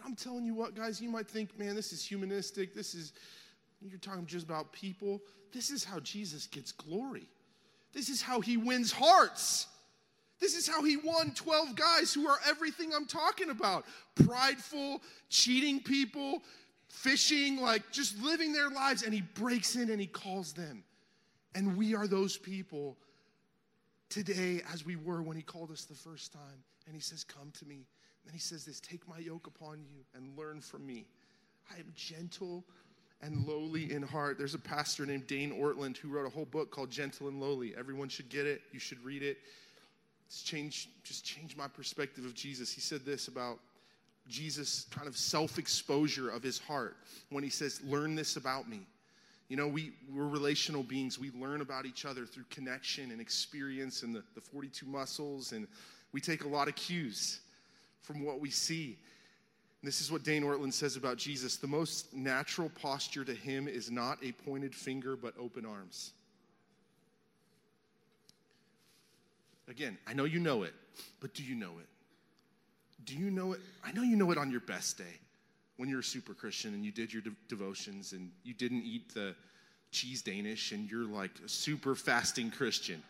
I'm 0.06 0.14
telling 0.14 0.44
you 0.44 0.54
what, 0.54 0.76
guys, 0.76 1.00
you 1.00 1.10
might 1.10 1.28
think, 1.28 1.58
man, 1.58 1.74
this 1.74 1.92
is 1.92 2.04
humanistic. 2.04 2.72
This 2.72 2.94
is, 2.94 3.12
you're 3.80 3.98
talking 3.98 4.24
just 4.24 4.46
about 4.46 4.70
people. 4.72 5.20
This 5.52 5.70
is 5.70 5.82
how 5.82 5.98
Jesus 5.98 6.46
gets 6.46 6.70
glory. 6.70 7.28
This 7.92 8.08
is 8.08 8.22
how 8.22 8.40
he 8.40 8.56
wins 8.56 8.92
hearts. 8.92 9.66
This 10.38 10.54
is 10.54 10.68
how 10.68 10.84
he 10.84 10.96
won 10.96 11.32
12 11.34 11.74
guys 11.74 12.14
who 12.14 12.28
are 12.28 12.38
everything 12.46 12.92
I'm 12.94 13.06
talking 13.06 13.50
about 13.50 13.84
prideful, 14.14 15.02
cheating 15.28 15.80
people, 15.80 16.40
fishing, 16.88 17.60
like 17.60 17.90
just 17.90 18.22
living 18.22 18.52
their 18.52 18.70
lives. 18.70 19.02
And 19.02 19.12
he 19.12 19.22
breaks 19.22 19.74
in 19.74 19.90
and 19.90 20.00
he 20.00 20.06
calls 20.06 20.52
them. 20.52 20.84
And 21.56 21.76
we 21.76 21.96
are 21.96 22.06
those 22.06 22.36
people 22.36 22.96
today 24.08 24.62
as 24.72 24.86
we 24.86 24.94
were 24.94 25.20
when 25.22 25.36
he 25.36 25.42
called 25.42 25.72
us 25.72 25.84
the 25.84 25.94
first 25.94 26.32
time. 26.32 26.62
And 26.86 26.94
he 26.94 27.00
says, 27.00 27.24
Come 27.24 27.50
to 27.58 27.64
me. 27.64 27.86
And 28.26 28.34
he 28.34 28.40
says 28.40 28.64
this 28.64 28.80
Take 28.80 29.08
my 29.08 29.18
yoke 29.18 29.46
upon 29.46 29.78
you 29.78 30.04
and 30.14 30.36
learn 30.36 30.60
from 30.60 30.86
me. 30.86 31.06
I 31.74 31.78
am 31.78 31.92
gentle 31.94 32.64
and 33.22 33.46
lowly 33.46 33.92
in 33.92 34.02
heart. 34.02 34.38
There's 34.38 34.54
a 34.54 34.58
pastor 34.58 35.06
named 35.06 35.26
Dane 35.26 35.52
Ortlund 35.52 35.96
who 35.96 36.08
wrote 36.08 36.26
a 36.26 36.30
whole 36.30 36.44
book 36.44 36.70
called 36.70 36.90
Gentle 36.90 37.28
and 37.28 37.40
Lowly. 37.40 37.74
Everyone 37.76 38.08
should 38.08 38.28
get 38.28 38.46
it. 38.46 38.62
You 38.72 38.78
should 38.78 39.02
read 39.04 39.22
it. 39.22 39.38
It's 40.26 40.42
changed, 40.42 40.88
just 41.04 41.24
changed 41.24 41.56
my 41.56 41.68
perspective 41.68 42.24
of 42.24 42.34
Jesus. 42.34 42.72
He 42.72 42.80
said 42.80 43.04
this 43.04 43.28
about 43.28 43.58
Jesus' 44.28 44.86
kind 44.90 45.06
of 45.06 45.16
self 45.16 45.58
exposure 45.58 46.28
of 46.28 46.42
his 46.42 46.58
heart 46.58 46.96
when 47.30 47.44
he 47.44 47.50
says, 47.50 47.80
Learn 47.84 48.14
this 48.14 48.36
about 48.36 48.68
me. 48.68 48.80
You 49.48 49.56
know, 49.56 49.68
we, 49.68 49.92
we're 50.12 50.26
relational 50.26 50.82
beings. 50.82 51.20
We 51.20 51.30
learn 51.30 51.60
about 51.60 51.86
each 51.86 52.04
other 52.04 52.26
through 52.26 52.46
connection 52.50 53.12
and 53.12 53.20
experience 53.20 54.02
and 54.02 54.12
the, 54.12 54.24
the 54.34 54.40
42 54.40 54.84
muscles, 54.84 55.52
and 55.52 55.68
we 56.10 56.20
take 56.20 56.44
a 56.44 56.48
lot 56.48 56.66
of 56.66 56.74
cues 56.74 57.40
from 58.06 58.24
what 58.24 58.40
we 58.40 58.50
see. 58.50 58.96
This 59.82 60.00
is 60.00 60.10
what 60.10 60.22
Dane 60.22 60.42
Ortlund 60.42 60.72
says 60.72 60.96
about 60.96 61.16
Jesus. 61.16 61.56
The 61.56 61.66
most 61.66 62.14
natural 62.14 62.70
posture 62.80 63.24
to 63.24 63.34
him 63.34 63.66
is 63.68 63.90
not 63.90 64.18
a 64.24 64.32
pointed 64.32 64.74
finger, 64.74 65.16
but 65.16 65.34
open 65.38 65.66
arms. 65.66 66.12
Again, 69.68 69.98
I 70.06 70.14
know 70.14 70.24
you 70.24 70.38
know 70.38 70.62
it, 70.62 70.72
but 71.20 71.34
do 71.34 71.42
you 71.42 71.56
know 71.56 71.72
it? 71.80 71.88
Do 73.04 73.14
you 73.14 73.30
know 73.30 73.52
it? 73.52 73.60
I 73.84 73.92
know 73.92 74.02
you 74.02 74.16
know 74.16 74.30
it 74.30 74.38
on 74.38 74.50
your 74.50 74.60
best 74.60 74.98
day 74.98 75.04
when 75.76 75.88
you're 75.88 76.00
a 76.00 76.04
super 76.04 76.32
Christian 76.32 76.72
and 76.74 76.84
you 76.84 76.92
did 76.92 77.12
your 77.12 77.22
de- 77.22 77.30
devotions 77.48 78.12
and 78.12 78.30
you 78.44 78.54
didn't 78.54 78.82
eat 78.84 79.12
the 79.12 79.34
cheese 79.90 80.22
Danish 80.22 80.72
and 80.72 80.90
you're 80.90 81.04
like 81.04 81.32
a 81.44 81.48
super 81.48 81.94
fasting 81.94 82.50
Christian. 82.50 83.02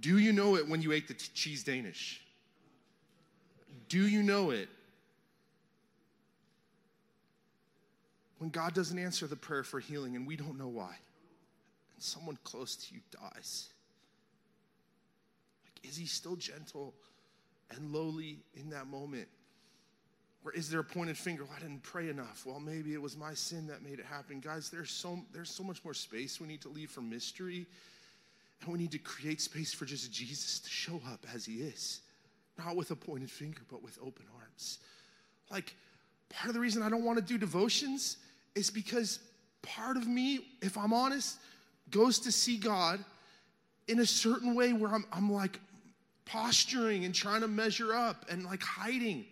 Do 0.00 0.18
you 0.18 0.32
know 0.32 0.56
it 0.56 0.66
when 0.66 0.80
you 0.80 0.92
ate 0.92 1.08
the 1.08 1.14
t- 1.14 1.28
cheese 1.34 1.64
Danish? 1.64 2.21
Do 3.92 4.08
you 4.08 4.22
know 4.22 4.52
it 4.52 4.70
when 8.38 8.48
God 8.48 8.72
doesn't 8.72 8.98
answer 8.98 9.26
the 9.26 9.36
prayer 9.36 9.62
for 9.62 9.80
healing 9.80 10.16
and 10.16 10.26
we 10.26 10.34
don't 10.34 10.56
know 10.56 10.68
why? 10.68 10.94
And 11.94 12.02
someone 12.02 12.38
close 12.42 12.74
to 12.74 12.94
you 12.94 13.02
dies. 13.10 13.68
Like, 15.66 15.90
is 15.90 15.98
he 15.98 16.06
still 16.06 16.36
gentle 16.36 16.94
and 17.70 17.92
lowly 17.92 18.38
in 18.54 18.70
that 18.70 18.86
moment? 18.86 19.28
Or 20.42 20.52
is 20.52 20.70
there 20.70 20.80
a 20.80 20.84
pointed 20.84 21.18
finger? 21.18 21.44
Well, 21.44 21.52
I 21.54 21.60
didn't 21.60 21.82
pray 21.82 22.08
enough. 22.08 22.44
Well, 22.46 22.60
maybe 22.60 22.94
it 22.94 23.02
was 23.02 23.14
my 23.14 23.34
sin 23.34 23.66
that 23.66 23.82
made 23.82 23.98
it 23.98 24.06
happen. 24.06 24.40
Guys, 24.40 24.70
there's 24.70 24.90
so, 24.90 25.18
there's 25.34 25.50
so 25.50 25.64
much 25.64 25.84
more 25.84 25.92
space 25.92 26.40
we 26.40 26.46
need 26.46 26.62
to 26.62 26.70
leave 26.70 26.90
for 26.90 27.02
mystery. 27.02 27.66
And 28.62 28.72
we 28.72 28.78
need 28.78 28.92
to 28.92 28.98
create 28.98 29.42
space 29.42 29.74
for 29.74 29.84
just 29.84 30.10
Jesus 30.10 30.60
to 30.60 30.70
show 30.70 30.98
up 31.12 31.26
as 31.34 31.44
he 31.44 31.56
is. 31.56 32.00
Not 32.58 32.76
with 32.76 32.90
a 32.90 32.96
pointed 32.96 33.30
finger, 33.30 33.62
but 33.70 33.82
with 33.82 33.98
open 34.02 34.26
arms. 34.40 34.78
Like, 35.50 35.74
part 36.28 36.48
of 36.48 36.54
the 36.54 36.60
reason 36.60 36.82
I 36.82 36.88
don't 36.88 37.04
want 37.04 37.18
to 37.18 37.24
do 37.24 37.38
devotions 37.38 38.18
is 38.54 38.70
because 38.70 39.18
part 39.62 39.96
of 39.96 40.06
me, 40.06 40.46
if 40.60 40.76
I'm 40.76 40.92
honest, 40.92 41.38
goes 41.90 42.18
to 42.20 42.32
see 42.32 42.56
God 42.56 43.04
in 43.88 44.00
a 44.00 44.06
certain 44.06 44.54
way 44.54 44.72
where 44.72 44.90
I'm, 44.90 45.04
I'm 45.12 45.32
like 45.32 45.58
posturing 46.24 47.04
and 47.04 47.14
trying 47.14 47.40
to 47.40 47.48
measure 47.48 47.94
up 47.94 48.26
and 48.30 48.44
like 48.44 48.62
hiding 48.62 49.26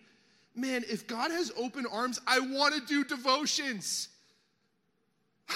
man, 0.55 0.83
if 0.89 1.07
God 1.07 1.31
has 1.31 1.51
open 1.57 1.85
arms, 1.85 2.19
I 2.27 2.39
want 2.39 2.75
to 2.75 2.81
do 2.81 3.03
devotions. 3.03 4.09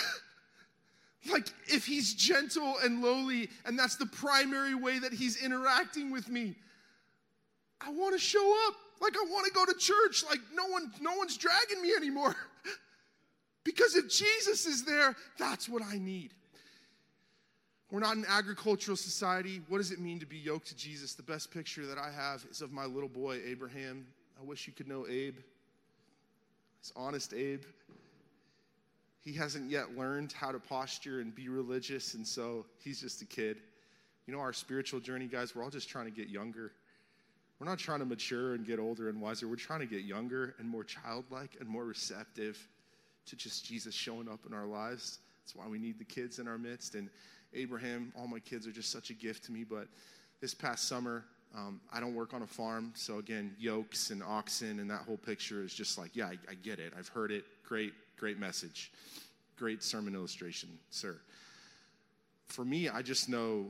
like, 1.31 1.47
if 1.67 1.85
He's 1.85 2.13
gentle 2.13 2.75
and 2.83 3.01
lowly, 3.01 3.49
and 3.65 3.77
that's 3.77 3.95
the 3.97 4.05
primary 4.05 4.75
way 4.75 4.99
that 4.99 5.13
He's 5.13 5.41
interacting 5.43 6.11
with 6.11 6.29
me, 6.29 6.55
I 7.81 7.91
want 7.91 8.13
to 8.13 8.19
show 8.19 8.55
up. 8.67 8.75
Like, 9.01 9.13
I 9.15 9.25
want 9.29 9.45
to 9.45 9.53
go 9.53 9.65
to 9.65 9.73
church. 9.77 10.23
Like, 10.29 10.39
no, 10.53 10.65
one, 10.67 10.91
no 11.01 11.13
one's 11.15 11.37
dragging 11.37 11.81
me 11.81 11.93
anymore. 11.95 12.35
because 13.63 13.95
if 13.95 14.09
Jesus 14.09 14.65
is 14.65 14.85
there, 14.85 15.15
that's 15.37 15.67
what 15.67 15.81
I 15.83 15.97
need. 15.97 16.31
We're 17.91 17.99
not 17.99 18.17
an 18.17 18.25
agricultural 18.27 18.97
society. 18.97 19.61
What 19.67 19.77
does 19.77 19.91
it 19.91 19.99
mean 19.99 20.19
to 20.19 20.25
be 20.25 20.37
yoked 20.37 20.67
to 20.67 20.75
Jesus? 20.75 21.13
The 21.13 21.23
best 21.23 21.51
picture 21.51 21.85
that 21.85 21.97
I 21.97 22.11
have 22.11 22.45
is 22.49 22.61
of 22.61 22.71
my 22.71 22.85
little 22.85 23.09
boy, 23.09 23.39
Abraham. 23.45 24.07
I 24.39 24.43
wish 24.43 24.67
you 24.67 24.73
could 24.73 24.87
know 24.87 25.07
Abe. 25.07 25.37
It's 26.79 26.91
honest 26.95 27.33
Abe. 27.33 27.63
He 29.21 29.33
hasn't 29.33 29.71
yet 29.71 29.97
learned 29.97 30.33
how 30.33 30.51
to 30.51 30.59
posture 30.59 31.19
and 31.19 31.33
be 31.33 31.49
religious, 31.49 32.13
and 32.13 32.25
so 32.27 32.65
he's 32.79 33.01
just 33.01 33.21
a 33.21 33.25
kid. 33.25 33.57
You 34.27 34.33
know, 34.33 34.39
our 34.39 34.53
spiritual 34.53 34.99
journey, 34.99 35.27
guys, 35.27 35.55
we're 35.55 35.63
all 35.63 35.69
just 35.69 35.89
trying 35.89 36.05
to 36.05 36.11
get 36.11 36.29
younger. 36.29 36.73
We're 37.59 37.67
not 37.67 37.79
trying 37.79 37.99
to 37.99 38.05
mature 38.05 38.53
and 38.53 38.65
get 38.65 38.79
older 38.79 39.09
and 39.09 39.21
wiser. 39.21 39.47
We're 39.47 39.55
trying 39.55 39.79
to 39.79 39.85
get 39.85 40.01
younger 40.01 40.55
and 40.59 40.67
more 40.67 40.83
childlike 40.83 41.57
and 41.59 41.69
more 41.69 41.85
receptive 41.85 42.67
to 43.27 43.35
just 43.35 43.65
Jesus 43.65 43.95
showing 43.95 44.27
up 44.27 44.41
in 44.45 44.53
our 44.53 44.65
lives. 44.65 45.19
That's 45.41 45.55
why 45.55 45.67
we 45.67 45.79
need 45.79 45.97
the 45.97 46.05
kids 46.05 46.39
in 46.39 46.47
our 46.47 46.57
midst. 46.57 46.95
And 46.95 47.09
Abraham, 47.53 48.11
all 48.17 48.27
my 48.27 48.39
kids 48.39 48.67
are 48.67 48.71
just 48.71 48.91
such 48.91 49.09
a 49.09 49.13
gift 49.13 49.45
to 49.45 49.51
me. 49.51 49.63
But 49.63 49.87
this 50.41 50.53
past 50.53 50.87
summer, 50.87 51.23
um, 51.55 51.79
I 51.93 52.01
don't 52.01 52.13
work 52.13 52.33
on 52.33 52.41
a 52.41 52.47
farm, 52.47 52.91
so 52.95 53.19
again, 53.19 53.55
yokes 53.57 54.09
and 54.09 54.21
oxen 54.21 54.79
and 54.79 54.89
that 54.89 55.01
whole 55.01 55.17
picture 55.17 55.63
is 55.63 55.73
just 55.73 55.97
like, 55.97 56.13
yeah, 56.13 56.25
I, 56.25 56.37
I 56.49 56.55
get 56.55 56.79
it. 56.79 56.91
I've 56.97 57.07
heard 57.07 57.31
it. 57.31 57.45
Great, 57.63 57.93
great 58.17 58.37
message. 58.37 58.91
Great 59.55 59.81
sermon 59.81 60.15
illustration, 60.15 60.69
sir. 60.89 61.15
For 62.47 62.65
me, 62.65 62.89
I 62.89 63.01
just 63.01 63.29
know 63.29 63.67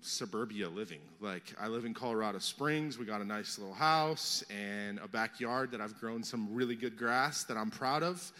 suburbia 0.00 0.68
living. 0.68 1.00
Like, 1.20 1.54
I 1.60 1.68
live 1.68 1.84
in 1.84 1.94
Colorado 1.94 2.38
Springs. 2.38 2.98
We 2.98 3.04
got 3.04 3.20
a 3.20 3.24
nice 3.24 3.58
little 3.58 3.74
house 3.74 4.44
and 4.50 4.98
a 4.98 5.08
backyard 5.08 5.70
that 5.72 5.80
I've 5.80 5.98
grown 5.98 6.22
some 6.22 6.54
really 6.54 6.76
good 6.76 6.96
grass 6.96 7.44
that 7.44 7.56
I'm 7.56 7.70
proud 7.70 8.02
of. 8.02 8.32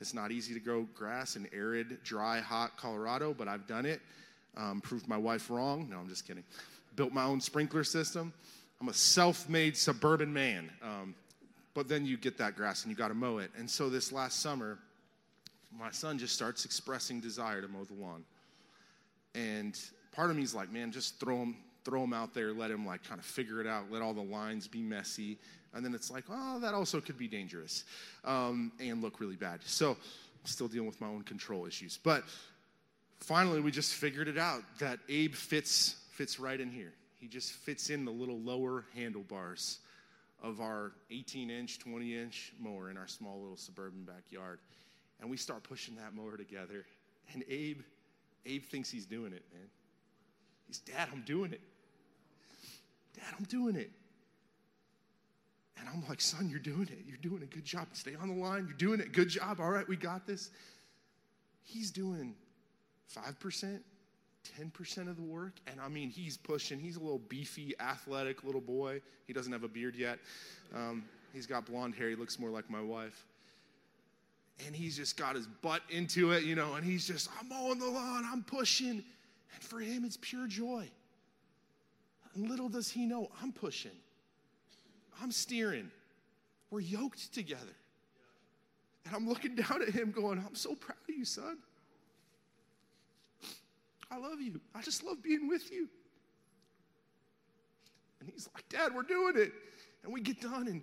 It's 0.00 0.14
not 0.14 0.30
easy 0.30 0.54
to 0.54 0.60
grow 0.60 0.86
grass 0.94 1.36
in 1.36 1.48
arid, 1.52 1.98
dry, 2.04 2.40
hot 2.40 2.76
Colorado, 2.76 3.34
but 3.34 3.48
I've 3.48 3.66
done 3.66 3.86
it. 3.86 4.00
Um, 4.56 4.80
proved 4.80 5.08
my 5.08 5.16
wife 5.16 5.50
wrong. 5.50 5.88
No, 5.90 5.98
I'm 5.98 6.08
just 6.08 6.26
kidding 6.26 6.44
built 6.98 7.12
my 7.12 7.22
own 7.22 7.40
sprinkler 7.40 7.84
system. 7.84 8.32
I'm 8.80 8.88
a 8.88 8.92
self 8.92 9.48
made 9.48 9.76
suburban 9.76 10.32
man. 10.32 10.68
Um, 10.82 11.14
but 11.72 11.88
then 11.88 12.04
you 12.04 12.16
get 12.16 12.36
that 12.38 12.56
grass 12.56 12.82
and 12.82 12.90
you 12.90 12.96
got 12.96 13.08
to 13.08 13.14
mow 13.14 13.38
it. 13.38 13.52
And 13.56 13.70
so 13.70 13.88
this 13.88 14.10
last 14.10 14.40
summer, 14.40 14.78
my 15.78 15.92
son 15.92 16.18
just 16.18 16.34
starts 16.34 16.64
expressing 16.64 17.20
desire 17.20 17.62
to 17.62 17.68
mow 17.68 17.84
the 17.84 17.94
lawn. 17.94 18.24
And 19.36 19.78
part 20.12 20.30
of 20.30 20.36
me 20.36 20.42
is 20.42 20.54
like, 20.54 20.72
man, 20.72 20.92
just 20.92 21.18
throw 21.20 21.36
him, 21.36 21.56
throw 21.84 22.04
him 22.04 22.12
out 22.12 22.34
there, 22.34 22.52
let 22.52 22.70
him 22.70 22.86
like 22.86 23.04
kind 23.04 23.18
of 23.18 23.24
figure 23.24 23.60
it 23.60 23.66
out, 23.66 23.90
let 23.90 24.02
all 24.02 24.14
the 24.14 24.20
lines 24.20 24.66
be 24.68 24.82
messy. 24.82 25.38
And 25.74 25.84
then 25.84 25.94
it's 25.94 26.10
like, 26.10 26.24
oh, 26.30 26.58
that 26.60 26.74
also 26.74 27.00
could 27.00 27.18
be 27.18 27.28
dangerous 27.28 27.84
um, 28.24 28.72
and 28.80 29.02
look 29.02 29.20
really 29.20 29.36
bad. 29.36 29.60
So 29.64 29.90
I'm 29.90 29.96
still 30.44 30.68
dealing 30.68 30.86
with 30.86 31.00
my 31.00 31.08
own 31.08 31.22
control 31.22 31.66
issues. 31.66 31.98
But 32.02 32.24
finally, 33.20 33.60
we 33.60 33.70
just 33.70 33.94
figured 33.94 34.28
it 34.28 34.38
out 34.38 34.62
that 34.78 34.98
Abe 35.08 35.34
fits 35.34 35.96
fits 36.12 36.40
right 36.40 36.60
in 36.60 36.70
here. 36.70 36.92
He 37.14 37.28
just 37.28 37.52
fits 37.52 37.90
in 37.90 38.04
the 38.04 38.10
little 38.10 38.40
lower 38.40 38.84
handlebars 38.94 39.78
of 40.42 40.60
our 40.60 40.92
18 41.10 41.50
inch, 41.50 41.78
20 41.78 42.16
inch 42.16 42.52
mower 42.58 42.90
in 42.90 42.96
our 42.96 43.06
small 43.06 43.40
little 43.40 43.56
suburban 43.56 44.04
backyard. 44.04 44.58
And 45.20 45.30
we 45.30 45.36
start 45.36 45.62
pushing 45.62 45.96
that 45.96 46.14
mower 46.14 46.36
together. 46.36 46.84
And 47.32 47.44
Abe, 47.48 47.82
Abe 48.46 48.64
thinks 48.64 48.90
he's 48.90 49.06
doing 49.06 49.32
it, 49.32 49.42
man. 49.52 49.68
He's, 50.68 50.78
Dad, 50.78 51.08
I'm 51.12 51.22
doing 51.22 51.52
it. 51.52 51.60
Dad, 53.14 53.34
I'm 53.38 53.44
doing 53.44 53.74
it. 53.74 53.90
And 55.78 55.88
I'm 55.88 56.08
like, 56.08 56.20
son, 56.20 56.48
you're 56.48 56.58
doing 56.60 56.88
it. 56.90 57.04
You're 57.06 57.18
doing 57.18 57.42
a 57.42 57.46
good 57.46 57.64
job. 57.64 57.88
Stay 57.92 58.14
on 58.20 58.28
the 58.28 58.34
line. 58.34 58.66
You're 58.66 58.76
doing 58.76 59.00
it. 59.00 59.12
Good 59.12 59.28
job. 59.28 59.60
All 59.60 59.70
right, 59.70 59.88
we 59.88 59.96
got 59.96 60.26
this. 60.26 60.50
He's 61.62 61.90
doing 61.90 62.34
5%, 63.14 63.80
10% 64.60 65.08
of 65.08 65.16
the 65.16 65.22
work. 65.22 65.54
And 65.66 65.80
I 65.80 65.88
mean, 65.88 66.10
he's 66.10 66.36
pushing. 66.36 66.78
He's 66.78 66.96
a 66.96 67.00
little 67.00 67.20
beefy, 67.20 67.74
athletic 67.80 68.44
little 68.44 68.60
boy. 68.60 69.00
He 69.26 69.32
doesn't 69.32 69.52
have 69.52 69.64
a 69.64 69.68
beard 69.68 69.94
yet. 69.94 70.18
Um, 70.74 71.04
he's 71.32 71.46
got 71.46 71.66
blonde 71.66 71.94
hair. 71.94 72.08
He 72.08 72.16
looks 72.16 72.38
more 72.38 72.50
like 72.50 72.68
my 72.70 72.82
wife. 72.82 73.24
And 74.66 74.74
he's 74.74 74.96
just 74.96 75.16
got 75.16 75.36
his 75.36 75.46
butt 75.46 75.82
into 75.88 76.32
it, 76.32 76.42
you 76.42 76.56
know, 76.56 76.74
and 76.74 76.84
he's 76.84 77.06
just, 77.06 77.30
I'm 77.38 77.48
mowing 77.48 77.78
the 77.78 77.86
lawn, 77.86 78.24
I'm 78.26 78.42
pushing. 78.42 79.04
And 79.54 79.62
for 79.62 79.80
him, 79.80 80.04
it's 80.04 80.18
pure 80.20 80.46
joy. 80.46 80.88
And 82.34 82.48
little 82.48 82.68
does 82.68 82.90
he 82.90 83.06
know, 83.06 83.30
I'm 83.42 83.52
pushing, 83.52 83.96
I'm 85.20 85.32
steering. 85.32 85.90
We're 86.70 86.80
yoked 86.80 87.32
together. 87.32 87.62
And 89.06 89.16
I'm 89.16 89.26
looking 89.26 89.54
down 89.54 89.80
at 89.80 89.88
him 89.88 90.10
going, 90.10 90.38
I'm 90.38 90.54
so 90.54 90.74
proud 90.74 90.98
of 91.08 91.14
you, 91.14 91.24
son. 91.24 91.58
I 94.10 94.18
love 94.18 94.40
you. 94.40 94.60
I 94.74 94.82
just 94.82 95.02
love 95.02 95.22
being 95.22 95.48
with 95.48 95.70
you. 95.72 95.88
And 98.20 98.28
he's 98.28 98.48
like, 98.54 98.68
Dad, 98.68 98.94
we're 98.94 99.02
doing 99.02 99.34
it. 99.36 99.52
And 100.04 100.12
we 100.12 100.20
get 100.20 100.40
done 100.40 100.68
and 100.68 100.82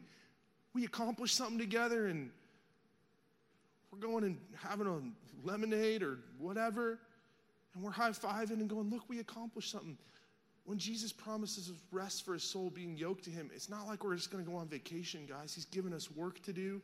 we 0.74 0.86
accomplish 0.86 1.34
something 1.34 1.58
together 1.58 2.08
and 2.08 2.32
we're 3.92 4.00
going 4.00 4.24
and 4.24 4.38
having 4.62 4.88
a 4.88 5.48
lemonade 5.48 6.04
or 6.04 6.20
whatever. 6.38 7.00
And 7.76 7.84
we're 7.84 7.92
high 7.92 8.10
fiving 8.12 8.62
and 8.62 8.70
going, 8.70 8.90
Look, 8.90 9.04
we 9.08 9.20
accomplished 9.20 9.70
something. 9.70 9.98
When 10.64 10.80
Jesus 10.80 11.12
promises 11.14 11.70
us 11.70 11.76
rest 11.92 12.26
for 12.26 12.34
his 12.34 12.44
soul 12.44 12.72
being 12.72 12.98
yoked 12.98 13.26
to 13.26 13.30
him, 13.30 13.52
it's 13.54 13.70
not 13.70 13.86
like 13.86 14.04
we're 14.04 14.16
just 14.16 14.32
going 14.32 14.44
to 14.44 14.50
go 14.50 14.58
on 14.58 14.68
vacation, 14.68 15.28
guys. 15.28 15.54
He's 15.54 15.66
given 15.66 15.94
us 15.94 16.10
work 16.10 16.42
to 16.44 16.54
do. 16.54 16.82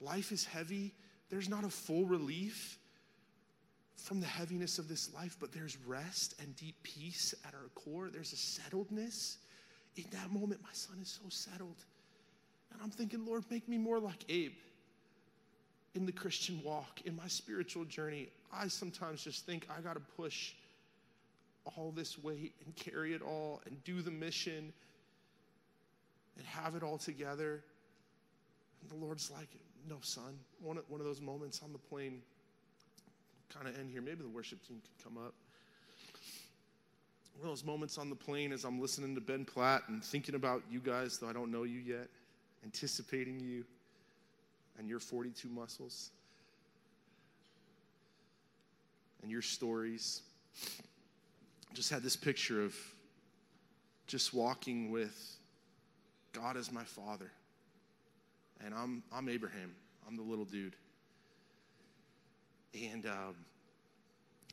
Life 0.00 0.30
is 0.30 0.44
heavy. 0.44 0.94
There's 1.28 1.48
not 1.48 1.64
a 1.64 1.70
full 1.70 2.04
relief 2.04 2.78
from 3.96 4.20
the 4.20 4.26
heaviness 4.26 4.78
of 4.78 4.88
this 4.88 5.12
life, 5.12 5.36
but 5.40 5.50
there's 5.50 5.76
rest 5.86 6.34
and 6.40 6.54
deep 6.54 6.76
peace 6.84 7.34
at 7.48 7.54
our 7.54 7.68
core. 7.74 8.10
There's 8.12 8.32
a 8.32 8.36
settledness. 8.36 9.38
In 9.96 10.04
that 10.12 10.30
moment, 10.30 10.60
my 10.62 10.72
son 10.72 10.98
is 11.02 11.18
so 11.20 11.28
settled. 11.30 11.84
And 12.72 12.80
I'm 12.82 12.90
thinking, 12.90 13.24
Lord, 13.26 13.44
make 13.50 13.68
me 13.68 13.78
more 13.78 13.98
like 13.98 14.24
Abe 14.28 14.52
in 15.94 16.06
the 16.06 16.12
Christian 16.12 16.60
walk, 16.64 17.00
in 17.04 17.16
my 17.16 17.28
spiritual 17.28 17.84
journey. 17.84 18.28
I 18.52 18.68
sometimes 18.68 19.22
just 19.22 19.46
think 19.46 19.66
I 19.76 19.80
got 19.80 19.94
to 19.94 20.02
push 20.16 20.52
all 21.64 21.92
this 21.94 22.22
weight 22.22 22.52
and 22.64 22.74
carry 22.76 23.14
it 23.14 23.22
all 23.22 23.62
and 23.66 23.82
do 23.84 24.02
the 24.02 24.10
mission 24.10 24.72
and 26.36 26.46
have 26.46 26.74
it 26.74 26.82
all 26.82 26.98
together. 26.98 27.62
the 28.88 28.96
Lord's 28.96 29.30
like, 29.30 29.48
No, 29.88 29.96
son. 30.02 30.38
One 30.60 30.78
of, 30.78 30.84
one 30.88 31.00
of 31.00 31.06
those 31.06 31.20
moments 31.20 31.60
on 31.62 31.72
the 31.72 31.78
plane, 31.78 32.20
kind 33.54 33.68
of 33.68 33.78
end 33.78 33.90
here. 33.90 34.02
Maybe 34.02 34.22
the 34.22 34.28
worship 34.28 34.66
team 34.66 34.80
could 34.82 35.04
come 35.04 35.16
up. 35.16 35.32
One 37.38 37.50
of 37.50 37.56
those 37.56 37.64
moments 37.64 37.98
on 37.98 38.10
the 38.10 38.16
plane 38.16 38.52
as 38.52 38.64
I'm 38.64 38.80
listening 38.80 39.14
to 39.14 39.20
Ben 39.20 39.44
Platt 39.44 39.82
and 39.88 40.04
thinking 40.04 40.34
about 40.34 40.62
you 40.70 40.80
guys, 40.80 41.18
though 41.18 41.28
I 41.28 41.32
don't 41.32 41.50
know 41.50 41.64
you 41.64 41.80
yet, 41.80 42.08
anticipating 42.64 43.40
you 43.40 43.64
and 44.78 44.88
your 44.88 45.00
42 45.00 45.48
muscles 45.48 46.10
and 49.22 49.30
your 49.30 49.42
stories. 49.42 50.20
Just 51.72 51.90
had 51.90 52.02
this 52.02 52.14
picture 52.14 52.62
of 52.62 52.74
just 54.06 54.34
walking 54.34 54.90
with 54.90 55.36
God 56.32 56.56
as 56.56 56.70
my 56.70 56.84
father. 56.84 57.30
And 58.64 58.74
I'm, 58.74 59.02
I'm 59.12 59.28
Abraham, 59.28 59.74
I'm 60.06 60.16
the 60.16 60.22
little 60.22 60.44
dude. 60.44 60.76
And 62.74 63.06
um, 63.06 63.34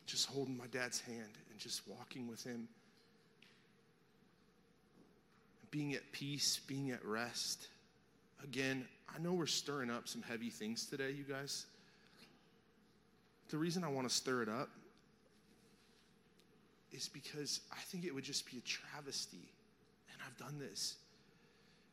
just 0.05 0.27
holding 0.29 0.57
my 0.57 0.67
dad's 0.67 0.99
hand 0.99 1.31
and 1.49 1.59
just 1.59 1.81
walking 1.87 2.27
with 2.27 2.43
him. 2.43 2.67
Being 5.69 5.93
at 5.93 6.11
peace, 6.11 6.59
being 6.67 6.91
at 6.91 7.03
rest. 7.05 7.67
Again, 8.43 8.85
I 9.13 9.19
know 9.19 9.33
we're 9.33 9.45
stirring 9.45 9.89
up 9.89 10.07
some 10.07 10.21
heavy 10.21 10.49
things 10.49 10.85
today, 10.85 11.11
you 11.11 11.23
guys. 11.23 11.65
The 13.49 13.57
reason 13.57 13.83
I 13.83 13.89
want 13.89 14.07
to 14.07 14.13
stir 14.13 14.43
it 14.43 14.49
up 14.49 14.69
is 16.91 17.09
because 17.09 17.61
I 17.71 17.79
think 17.87 18.05
it 18.05 18.13
would 18.13 18.23
just 18.23 18.49
be 18.49 18.57
a 18.57 18.61
travesty. 18.61 19.49
And 20.11 20.21
I've 20.25 20.37
done 20.37 20.57
this. 20.59 20.95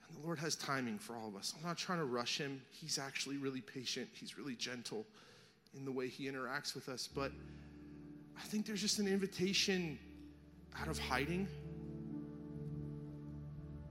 And 0.07 0.16
the 0.16 0.24
Lord 0.24 0.38
has 0.38 0.57
timing 0.57 0.99
for 0.99 1.14
all 1.16 1.28
of 1.28 1.36
us. 1.36 1.55
I'm 1.57 1.66
not 1.66 1.76
trying 1.76 1.99
to 1.99 2.05
rush 2.05 2.38
him. 2.38 2.62
He's 2.70 2.99
actually 2.99 3.36
really 3.36 3.61
patient, 3.61 4.09
he's 4.12 4.38
really 4.38 4.55
gentle 4.55 5.07
in 5.76 5.84
the 5.84 5.92
way 5.92 6.09
he 6.09 6.30
interacts 6.30 6.74
with 6.74 6.88
us. 6.88 7.09
But 7.12 7.32
I 8.36 8.42
think 8.42 8.66
there's 8.66 8.80
just 8.80 8.99
an 8.99 9.09
invitation 9.09 9.99
out 10.80 10.88
of 10.88 10.99
hiding. 10.99 11.46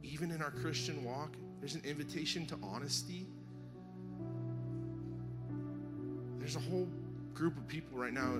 Even 0.01 0.31
in 0.31 0.41
our 0.41 0.51
Christian 0.51 1.03
walk, 1.03 1.35
there's 1.67 1.83
an 1.83 1.89
invitation 1.89 2.45
to 2.45 2.57
honesty. 2.63 3.27
There's 6.39 6.55
a 6.55 6.61
whole 6.61 6.87
group 7.33 7.57
of 7.57 7.67
people 7.67 7.97
right 7.97 8.13
now, 8.13 8.39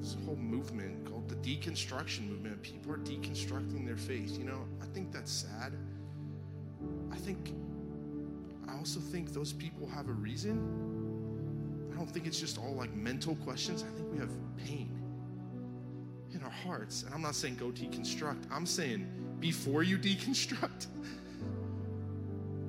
this 0.00 0.16
whole 0.24 0.36
movement 0.36 1.04
called 1.04 1.28
the 1.28 1.34
deconstruction 1.34 2.26
movement. 2.26 2.62
People 2.62 2.92
are 2.92 2.96
deconstructing 2.96 3.84
their 3.84 3.98
faith. 3.98 4.38
You 4.38 4.44
know, 4.44 4.64
I 4.82 4.86
think 4.86 5.12
that's 5.12 5.30
sad. 5.30 5.74
I 7.12 7.16
think, 7.16 7.52
I 8.66 8.78
also 8.78 8.98
think 8.98 9.34
those 9.34 9.52
people 9.52 9.86
have 9.88 10.08
a 10.08 10.12
reason. 10.12 11.90
I 11.92 11.98
don't 11.98 12.10
think 12.10 12.26
it's 12.26 12.40
just 12.40 12.56
all 12.56 12.72
like 12.72 12.94
mental 12.94 13.36
questions. 13.36 13.84
I 13.86 13.94
think 13.94 14.10
we 14.10 14.16
have 14.16 14.30
pain 14.56 14.88
in 16.32 16.42
our 16.42 16.50
hearts. 16.50 17.02
And 17.02 17.12
I'm 17.12 17.20
not 17.20 17.34
saying 17.34 17.56
go 17.56 17.66
deconstruct, 17.66 18.46
I'm 18.50 18.64
saying 18.64 19.06
before 19.38 19.82
you 19.82 19.98
deconstruct, 20.08 20.86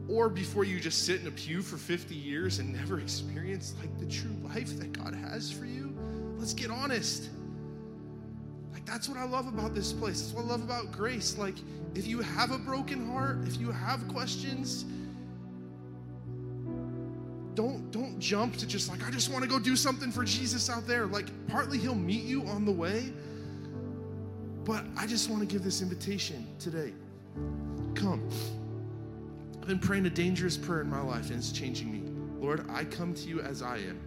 or 0.07 0.29
before 0.29 0.63
you 0.63 0.79
just 0.79 1.05
sit 1.05 1.21
in 1.21 1.27
a 1.27 1.31
pew 1.31 1.61
for 1.61 1.77
50 1.77 2.13
years 2.13 2.59
and 2.59 2.71
never 2.73 2.99
experience 2.99 3.73
like 3.79 3.97
the 3.99 4.05
true 4.05 4.35
life 4.43 4.77
that 4.79 4.91
God 4.93 5.15
has 5.15 5.51
for 5.51 5.65
you, 5.65 5.95
let's 6.37 6.53
get 6.53 6.69
honest. 6.69 7.29
Like 8.71 8.85
that's 8.85 9.09
what 9.09 9.17
I 9.17 9.25
love 9.25 9.47
about 9.47 9.73
this 9.73 9.91
place. 9.91 10.21
That's 10.21 10.33
what 10.33 10.45
I 10.45 10.47
love 10.47 10.63
about 10.63 10.91
grace. 10.91 11.37
Like 11.37 11.55
if 11.95 12.05
you 12.05 12.19
have 12.21 12.51
a 12.51 12.57
broken 12.57 13.11
heart, 13.11 13.39
if 13.47 13.59
you 13.59 13.71
have 13.71 14.07
questions, 14.07 14.85
don't 17.55 17.89
don't 17.89 18.19
jump 18.19 18.57
to 18.57 18.67
just 18.67 18.89
like 18.89 19.05
I 19.07 19.09
just 19.09 19.31
want 19.31 19.43
to 19.43 19.49
go 19.49 19.57
do 19.57 19.75
something 19.75 20.11
for 20.11 20.23
Jesus 20.23 20.69
out 20.69 20.85
there. 20.85 21.07
Like 21.07 21.29
partly 21.47 21.79
he'll 21.79 21.95
meet 21.95 22.23
you 22.23 22.43
on 22.43 22.65
the 22.65 22.71
way. 22.71 23.11
But 24.65 24.83
I 24.97 25.07
just 25.07 25.29
want 25.29 25.41
to 25.41 25.47
give 25.47 25.63
this 25.63 25.81
invitation 25.81 26.45
today. 26.59 26.93
Come. 27.93 28.27
I've 29.65 29.69
been 29.69 29.79
praying 29.79 30.05
a 30.05 30.11
dangerous 30.11 30.57
prayer 30.57 30.81
in 30.81 30.89
my 30.91 31.01
life 31.01 31.31
and 31.31 31.39
it's 31.39 31.51
changing 31.51 31.91
me. 31.91 32.03
Lord, 32.39 32.69
I 32.69 32.83
come 32.83 33.15
to 33.15 33.27
you 33.27 33.41
as 33.41 33.63
I 33.63 33.77
am. 33.77 33.99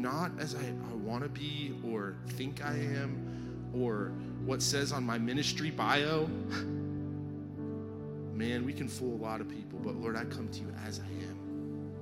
Not 0.00 0.32
as 0.38 0.54
I, 0.54 0.60
I 0.60 0.94
want 0.94 1.24
to 1.24 1.28
be 1.28 1.74
or 1.86 2.16
think 2.26 2.64
I 2.64 2.72
am 2.72 3.70
or 3.74 4.12
what 4.46 4.62
says 4.62 4.92
on 4.92 5.04
my 5.04 5.18
ministry 5.18 5.68
bio. 5.70 6.24
Man, 8.32 8.64
we 8.64 8.72
can 8.72 8.88
fool 8.88 9.14
a 9.14 9.22
lot 9.22 9.42
of 9.42 9.48
people, 9.50 9.78
but 9.78 9.96
Lord, 9.96 10.16
I 10.16 10.24
come 10.24 10.48
to 10.48 10.60
you 10.60 10.72
as 10.86 11.00
I 11.00 11.10
am. 11.28 11.92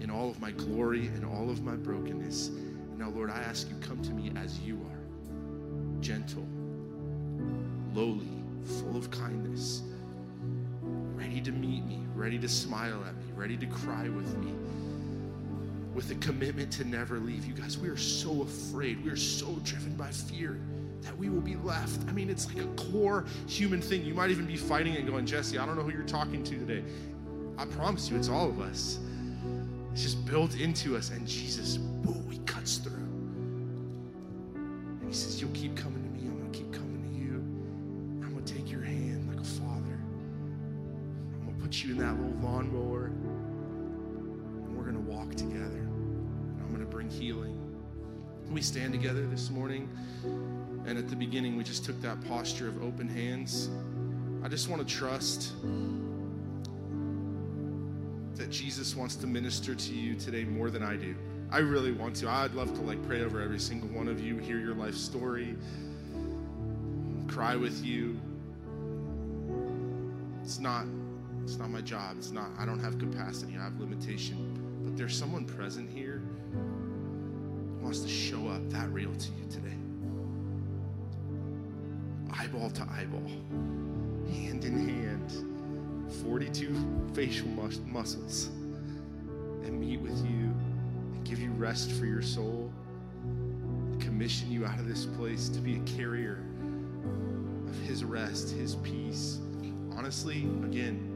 In 0.00 0.10
all 0.10 0.28
of 0.28 0.38
my 0.42 0.50
glory 0.50 1.06
and 1.06 1.24
all 1.24 1.48
of 1.48 1.62
my 1.62 1.76
brokenness. 1.76 2.48
And 2.48 2.98
now, 2.98 3.08
Lord, 3.08 3.30
I 3.30 3.38
ask 3.38 3.70
you, 3.70 3.76
come 3.76 4.02
to 4.02 4.10
me 4.10 4.32
as 4.36 4.60
you 4.60 4.74
are 4.90 5.00
gentle, 6.02 6.46
lowly, 7.94 8.28
full 8.82 8.98
of 8.98 9.10
kindness, 9.10 9.80
ready 11.18 11.40
to 11.40 11.50
meet 11.50 11.84
me, 11.84 12.00
ready 12.14 12.38
to 12.38 12.48
smile 12.48 13.02
at 13.04 13.16
me, 13.16 13.24
ready 13.34 13.56
to 13.56 13.66
cry 13.66 14.08
with 14.08 14.36
me, 14.38 14.52
with 15.94 16.10
a 16.12 16.14
commitment 16.16 16.70
to 16.72 16.84
never 16.84 17.18
leave. 17.18 17.44
You 17.44 17.54
guys, 17.54 17.76
we 17.76 17.88
are 17.88 17.96
so 17.96 18.42
afraid. 18.42 19.04
We 19.04 19.10
are 19.10 19.16
so 19.16 19.46
driven 19.64 19.94
by 19.96 20.10
fear 20.10 20.60
that 21.02 21.16
we 21.16 21.28
will 21.28 21.40
be 21.40 21.56
left. 21.56 22.08
I 22.08 22.12
mean, 22.12 22.30
it's 22.30 22.46
like 22.46 22.64
a 22.64 22.68
core 22.90 23.24
human 23.48 23.80
thing. 23.80 24.04
You 24.04 24.14
might 24.14 24.30
even 24.30 24.46
be 24.46 24.56
fighting 24.56 24.96
and 24.96 25.08
going, 25.08 25.26
Jesse, 25.26 25.58
I 25.58 25.66
don't 25.66 25.76
know 25.76 25.82
who 25.82 25.90
you're 25.90 26.02
talking 26.02 26.44
to 26.44 26.56
today. 26.56 26.84
I 27.56 27.66
promise 27.66 28.08
you, 28.08 28.16
it's 28.16 28.28
all 28.28 28.48
of 28.48 28.60
us. 28.60 29.00
It's 29.92 30.02
just 30.02 30.24
built 30.24 30.54
into 30.56 30.96
us, 30.96 31.10
and 31.10 31.26
Jesus, 31.26 31.78
boom, 31.78 32.28
he 32.30 32.38
cuts 32.40 32.76
through. 32.76 32.92
And 34.54 35.08
he 35.08 35.12
says, 35.12 35.40
You'll 35.40 35.50
keep 35.50 35.76
coming 35.76 35.87
that 41.98 42.18
little 42.18 42.38
lawnmower. 42.40 43.06
And 43.06 44.76
we're 44.76 44.84
going 44.84 44.94
to 44.94 45.10
walk 45.10 45.34
together. 45.34 45.78
And 45.78 46.62
I'm 46.62 46.68
going 46.68 46.80
to 46.80 46.90
bring 46.90 47.10
healing. 47.10 47.54
We 48.50 48.62
stand 48.62 48.92
together 48.92 49.26
this 49.26 49.50
morning? 49.50 49.88
And 50.86 50.96
at 50.96 51.08
the 51.08 51.16
beginning, 51.16 51.56
we 51.56 51.64
just 51.64 51.84
took 51.84 52.00
that 52.02 52.26
posture 52.26 52.68
of 52.68 52.82
open 52.82 53.08
hands. 53.08 53.68
I 54.42 54.48
just 54.48 54.68
want 54.68 54.86
to 54.86 54.94
trust 54.94 55.52
that 58.36 58.50
Jesus 58.50 58.94
wants 58.94 59.16
to 59.16 59.26
minister 59.26 59.74
to 59.74 59.92
you 59.92 60.14
today 60.14 60.44
more 60.44 60.70
than 60.70 60.82
I 60.82 60.96
do. 60.96 61.14
I 61.50 61.58
really 61.58 61.92
want 61.92 62.14
to. 62.16 62.28
I'd 62.28 62.54
love 62.54 62.72
to 62.74 62.80
like 62.82 63.02
pray 63.06 63.22
over 63.22 63.40
every 63.40 63.58
single 63.58 63.88
one 63.88 64.06
of 64.06 64.20
you, 64.20 64.36
hear 64.38 64.58
your 64.58 64.74
life 64.74 64.94
story, 64.94 65.56
cry 67.26 67.56
with 67.56 67.84
you. 67.84 68.18
It's 70.42 70.58
not 70.58 70.86
it's 71.48 71.58
not 71.58 71.70
my 71.70 71.80
job. 71.80 72.16
It's 72.18 72.30
not 72.30 72.50
I 72.58 72.66
don't 72.66 72.78
have 72.78 72.98
capacity. 72.98 73.56
I 73.58 73.64
have 73.64 73.80
limitation. 73.80 74.82
But 74.84 74.98
there's 74.98 75.16
someone 75.16 75.46
present 75.46 75.88
here 75.88 76.22
who 76.52 77.78
wants 77.82 78.00
to 78.00 78.08
show 78.08 78.48
up 78.48 78.68
that 78.68 78.90
real 78.90 79.14
to 79.14 79.28
you 79.32 79.50
today. 79.50 79.76
Eyeball 82.38 82.68
to 82.70 82.82
eyeball, 82.82 83.26
hand 84.30 84.64
in 84.66 84.88
hand, 84.88 86.12
42 86.22 86.74
facial 87.14 87.48
mus- 87.48 87.80
muscles, 87.86 88.48
and 89.64 89.80
meet 89.80 90.00
with 90.00 90.18
you 90.26 90.54
and 91.14 91.24
give 91.24 91.38
you 91.38 91.50
rest 91.52 91.92
for 91.92 92.04
your 92.04 92.22
soul, 92.22 92.70
commission 93.98 94.52
you 94.52 94.66
out 94.66 94.78
of 94.78 94.86
this 94.86 95.06
place 95.06 95.48
to 95.48 95.60
be 95.60 95.76
a 95.76 95.80
carrier 95.80 96.44
of 97.66 97.74
His 97.86 98.04
rest, 98.04 98.50
His 98.50 98.74
peace. 98.76 99.38
Honestly, 99.96 100.46
again, 100.62 101.07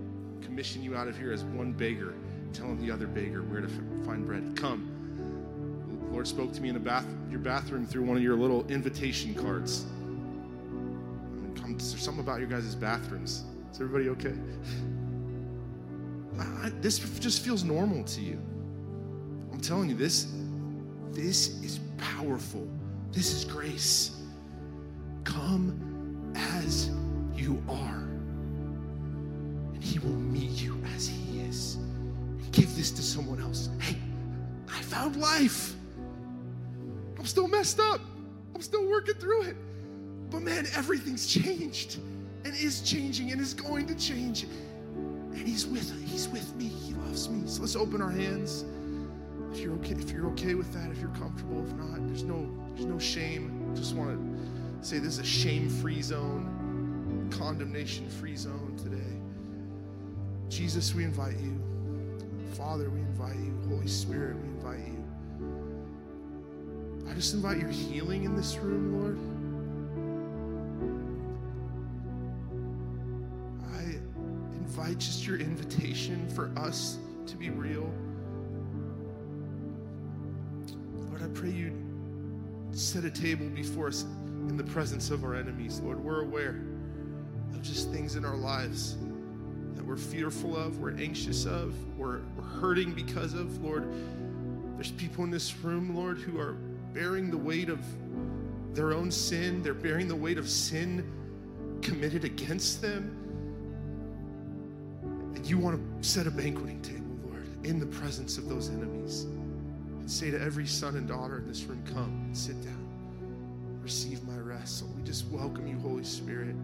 commission 0.44 0.82
you 0.82 0.96
out 0.96 1.08
of 1.08 1.16
here 1.16 1.32
as 1.32 1.44
one 1.44 1.72
beggar, 1.72 2.14
telling 2.52 2.80
the 2.84 2.90
other 2.92 3.06
beggar 3.06 3.42
where 3.42 3.60
to 3.60 3.68
find 4.04 4.26
bread. 4.26 4.54
Come. 4.56 4.88
The 6.06 6.12
Lord 6.12 6.26
spoke 6.28 6.52
to 6.52 6.60
me 6.60 6.68
in 6.68 6.78
bath, 6.82 7.06
your 7.30 7.40
bathroom 7.40 7.86
through 7.86 8.02
one 8.02 8.16
of 8.16 8.22
your 8.22 8.36
little 8.36 8.66
invitation 8.68 9.34
cards. 9.34 9.86
I 10.68 10.74
mean, 10.74 11.54
come, 11.56 11.72
there's 11.72 11.98
something 11.98 12.22
about 12.22 12.40
your 12.40 12.48
guys' 12.48 12.74
bathrooms. 12.74 13.44
Is 13.72 13.80
everybody 13.80 14.08
okay? 14.10 14.34
I, 16.38 16.70
this 16.80 16.98
just 17.18 17.42
feels 17.42 17.64
normal 17.64 18.04
to 18.04 18.20
you. 18.20 18.38
I'm 19.52 19.60
telling 19.60 19.88
you, 19.88 19.94
this, 19.94 20.32
this 21.12 21.62
is 21.62 21.80
powerful. 21.98 22.68
This 23.12 23.32
is 23.32 23.44
grace. 23.44 24.18
Come 25.24 26.32
as 26.34 26.90
you 27.34 27.62
are, 27.68 28.01
He 29.92 29.98
will 29.98 30.16
meet 30.16 30.62
you 30.62 30.80
as 30.94 31.06
He 31.06 31.40
is. 31.40 31.78
Give 32.50 32.74
this 32.76 32.90
to 32.92 33.02
someone 33.02 33.40
else. 33.40 33.68
Hey, 33.78 33.96
I 34.68 34.80
found 34.82 35.16
life. 35.16 35.74
I'm 37.18 37.26
still 37.26 37.48
messed 37.48 37.78
up. 37.78 38.00
I'm 38.54 38.62
still 38.62 38.88
working 38.88 39.14
through 39.14 39.42
it. 39.42 39.56
But 40.30 40.40
man, 40.40 40.66
everything's 40.74 41.26
changed 41.26 41.98
and 42.44 42.54
is 42.54 42.80
changing 42.80 43.32
and 43.32 43.40
is 43.40 43.54
going 43.54 43.86
to 43.86 43.94
change. 43.94 44.44
And 44.44 45.46
He's 45.46 45.66
with 45.66 45.92
He's 46.04 46.28
with 46.28 46.54
me. 46.56 46.68
He 46.68 46.94
loves 46.94 47.12
loves 47.12 47.28
me. 47.28 47.42
So 47.46 47.60
let's 47.60 47.76
open 47.76 48.00
our 48.00 48.10
hands. 48.10 48.64
If 49.52 49.60
you're 49.60 49.74
okay, 49.74 49.94
if 49.94 50.10
you're 50.10 50.28
okay 50.30 50.54
with 50.54 50.72
that, 50.72 50.90
if 50.90 50.98
you're 50.98 51.10
comfortable, 51.10 51.62
if 51.62 51.72
not, 51.74 52.06
there's 52.06 52.22
no 52.22 52.48
there's 52.74 52.86
no 52.86 52.98
shame. 52.98 53.70
Just 53.74 53.94
want 53.94 54.10
to 54.10 54.86
say 54.86 54.98
this 54.98 55.14
is 55.14 55.18
a 55.18 55.24
shame-free 55.24 56.00
zone, 56.00 57.28
condemnation-free 57.30 58.36
zone 58.36 58.74
today. 58.82 59.11
Jesus, 60.52 60.94
we 60.94 61.02
invite 61.02 61.38
you. 61.40 61.58
Father, 62.52 62.90
we 62.90 63.00
invite 63.00 63.36
you. 63.36 63.58
Holy 63.70 63.88
Spirit, 63.88 64.36
we 64.36 64.48
invite 64.48 64.86
you. 64.86 65.02
I 67.08 67.14
just 67.14 67.32
invite 67.32 67.58
your 67.58 67.70
healing 67.70 68.24
in 68.24 68.36
this 68.36 68.58
room, 68.58 69.00
Lord. 69.00 69.16
I 73.74 73.96
invite 74.58 74.98
just 74.98 75.26
your 75.26 75.38
invitation 75.38 76.28
for 76.28 76.52
us 76.58 76.98
to 77.28 77.36
be 77.36 77.48
real. 77.48 77.90
Lord, 81.08 81.22
I 81.22 81.28
pray 81.28 81.48
you 81.48 81.72
set 82.72 83.06
a 83.06 83.10
table 83.10 83.48
before 83.48 83.86
us 83.88 84.02
in 84.02 84.58
the 84.58 84.64
presence 84.64 85.10
of 85.10 85.24
our 85.24 85.34
enemies. 85.34 85.80
Lord, 85.80 85.98
we're 85.98 86.20
aware 86.20 86.60
of 87.54 87.62
just 87.62 87.90
things 87.90 88.16
in 88.16 88.26
our 88.26 88.36
lives 88.36 88.98
that 89.82 89.88
we're 89.88 89.96
fearful 89.96 90.56
of, 90.56 90.78
we're 90.78 90.96
anxious 90.96 91.44
of, 91.44 91.74
we're, 91.98 92.20
we're 92.36 92.44
hurting 92.60 92.92
because 92.92 93.34
of. 93.34 93.60
Lord, 93.64 93.92
there's 94.76 94.92
people 94.92 95.24
in 95.24 95.30
this 95.30 95.56
room, 95.56 95.96
Lord, 95.96 96.18
who 96.18 96.38
are 96.38 96.52
bearing 96.92 97.32
the 97.32 97.36
weight 97.36 97.68
of 97.68 97.80
their 98.74 98.92
own 98.92 99.10
sin, 99.10 99.60
they're 99.60 99.74
bearing 99.74 100.06
the 100.06 100.14
weight 100.14 100.38
of 100.38 100.48
sin 100.48 101.10
committed 101.82 102.24
against 102.24 102.80
them. 102.80 103.18
And 105.34 105.44
you 105.44 105.58
want 105.58 105.80
to 105.80 106.08
set 106.08 106.28
a 106.28 106.30
banqueting 106.30 106.80
table, 106.80 107.18
Lord, 107.28 107.48
in 107.64 107.80
the 107.80 107.86
presence 107.86 108.38
of 108.38 108.48
those 108.48 108.68
enemies. 108.68 109.24
And 109.24 110.08
say 110.08 110.30
to 110.30 110.40
every 110.40 110.66
son 110.66 110.96
and 110.96 111.08
daughter 111.08 111.38
in 111.38 111.48
this 111.48 111.64
room, 111.64 111.82
come 111.92 112.30
sit 112.32 112.62
down. 112.62 112.88
Receive 113.82 114.22
my 114.28 114.38
rest. 114.38 114.78
So 114.78 114.86
we 114.96 115.02
just 115.02 115.26
welcome 115.26 115.66
you, 115.66 115.76
Holy 115.80 116.04
Spirit. 116.04 116.54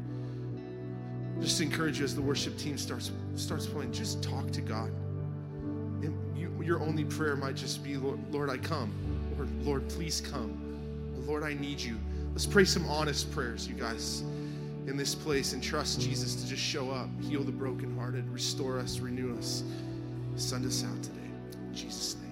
Just 1.40 1.60
encourage 1.60 1.98
you 1.98 2.04
as 2.04 2.14
the 2.14 2.22
worship 2.22 2.56
team 2.58 2.76
starts 2.76 3.12
starts 3.36 3.66
playing, 3.66 3.92
just 3.92 4.22
talk 4.22 4.50
to 4.50 4.60
God. 4.60 4.90
And 6.02 6.16
you, 6.36 6.50
your 6.62 6.80
only 6.80 7.04
prayer 7.04 7.36
might 7.36 7.54
just 7.54 7.84
be, 7.84 7.96
Lord, 7.96 8.18
Lord, 8.32 8.50
I 8.50 8.56
come. 8.56 8.92
Or 9.38 9.46
Lord, 9.62 9.88
please 9.88 10.20
come. 10.20 10.58
Oh, 11.16 11.20
Lord, 11.20 11.44
I 11.44 11.54
need 11.54 11.80
you. 11.80 11.96
Let's 12.32 12.46
pray 12.46 12.64
some 12.64 12.86
honest 12.86 13.30
prayers, 13.32 13.68
you 13.68 13.74
guys, 13.74 14.22
in 14.86 14.96
this 14.96 15.14
place 15.14 15.52
and 15.52 15.62
trust 15.62 16.00
Jesus 16.00 16.34
to 16.36 16.48
just 16.48 16.62
show 16.62 16.90
up, 16.90 17.08
heal 17.20 17.44
the 17.44 17.52
brokenhearted, 17.52 18.28
restore 18.30 18.78
us, 18.78 18.98
renew 18.98 19.36
us, 19.36 19.62
send 20.36 20.66
us 20.66 20.84
out 20.84 21.02
today. 21.02 21.18
In 21.68 21.74
Jesus' 21.74 22.16
name. 22.16 22.27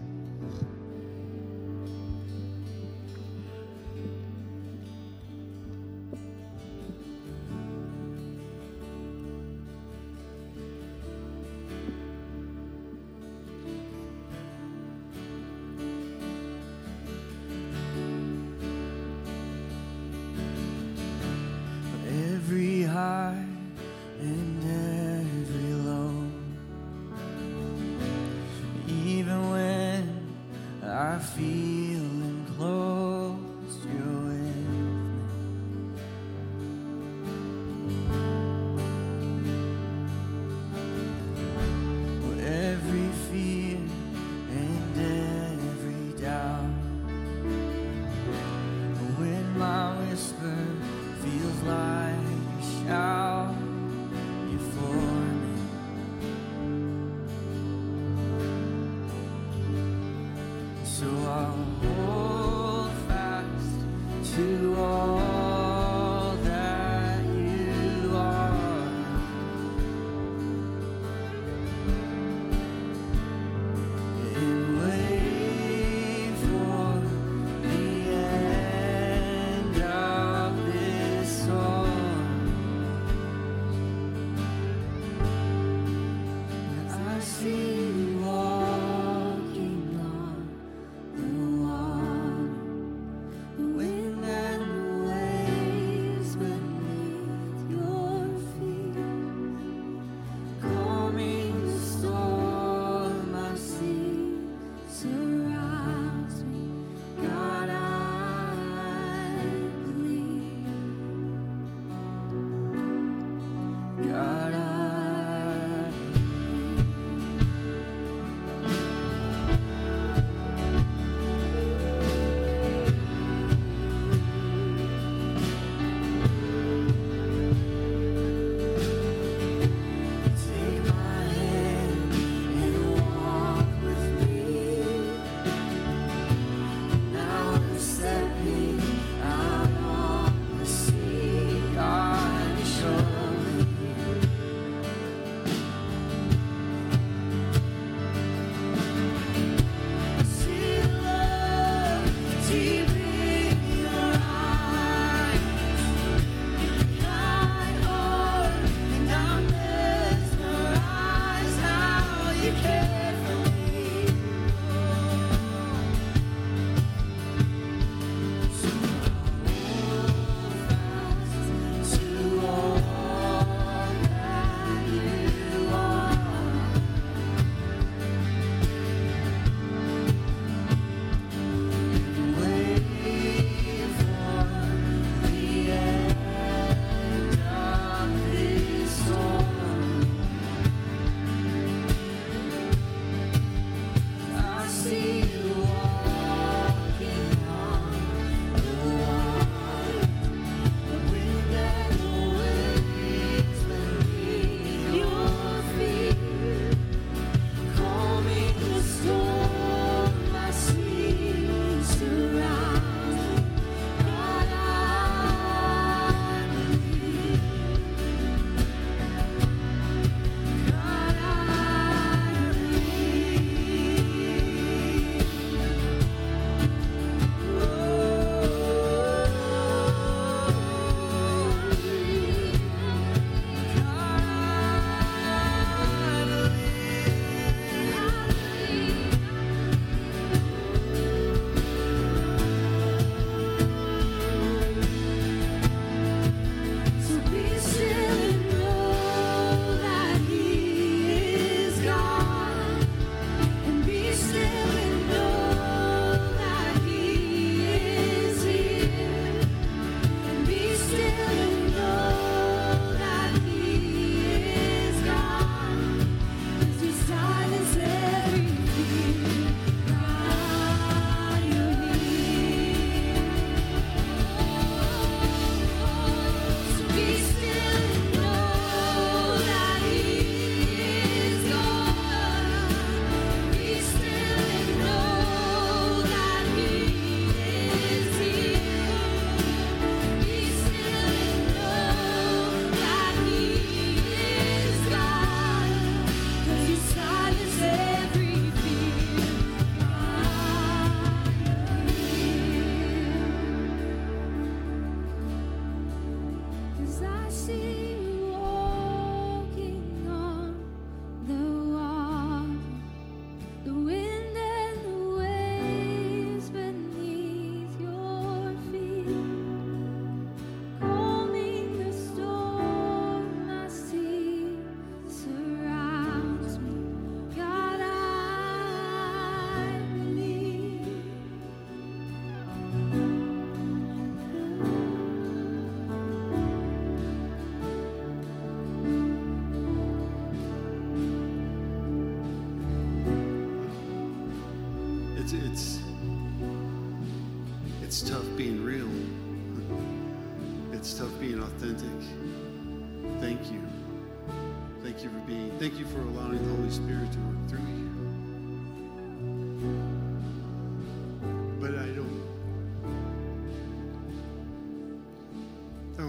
feel 31.77 32.16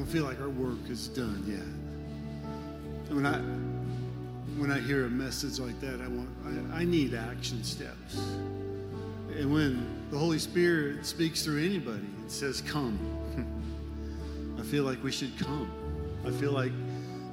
feel 0.08 0.24
like 0.24 0.40
our 0.40 0.50
work 0.50 0.90
is 0.90 1.10
done 1.10 1.44
yet. 1.46 3.14
When 3.14 3.26
I 3.26 3.40
when 4.58 4.72
I 4.72 4.80
hear 4.80 5.06
a 5.06 5.10
message 5.10 5.60
like 5.60 5.80
that, 5.82 6.02
I 6.02 6.08
want 6.08 6.30
I, 6.72 6.82
I 6.82 6.84
need 6.86 7.14
action 7.14 7.62
steps. 7.64 8.16
And 9.38 9.54
when 9.54 9.86
the 10.10 10.18
Holy 10.18 10.40
Spirit 10.40 11.06
speaks 11.06 11.44
through 11.44 11.64
anybody 11.64 12.08
and 12.20 12.32
says, 12.32 12.62
"Come," 12.62 12.98
I 14.60 14.64
feel 14.64 14.86
like 14.86 15.04
we 15.04 15.12
should 15.12 15.38
come. 15.38 15.70
I 16.26 16.32
feel 16.32 16.54
like 16.54 16.72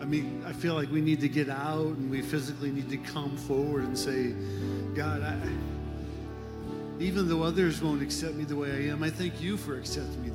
I 0.00 0.04
mean, 0.04 0.42
I 0.44 0.52
feel 0.52 0.74
like 0.74 0.90
we 0.90 1.00
need 1.00 1.20
to 1.20 1.28
get 1.28 1.48
out 1.48 1.96
and 1.96 2.10
we 2.10 2.22
physically 2.22 2.72
need 2.72 2.90
to 2.90 2.98
come 2.98 3.36
forward 3.36 3.84
and 3.84 3.96
say, 3.96 4.34
God, 4.94 5.22
I, 5.22 5.38
even 6.98 7.28
though 7.28 7.42
others 7.42 7.80
won't 7.80 8.02
accept 8.02 8.34
me 8.34 8.44
the 8.44 8.56
way 8.56 8.72
I 8.72 8.92
am, 8.92 9.02
I 9.04 9.10
thank 9.10 9.40
you 9.40 9.56
for 9.56 9.78
accepting 9.78 10.22
me 10.22 10.28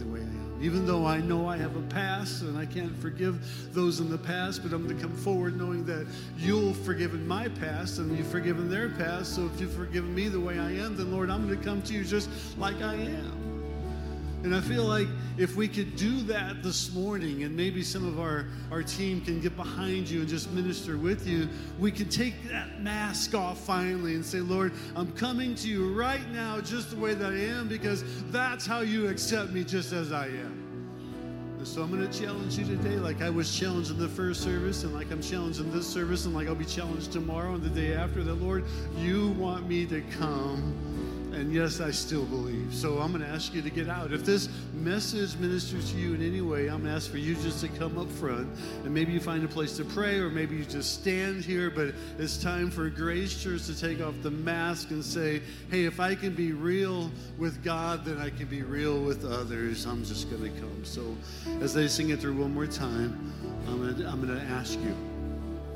Even 0.62 0.86
though 0.86 1.06
I 1.06 1.20
know 1.20 1.48
I 1.48 1.56
have 1.58 1.76
a 1.78 1.82
past 1.84 2.42
and 2.42 2.58
I 2.58 2.66
can't 2.66 2.96
forgive 2.98 3.74
those 3.74 4.02
in 4.02 4.10
the 4.10 4.18
past, 4.18 4.62
but 4.62 4.74
I'm 4.74 4.84
going 4.84 4.98
to 4.98 5.02
come 5.02 5.16
forward 5.16 5.58
knowing 5.58 5.86
that 5.86 6.06
you've 6.38 6.78
forgiven 6.78 7.26
my 7.26 7.48
past 7.48 8.00
and 8.00 8.18
you've 8.18 8.28
forgiven 8.28 8.70
their 8.70 8.90
past. 8.90 9.36
So 9.36 9.46
if 9.46 9.62
you've 9.62 9.74
forgiven 9.74 10.14
me 10.14 10.28
the 10.28 10.40
way 10.40 10.60
I 10.60 10.72
am, 10.72 10.98
then 10.98 11.12
Lord, 11.12 11.30
I'm 11.30 11.48
going 11.48 11.58
to 11.58 11.66
come 11.66 11.82
to 11.84 11.94
you 11.94 12.04
just 12.04 12.30
like 12.58 12.82
I 12.82 12.96
am. 12.96 13.39
And 14.44 14.56
I 14.56 14.62
feel 14.62 14.86
like 14.86 15.08
if 15.38 15.58
we 15.58 15.68
could 15.68 15.98
do 15.98 16.22
that 16.22 16.64
this 16.64 16.94
morning, 16.94 17.44
and 17.44 17.56
maybe 17.56 17.84
some 17.84 18.08
of 18.08 18.22
our, 18.22 18.46
our 18.72 18.82
team 18.82 19.20
can 19.20 19.42
get 19.42 19.58
behind 19.58 20.10
you 20.10 20.22
and 20.22 20.30
just 20.30 20.50
minister 20.52 20.98
with 20.98 21.28
you, 21.28 21.50
we 21.78 21.92
could 21.92 22.10
take 22.10 22.48
that 22.48 22.82
mask 22.82 23.36
off 23.36 23.60
finally 23.60 24.16
and 24.16 24.26
say, 24.26 24.40
Lord, 24.40 24.72
I'm 24.96 25.12
coming 25.12 25.56
to 25.56 25.68
you 25.68 25.94
right 25.94 26.26
now 26.32 26.62
just 26.62 26.92
the 26.92 26.96
way 26.96 27.14
that 27.16 27.34
I 27.34 27.38
am 27.38 27.68
because 27.68 28.06
that's 28.32 28.66
how 28.66 28.80
you 28.80 29.10
accept 29.10 29.52
me 29.52 29.66
just 29.66 29.92
as 29.92 30.14
I 30.14 30.28
am. 30.28 30.70
And 31.58 31.68
so 31.68 31.82
I'm 31.82 31.92
going 31.92 32.10
to 32.10 32.20
challenge 32.20 32.58
you 32.58 32.64
today, 32.64 32.96
like 32.96 33.22
I 33.22 33.30
was 33.30 33.54
challenged 33.54 33.92
in 33.92 34.00
the 34.00 34.08
first 34.08 34.42
service, 34.42 34.86
and 34.86 34.94
like 34.94 35.12
I'm 35.12 35.22
challenged 35.22 35.60
in 35.60 35.70
this 35.74 35.86
service, 35.86 36.24
and 36.24 36.34
like 36.34 36.48
I'll 36.48 36.56
be 36.56 36.64
challenged 36.64 37.12
tomorrow 37.12 37.56
and 37.56 37.62
the 37.62 37.70
day 37.70 37.94
after, 37.94 38.24
that 38.24 38.36
Lord, 38.36 38.64
you 38.98 39.32
want 39.32 39.68
me 39.68 39.86
to 39.88 40.00
come 40.18 40.74
and 41.40 41.54
yes, 41.54 41.80
I 41.80 41.92
still 41.92 42.26
believe. 42.26 42.74
So 42.76 43.00
I'm 43.00 43.14
going 43.14 43.24
to 43.24 43.30
ask 43.30 43.54
you 43.54 43.62
to 43.62 43.70
get 43.70 43.88
out. 43.88 44.12
If 44.12 44.26
this 44.26 44.50
message 44.74 45.38
ministers 45.38 45.92
to 45.92 45.98
you 45.98 46.14
in 46.14 46.22
any 46.22 46.42
way, 46.42 46.68
I'm 46.68 46.82
going 46.82 46.86
to 46.86 46.92
ask 46.92 47.10
for 47.10 47.18
you 47.18 47.34
just 47.36 47.62
to 47.62 47.70
come 47.70 47.98
up 47.98 48.12
front 48.12 48.50
and 48.84 48.94
maybe 48.94 49.14
you 49.14 49.22
find 49.22 49.46
a 49.46 49.48
place 49.48 49.78
to 49.78 49.86
pray 49.86 50.20
or 50.20 50.30
maybe 50.30 50.58
you 50.58 50.66
just 50.66 51.00
stand 51.00 51.46
here. 51.46 51.70
But 51.70 51.96
it's 52.18 52.36
time 52.36 52.70
for 52.70 52.90
Grace 52.90 53.42
Church 53.42 53.68
to 53.68 53.80
take 53.80 54.02
off 54.02 54.16
the 54.22 54.32
mask 54.32 54.92
and 54.92 55.04
say, 55.04 55.42
hey, 55.72 55.86
if 55.86 56.02
I 56.02 56.14
can 56.14 56.34
be 56.34 56.52
real 56.52 57.10
with 57.38 57.64
God, 57.64 58.04
then 58.04 58.18
I 58.18 58.30
can 58.30 58.48
be 58.48 58.62
real 58.62 59.00
with 59.00 59.24
others. 59.24 59.86
I'm 59.86 60.04
just 60.04 60.30
going 60.30 60.44
to 60.44 60.60
come. 60.60 60.84
So 60.84 61.16
as 61.62 61.74
they 61.74 61.88
sing 61.88 62.10
it 62.10 62.20
through 62.20 62.36
one 62.36 62.54
more 62.54 62.68
time, 62.68 63.34
I'm 63.66 63.80
going 63.80 63.96
to, 63.96 64.40
ask 64.50 64.80
you 64.80 64.96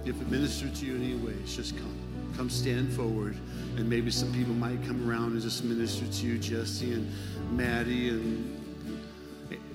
if 0.03 0.19
it 0.19 0.29
ministered 0.29 0.75
to 0.75 0.85
you 0.85 0.95
in 0.95 1.03
any 1.03 1.15
way, 1.15 1.35
just 1.45 1.77
come 1.77 2.03
come 2.35 2.49
stand 2.49 2.91
forward. 2.93 3.37
And 3.77 3.89
maybe 3.89 4.11
some 4.11 4.31
people 4.33 4.53
might 4.53 4.81
come 4.85 5.09
around 5.09 5.33
and 5.33 5.41
just 5.41 5.63
minister 5.63 6.05
to 6.05 6.25
you, 6.25 6.37
Jesse 6.37 6.93
and 6.93 7.11
Maddie 7.51 8.09
and 8.09 8.59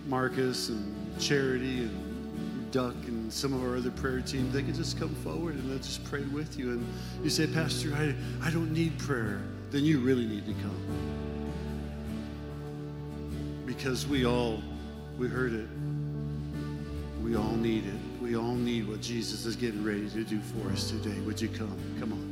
Marcus 0.07 0.69
and 0.69 1.21
Charity 1.21 1.81
and 1.81 2.71
Duck 2.71 2.95
and 3.07 3.33
some 3.33 3.53
of 3.53 3.63
our 3.63 3.77
other 3.77 3.91
prayer 3.91 4.21
team. 4.21 4.51
They 4.53 4.63
could 4.63 4.75
just 4.75 4.99
come 4.99 5.15
forward 5.17 5.55
and 5.55 5.71
they'll 5.71 5.79
just 5.79 6.05
pray 6.05 6.23
with 6.23 6.59
you. 6.59 6.73
And 6.73 6.87
you 7.23 7.31
say, 7.31 7.47
Pastor, 7.47 7.95
I, 7.95 8.15
I 8.47 8.51
don't 8.51 8.73
need 8.73 8.99
prayer. 8.99 9.41
Then 9.71 9.85
you 9.85 10.01
really 10.01 10.27
need 10.27 10.47
to 10.47 10.53
come. 10.55 10.81
Because 13.67 14.07
we 14.07 14.25
all, 14.25 14.63
we 15.19 15.29
heard 15.29 15.53
it. 15.53 15.69
We 17.23 17.37
all 17.37 17.53
need 17.53 17.87
it. 17.87 18.23
We 18.23 18.37
all 18.37 18.55
need 18.55 18.89
what 18.89 19.01
Jesus 19.01 19.45
is 19.45 19.57
getting 19.57 19.85
ready 19.85 20.09
to 20.11 20.25
do 20.25 20.41
for 20.41 20.71
us 20.71 20.91
today. 20.91 21.19
Would 21.21 21.41
you 21.41 21.49
come? 21.49 21.79
Come 22.01 22.13
on. 22.13 22.28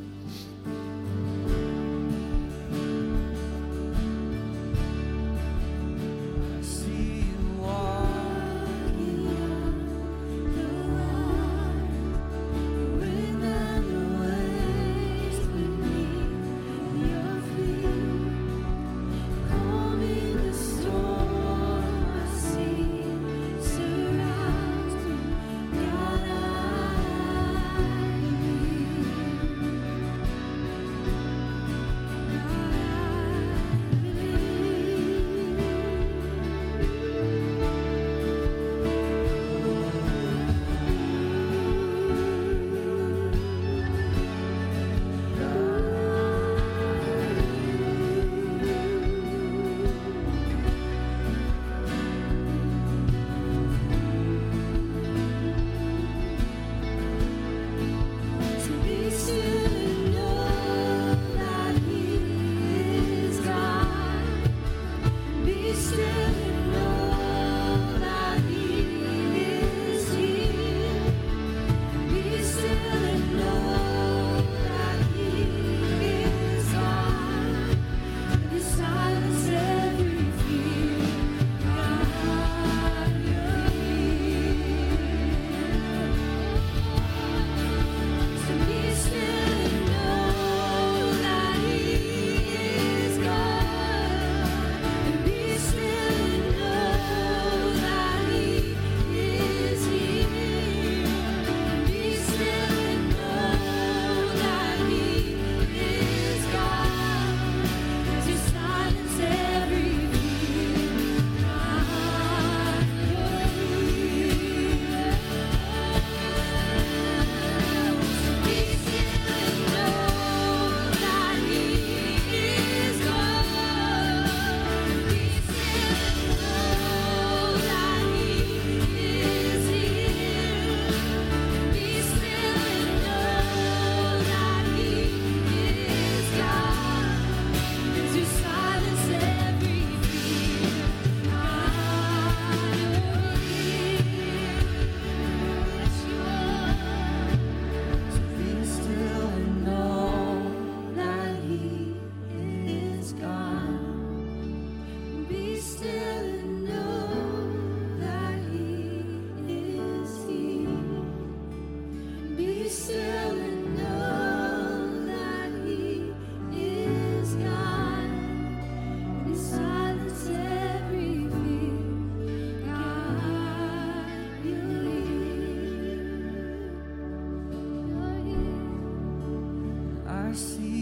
mercy. 180.36 180.75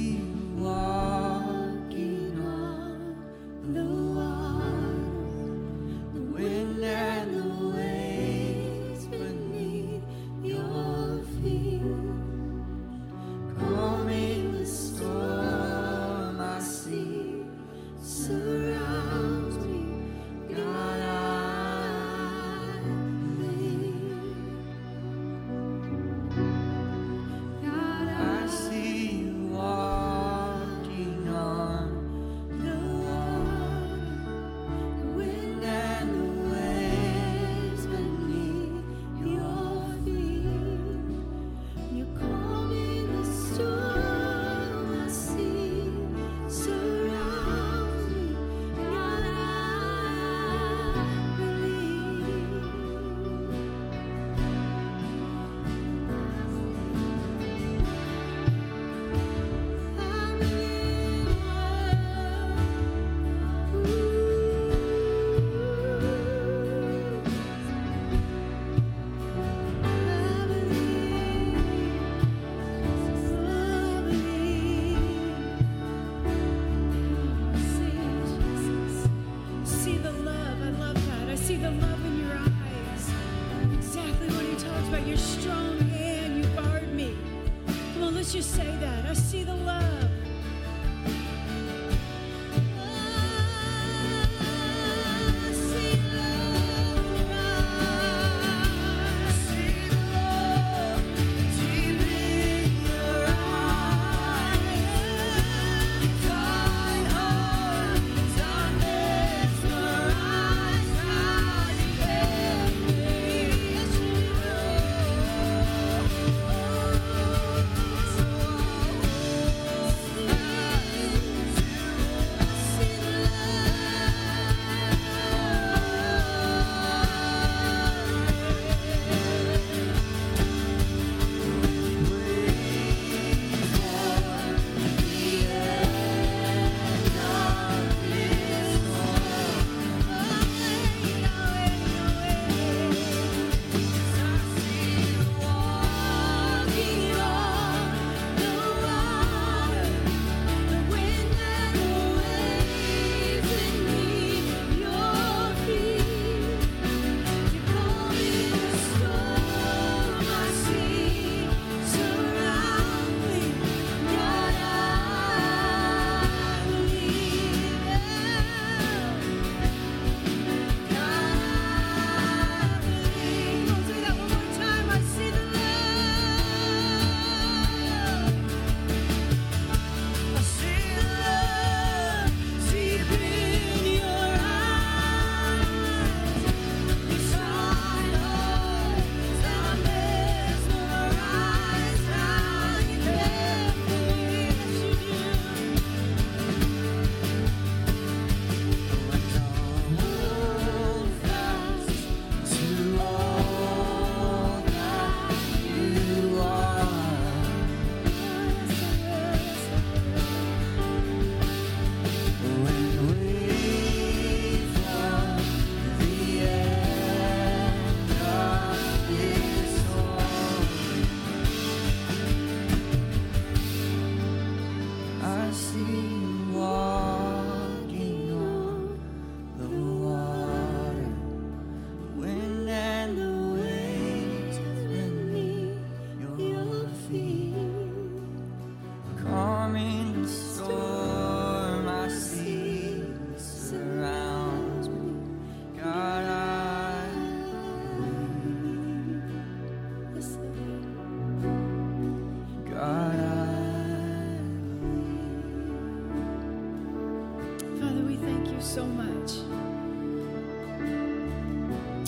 So 258.64 258.86
much. 258.86 259.32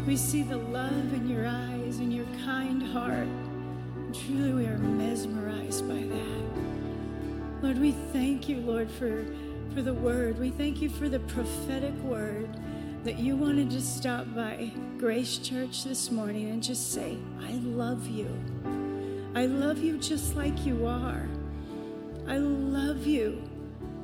We 0.06 0.16
see 0.16 0.42
the 0.42 0.56
love 0.56 1.12
in 1.12 1.28
your 1.28 1.46
eyes 1.46 1.98
and 1.98 2.12
your 2.12 2.24
kind 2.44 2.82
heart. 2.82 3.28
Truly, 4.14 4.52
we 4.52 4.66
are 4.66 4.78
mesmerized 4.78 5.86
by 5.86 6.02
that. 6.02 7.62
Lord, 7.62 7.78
we 7.78 7.92
thank 8.12 8.48
you, 8.48 8.60
Lord, 8.60 8.90
for, 8.90 9.26
for 9.74 9.82
the 9.82 9.92
word. 9.92 10.38
We 10.38 10.48
thank 10.48 10.80
you 10.80 10.88
for 10.88 11.10
the 11.10 11.20
prophetic 11.20 11.94
word 11.96 12.48
that 13.04 13.18
you 13.18 13.36
wanted 13.36 13.70
to 13.72 13.82
stop 13.82 14.26
by 14.34 14.72
Grace 14.96 15.36
Church 15.36 15.84
this 15.84 16.10
morning 16.10 16.48
and 16.48 16.62
just 16.62 16.94
say, 16.94 17.18
I 17.42 17.52
love 17.52 18.08
you. 18.08 18.30
I 19.34 19.44
love 19.44 19.78
you 19.78 19.98
just 19.98 20.36
like 20.36 20.64
you 20.64 20.86
are. 20.86 21.28
I 22.26 22.38
love 22.38 23.06
you 23.06 23.42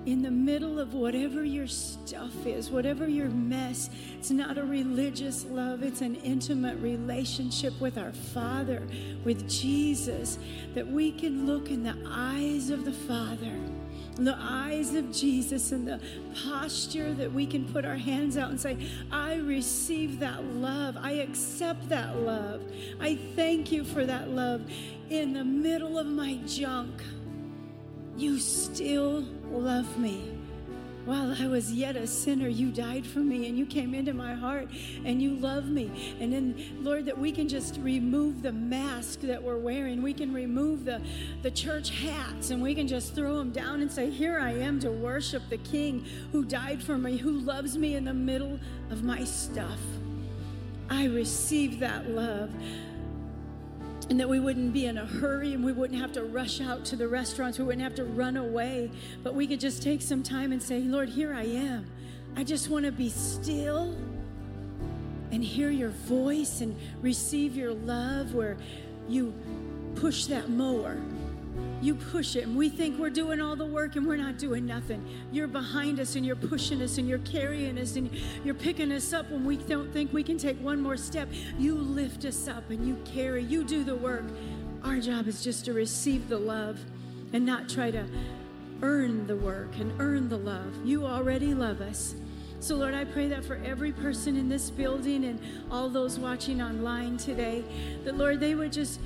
in 0.07 0.23
the 0.23 0.31
middle 0.31 0.81
of 0.81 0.95
whatever 0.95 1.45
your 1.45 1.67
stuff 1.67 2.47
is, 2.47 2.71
whatever 2.71 3.09
your 3.09 3.29
mess. 3.29 3.89
It's 4.19 4.31
not 4.31 4.59
a 4.59 4.65
religious 4.65 5.45
love, 5.45 5.83
it's 5.83 6.01
an 6.01 6.17
intimate 6.17 6.79
relationship 6.81 7.79
with 7.81 7.99
our 7.99 8.13
Father, 8.13 8.83
with 9.25 9.49
Jesus, 9.49 10.39
that 10.75 10.87
we 10.87 11.13
can 11.13 11.47
look 11.47 11.71
in 11.71 11.83
the 11.83 11.97
eyes 12.07 12.71
of 12.71 12.85
the 12.85 12.93
Father. 12.93 13.57
The 14.17 14.37
eyes 14.39 14.95
of 14.95 15.11
Jesus 15.11 15.73
and 15.73 15.89
the 15.89 15.99
posture 16.45 17.15
that 17.15 17.33
we 17.33 17.47
can 17.47 17.65
put 17.73 17.87
our 17.87 17.97
hands 17.97 18.37
out 18.37 18.51
and 18.51 18.61
say, 18.61 18.77
I 19.11 19.37
receive 19.37 20.19
that 20.19 20.45
love. 20.45 20.99
I 21.01 21.13
accept 21.13 21.89
that 21.89 22.17
love. 22.17 22.63
I 23.01 23.17
thank 23.35 23.73
you 23.73 23.85
for 23.85 24.05
that 24.05 24.29
love. 24.29 24.71
In 25.09 25.33
the 25.33 25.45
middle 25.45 25.99
of 25.99 26.07
my 26.07 26.35
junk, 26.47 27.03
you 28.17 28.39
still 28.39 29.25
love 29.51 29.99
me. 29.99 30.33
While 31.05 31.35
I 31.37 31.49
was 31.49 31.73
yet 31.73 31.97
a 31.97 32.07
sinner, 32.07 32.47
you 32.47 32.71
died 32.71 33.05
for 33.05 33.19
me 33.19 33.49
and 33.49 33.59
you 33.59 33.67
came 33.67 33.93
into 33.93 34.15
my 34.15 34.35
heart 34.35 34.69
and 35.05 35.21
you 35.21 35.35
love 35.35 35.67
me. 35.67 36.17
And 36.21 36.33
then, 36.33 36.55
Lord, 36.81 37.07
that 37.07 37.19
we 37.19 37.33
can 37.33 37.49
just 37.49 37.77
remove 37.79 38.41
the 38.43 38.53
mask 38.53 39.23
that 39.23 39.43
we're 39.43 39.59
wearing. 39.59 40.01
We 40.01 40.15
can 40.15 40.33
remove 40.33 40.85
the, 40.85 41.03
the 41.43 41.51
church 41.51 41.91
hats 41.91 42.51
and 42.51 42.63
we 42.63 42.77
can 42.77 42.87
just 42.87 43.17
throw 43.17 43.37
them 43.39 43.51
down 43.51 43.81
and 43.81 43.91
say, 43.91 44.11
Here 44.11 44.39
I 44.39 44.53
am 44.53 44.79
to 44.81 44.93
worship 44.93 45.43
the 45.49 45.59
King 45.59 46.07
who 46.31 46.45
died 46.45 46.81
for 46.81 46.97
me, 46.97 47.17
who 47.17 47.33
loves 47.33 47.77
me 47.77 47.97
in 47.97 48.05
the 48.05 48.15
middle 48.15 48.61
of 48.91 49.03
my 49.03 49.25
stuff. 49.25 49.81
I 50.89 51.07
receive 51.07 51.81
that 51.81 52.11
love 52.11 52.51
and 54.13 54.21
that 54.21 54.29
we 54.29 54.39
wouldn't 54.39 54.75
be 54.75 54.85
in 54.85 54.99
a 54.99 55.07
hurry 55.07 55.55
and 55.55 55.65
we 55.65 55.73
wouldn't 55.73 55.99
have 55.99 56.13
to 56.13 56.23
rush 56.23 56.61
out 56.61 56.85
to 56.85 56.97
the 56.97 57.09
restaurants. 57.09 57.59
We 57.59 57.65
wouldn't 57.65 57.83
have 57.83 57.95
to 57.95 58.05
run 58.05 58.37
away, 58.37 58.91
but 59.23 59.35
we 59.35 59.47
could 59.47 59.59
just 59.59 59.83
take 59.83 60.03
some 60.03 60.23
time 60.23 60.53
and 60.53 60.63
say, 60.63 60.81
Lord, 60.81 61.09
here 61.09 61.33
I 61.33 61.45
am. 61.45 61.87
I 62.37 62.45
just 62.45 62.69
want 62.69 62.85
to 62.85 62.93
be 62.93 63.09
still 63.09 63.97
and 65.31 65.43
hear 65.43 65.71
your 65.71 65.89
voice 65.89 66.61
and 66.61 66.79
receive 67.01 67.57
your 67.57 67.73
love 67.73 68.35
where 68.35 68.59
you 69.09 69.33
push 69.95 70.27
that 70.27 70.51
mower. 70.51 71.01
You 71.81 71.97
push 71.97 72.37
it, 72.37 72.45
and 72.45 72.57
we 72.57 72.69
think 72.69 72.99
we're 72.99 73.11
doing 73.11 73.41
all 73.41 73.57
the 73.57 73.67
work 73.67 73.97
and 73.97 74.07
we're 74.07 74.17
not 74.17 74.39
doing 74.39 74.65
nothing. 74.65 75.05
You're 75.33 75.49
behind 75.49 75.99
us 75.99 76.15
and 76.15 76.25
you're 76.25 76.37
pushing 76.37 76.81
us 76.81 76.99
and 76.99 77.09
you're 77.09 77.19
carrying 77.19 77.77
us 77.79 77.97
and 77.97 78.11
you're 78.45 78.55
picking 78.55 78.93
us 78.93 79.13
up 79.13 79.29
when 79.31 79.45
we 79.45 79.57
don't 79.57 79.93
think 79.93 80.13
we 80.13 80.23
can 80.23 80.39
take 80.39 80.59
one 80.61 80.81
more 80.81 80.97
step. 80.97 81.29
You 81.59 81.75
lift 81.75 82.25
us 82.25 82.47
up 82.47 82.71
and 82.71 82.87
you 82.87 82.97
carry, 83.05 83.43
you 83.43 83.65
do 83.65 83.83
the 83.83 83.97
work. 83.97 84.25
Our 84.85 84.99
job 85.01 85.27
is 85.27 85.43
just 85.43 85.65
to 85.65 85.73
receive 85.73 86.29
the 86.29 86.39
love 86.39 86.79
and 87.33 87.45
not 87.45 87.69
try 87.69 87.91
to 87.91 88.07
earn 88.83 89.27
the 89.27 89.37
work 89.37 89.77
and 89.79 89.93
earn 90.01 90.29
the 90.29 90.39
love. 90.39 90.85
You 90.85 91.07
already 91.07 91.55
love 91.55 91.81
us. 91.81 92.15
So, 92.61 92.77
Lord, 92.77 92.95
I 92.95 93.05
pray 93.05 93.27
that 93.27 93.45
for 93.45 93.57
every 93.65 93.91
person 93.91 94.37
in 94.37 94.49
this 94.49 94.71
building 94.71 95.25
and 95.25 95.41
all 95.69 95.89
those 95.89 96.17
watching 96.19 96.63
online 96.63 97.17
today, 97.17 97.65
that, 98.05 98.17
Lord, 98.17 98.39
they 98.39 98.55
would 98.55 98.73
just 98.73 99.01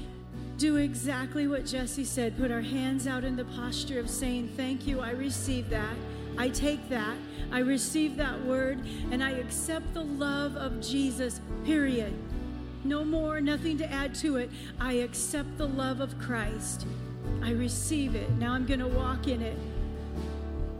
do 0.56 0.76
exactly 0.76 1.46
what 1.46 1.66
Jesse 1.66 2.04
said 2.04 2.36
put 2.38 2.50
our 2.50 2.62
hands 2.62 3.06
out 3.06 3.24
in 3.24 3.36
the 3.36 3.44
posture 3.44 4.00
of 4.00 4.08
saying, 4.08 4.50
Thank 4.56 4.86
you, 4.86 5.00
I 5.00 5.10
receive 5.10 5.68
that. 5.70 5.96
I 6.38 6.48
take 6.48 6.88
that. 6.88 7.16
I 7.52 7.60
receive 7.60 8.16
that 8.16 8.44
word, 8.44 8.80
and 9.10 9.22
I 9.22 9.30
accept 9.30 9.94
the 9.94 10.02
love 10.04 10.56
of 10.56 10.80
Jesus, 10.80 11.40
period. 11.64 12.12
No 12.84 13.04
more, 13.04 13.40
nothing 13.40 13.78
to 13.78 13.90
add 13.90 14.14
to 14.16 14.36
it. 14.36 14.50
I 14.80 14.94
accept 14.94 15.56
the 15.56 15.68
love 15.68 16.00
of 16.00 16.18
Christ. 16.18 16.86
I 17.42 17.50
receive 17.50 18.14
it. 18.14 18.30
Now 18.32 18.52
I'm 18.52 18.66
going 18.66 18.80
to 18.80 18.88
walk 18.88 19.28
in 19.28 19.42
it. 19.42 19.56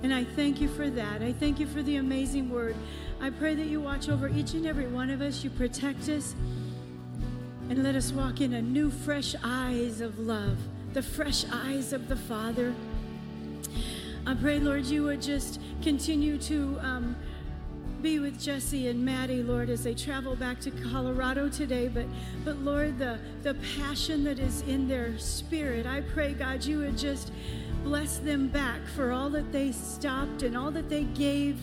And 0.02 0.12
I 0.12 0.24
thank 0.24 0.60
you 0.60 0.68
for 0.68 0.90
that. 0.90 1.22
I 1.22 1.32
thank 1.32 1.58
you 1.58 1.66
for 1.66 1.82
the 1.82 1.96
amazing 1.96 2.50
word. 2.50 2.76
I 3.20 3.30
pray 3.30 3.54
that 3.54 3.66
you 3.66 3.80
watch 3.80 4.08
over 4.08 4.28
each 4.28 4.54
and 4.54 4.66
every 4.66 4.86
one 4.86 5.10
of 5.10 5.20
us. 5.20 5.42
You 5.42 5.50
protect 5.50 6.08
us. 6.08 6.34
And 7.68 7.82
let 7.82 7.96
us 7.96 8.12
walk 8.12 8.40
in 8.40 8.54
a 8.54 8.62
new, 8.62 8.90
fresh 8.90 9.34
eyes 9.42 10.00
of 10.00 10.20
love, 10.20 10.56
the 10.92 11.02
fresh 11.02 11.44
eyes 11.52 11.92
of 11.92 12.06
the 12.06 12.14
Father. 12.14 12.72
I 14.24 14.34
pray, 14.34 14.60
Lord, 14.60 14.86
you 14.86 15.02
would 15.04 15.20
just 15.20 15.60
continue 15.82 16.38
to 16.38 16.78
um, 16.80 17.16
be 18.02 18.20
with 18.20 18.40
Jesse 18.40 18.86
and 18.86 19.04
Maddie, 19.04 19.42
Lord, 19.42 19.68
as 19.68 19.82
they 19.82 19.94
travel 19.94 20.36
back 20.36 20.60
to 20.60 20.70
Colorado 20.70 21.48
today. 21.48 21.88
But, 21.88 22.06
but 22.44 22.56
Lord, 22.58 23.00
the, 23.00 23.18
the 23.42 23.54
passion 23.76 24.22
that 24.24 24.38
is 24.38 24.60
in 24.62 24.86
their 24.86 25.18
spirit, 25.18 25.86
I 25.86 26.02
pray, 26.02 26.34
God, 26.34 26.64
you 26.64 26.78
would 26.78 26.96
just 26.96 27.32
bless 27.82 28.18
them 28.18 28.46
back 28.46 28.86
for 28.94 29.10
all 29.10 29.28
that 29.30 29.50
they 29.50 29.72
stopped 29.72 30.44
and 30.44 30.56
all 30.56 30.70
that 30.70 30.88
they 30.88 31.02
gave 31.02 31.60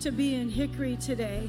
to 0.00 0.10
be 0.10 0.34
in 0.34 0.50
Hickory 0.50 0.96
today. 0.96 1.48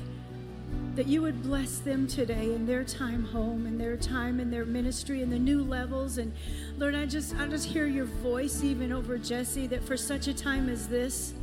That 0.96 1.08
you 1.08 1.22
would 1.24 1.43
bless 1.43 1.80
them 1.80 2.08
today 2.08 2.56
in 2.56 2.66
their 2.66 2.86
time 2.86 3.26
home 3.26 3.66
and 3.66 3.78
their 3.80 3.98
time 3.98 4.39
in 4.39 4.50
their 4.50 4.64
ministry 4.64 5.22
and 5.22 5.30
the 5.30 5.38
new 5.38 5.62
levels. 5.62 6.18
And 6.18 6.32
Lord, 6.78 6.96
I 6.96 7.06
just 7.06 7.36
I 7.36 7.48
just 7.48 7.68
hear 7.68 7.86
your 7.86 8.06
voice 8.06 8.64
even 8.64 8.93
over 8.93 9.18
Jesse 9.18 9.68
that 9.68 9.84
for 9.84 9.98
such 9.98 10.28
a 10.28 10.34
time 10.34 10.70
as 10.70 10.88
this, 10.88 11.34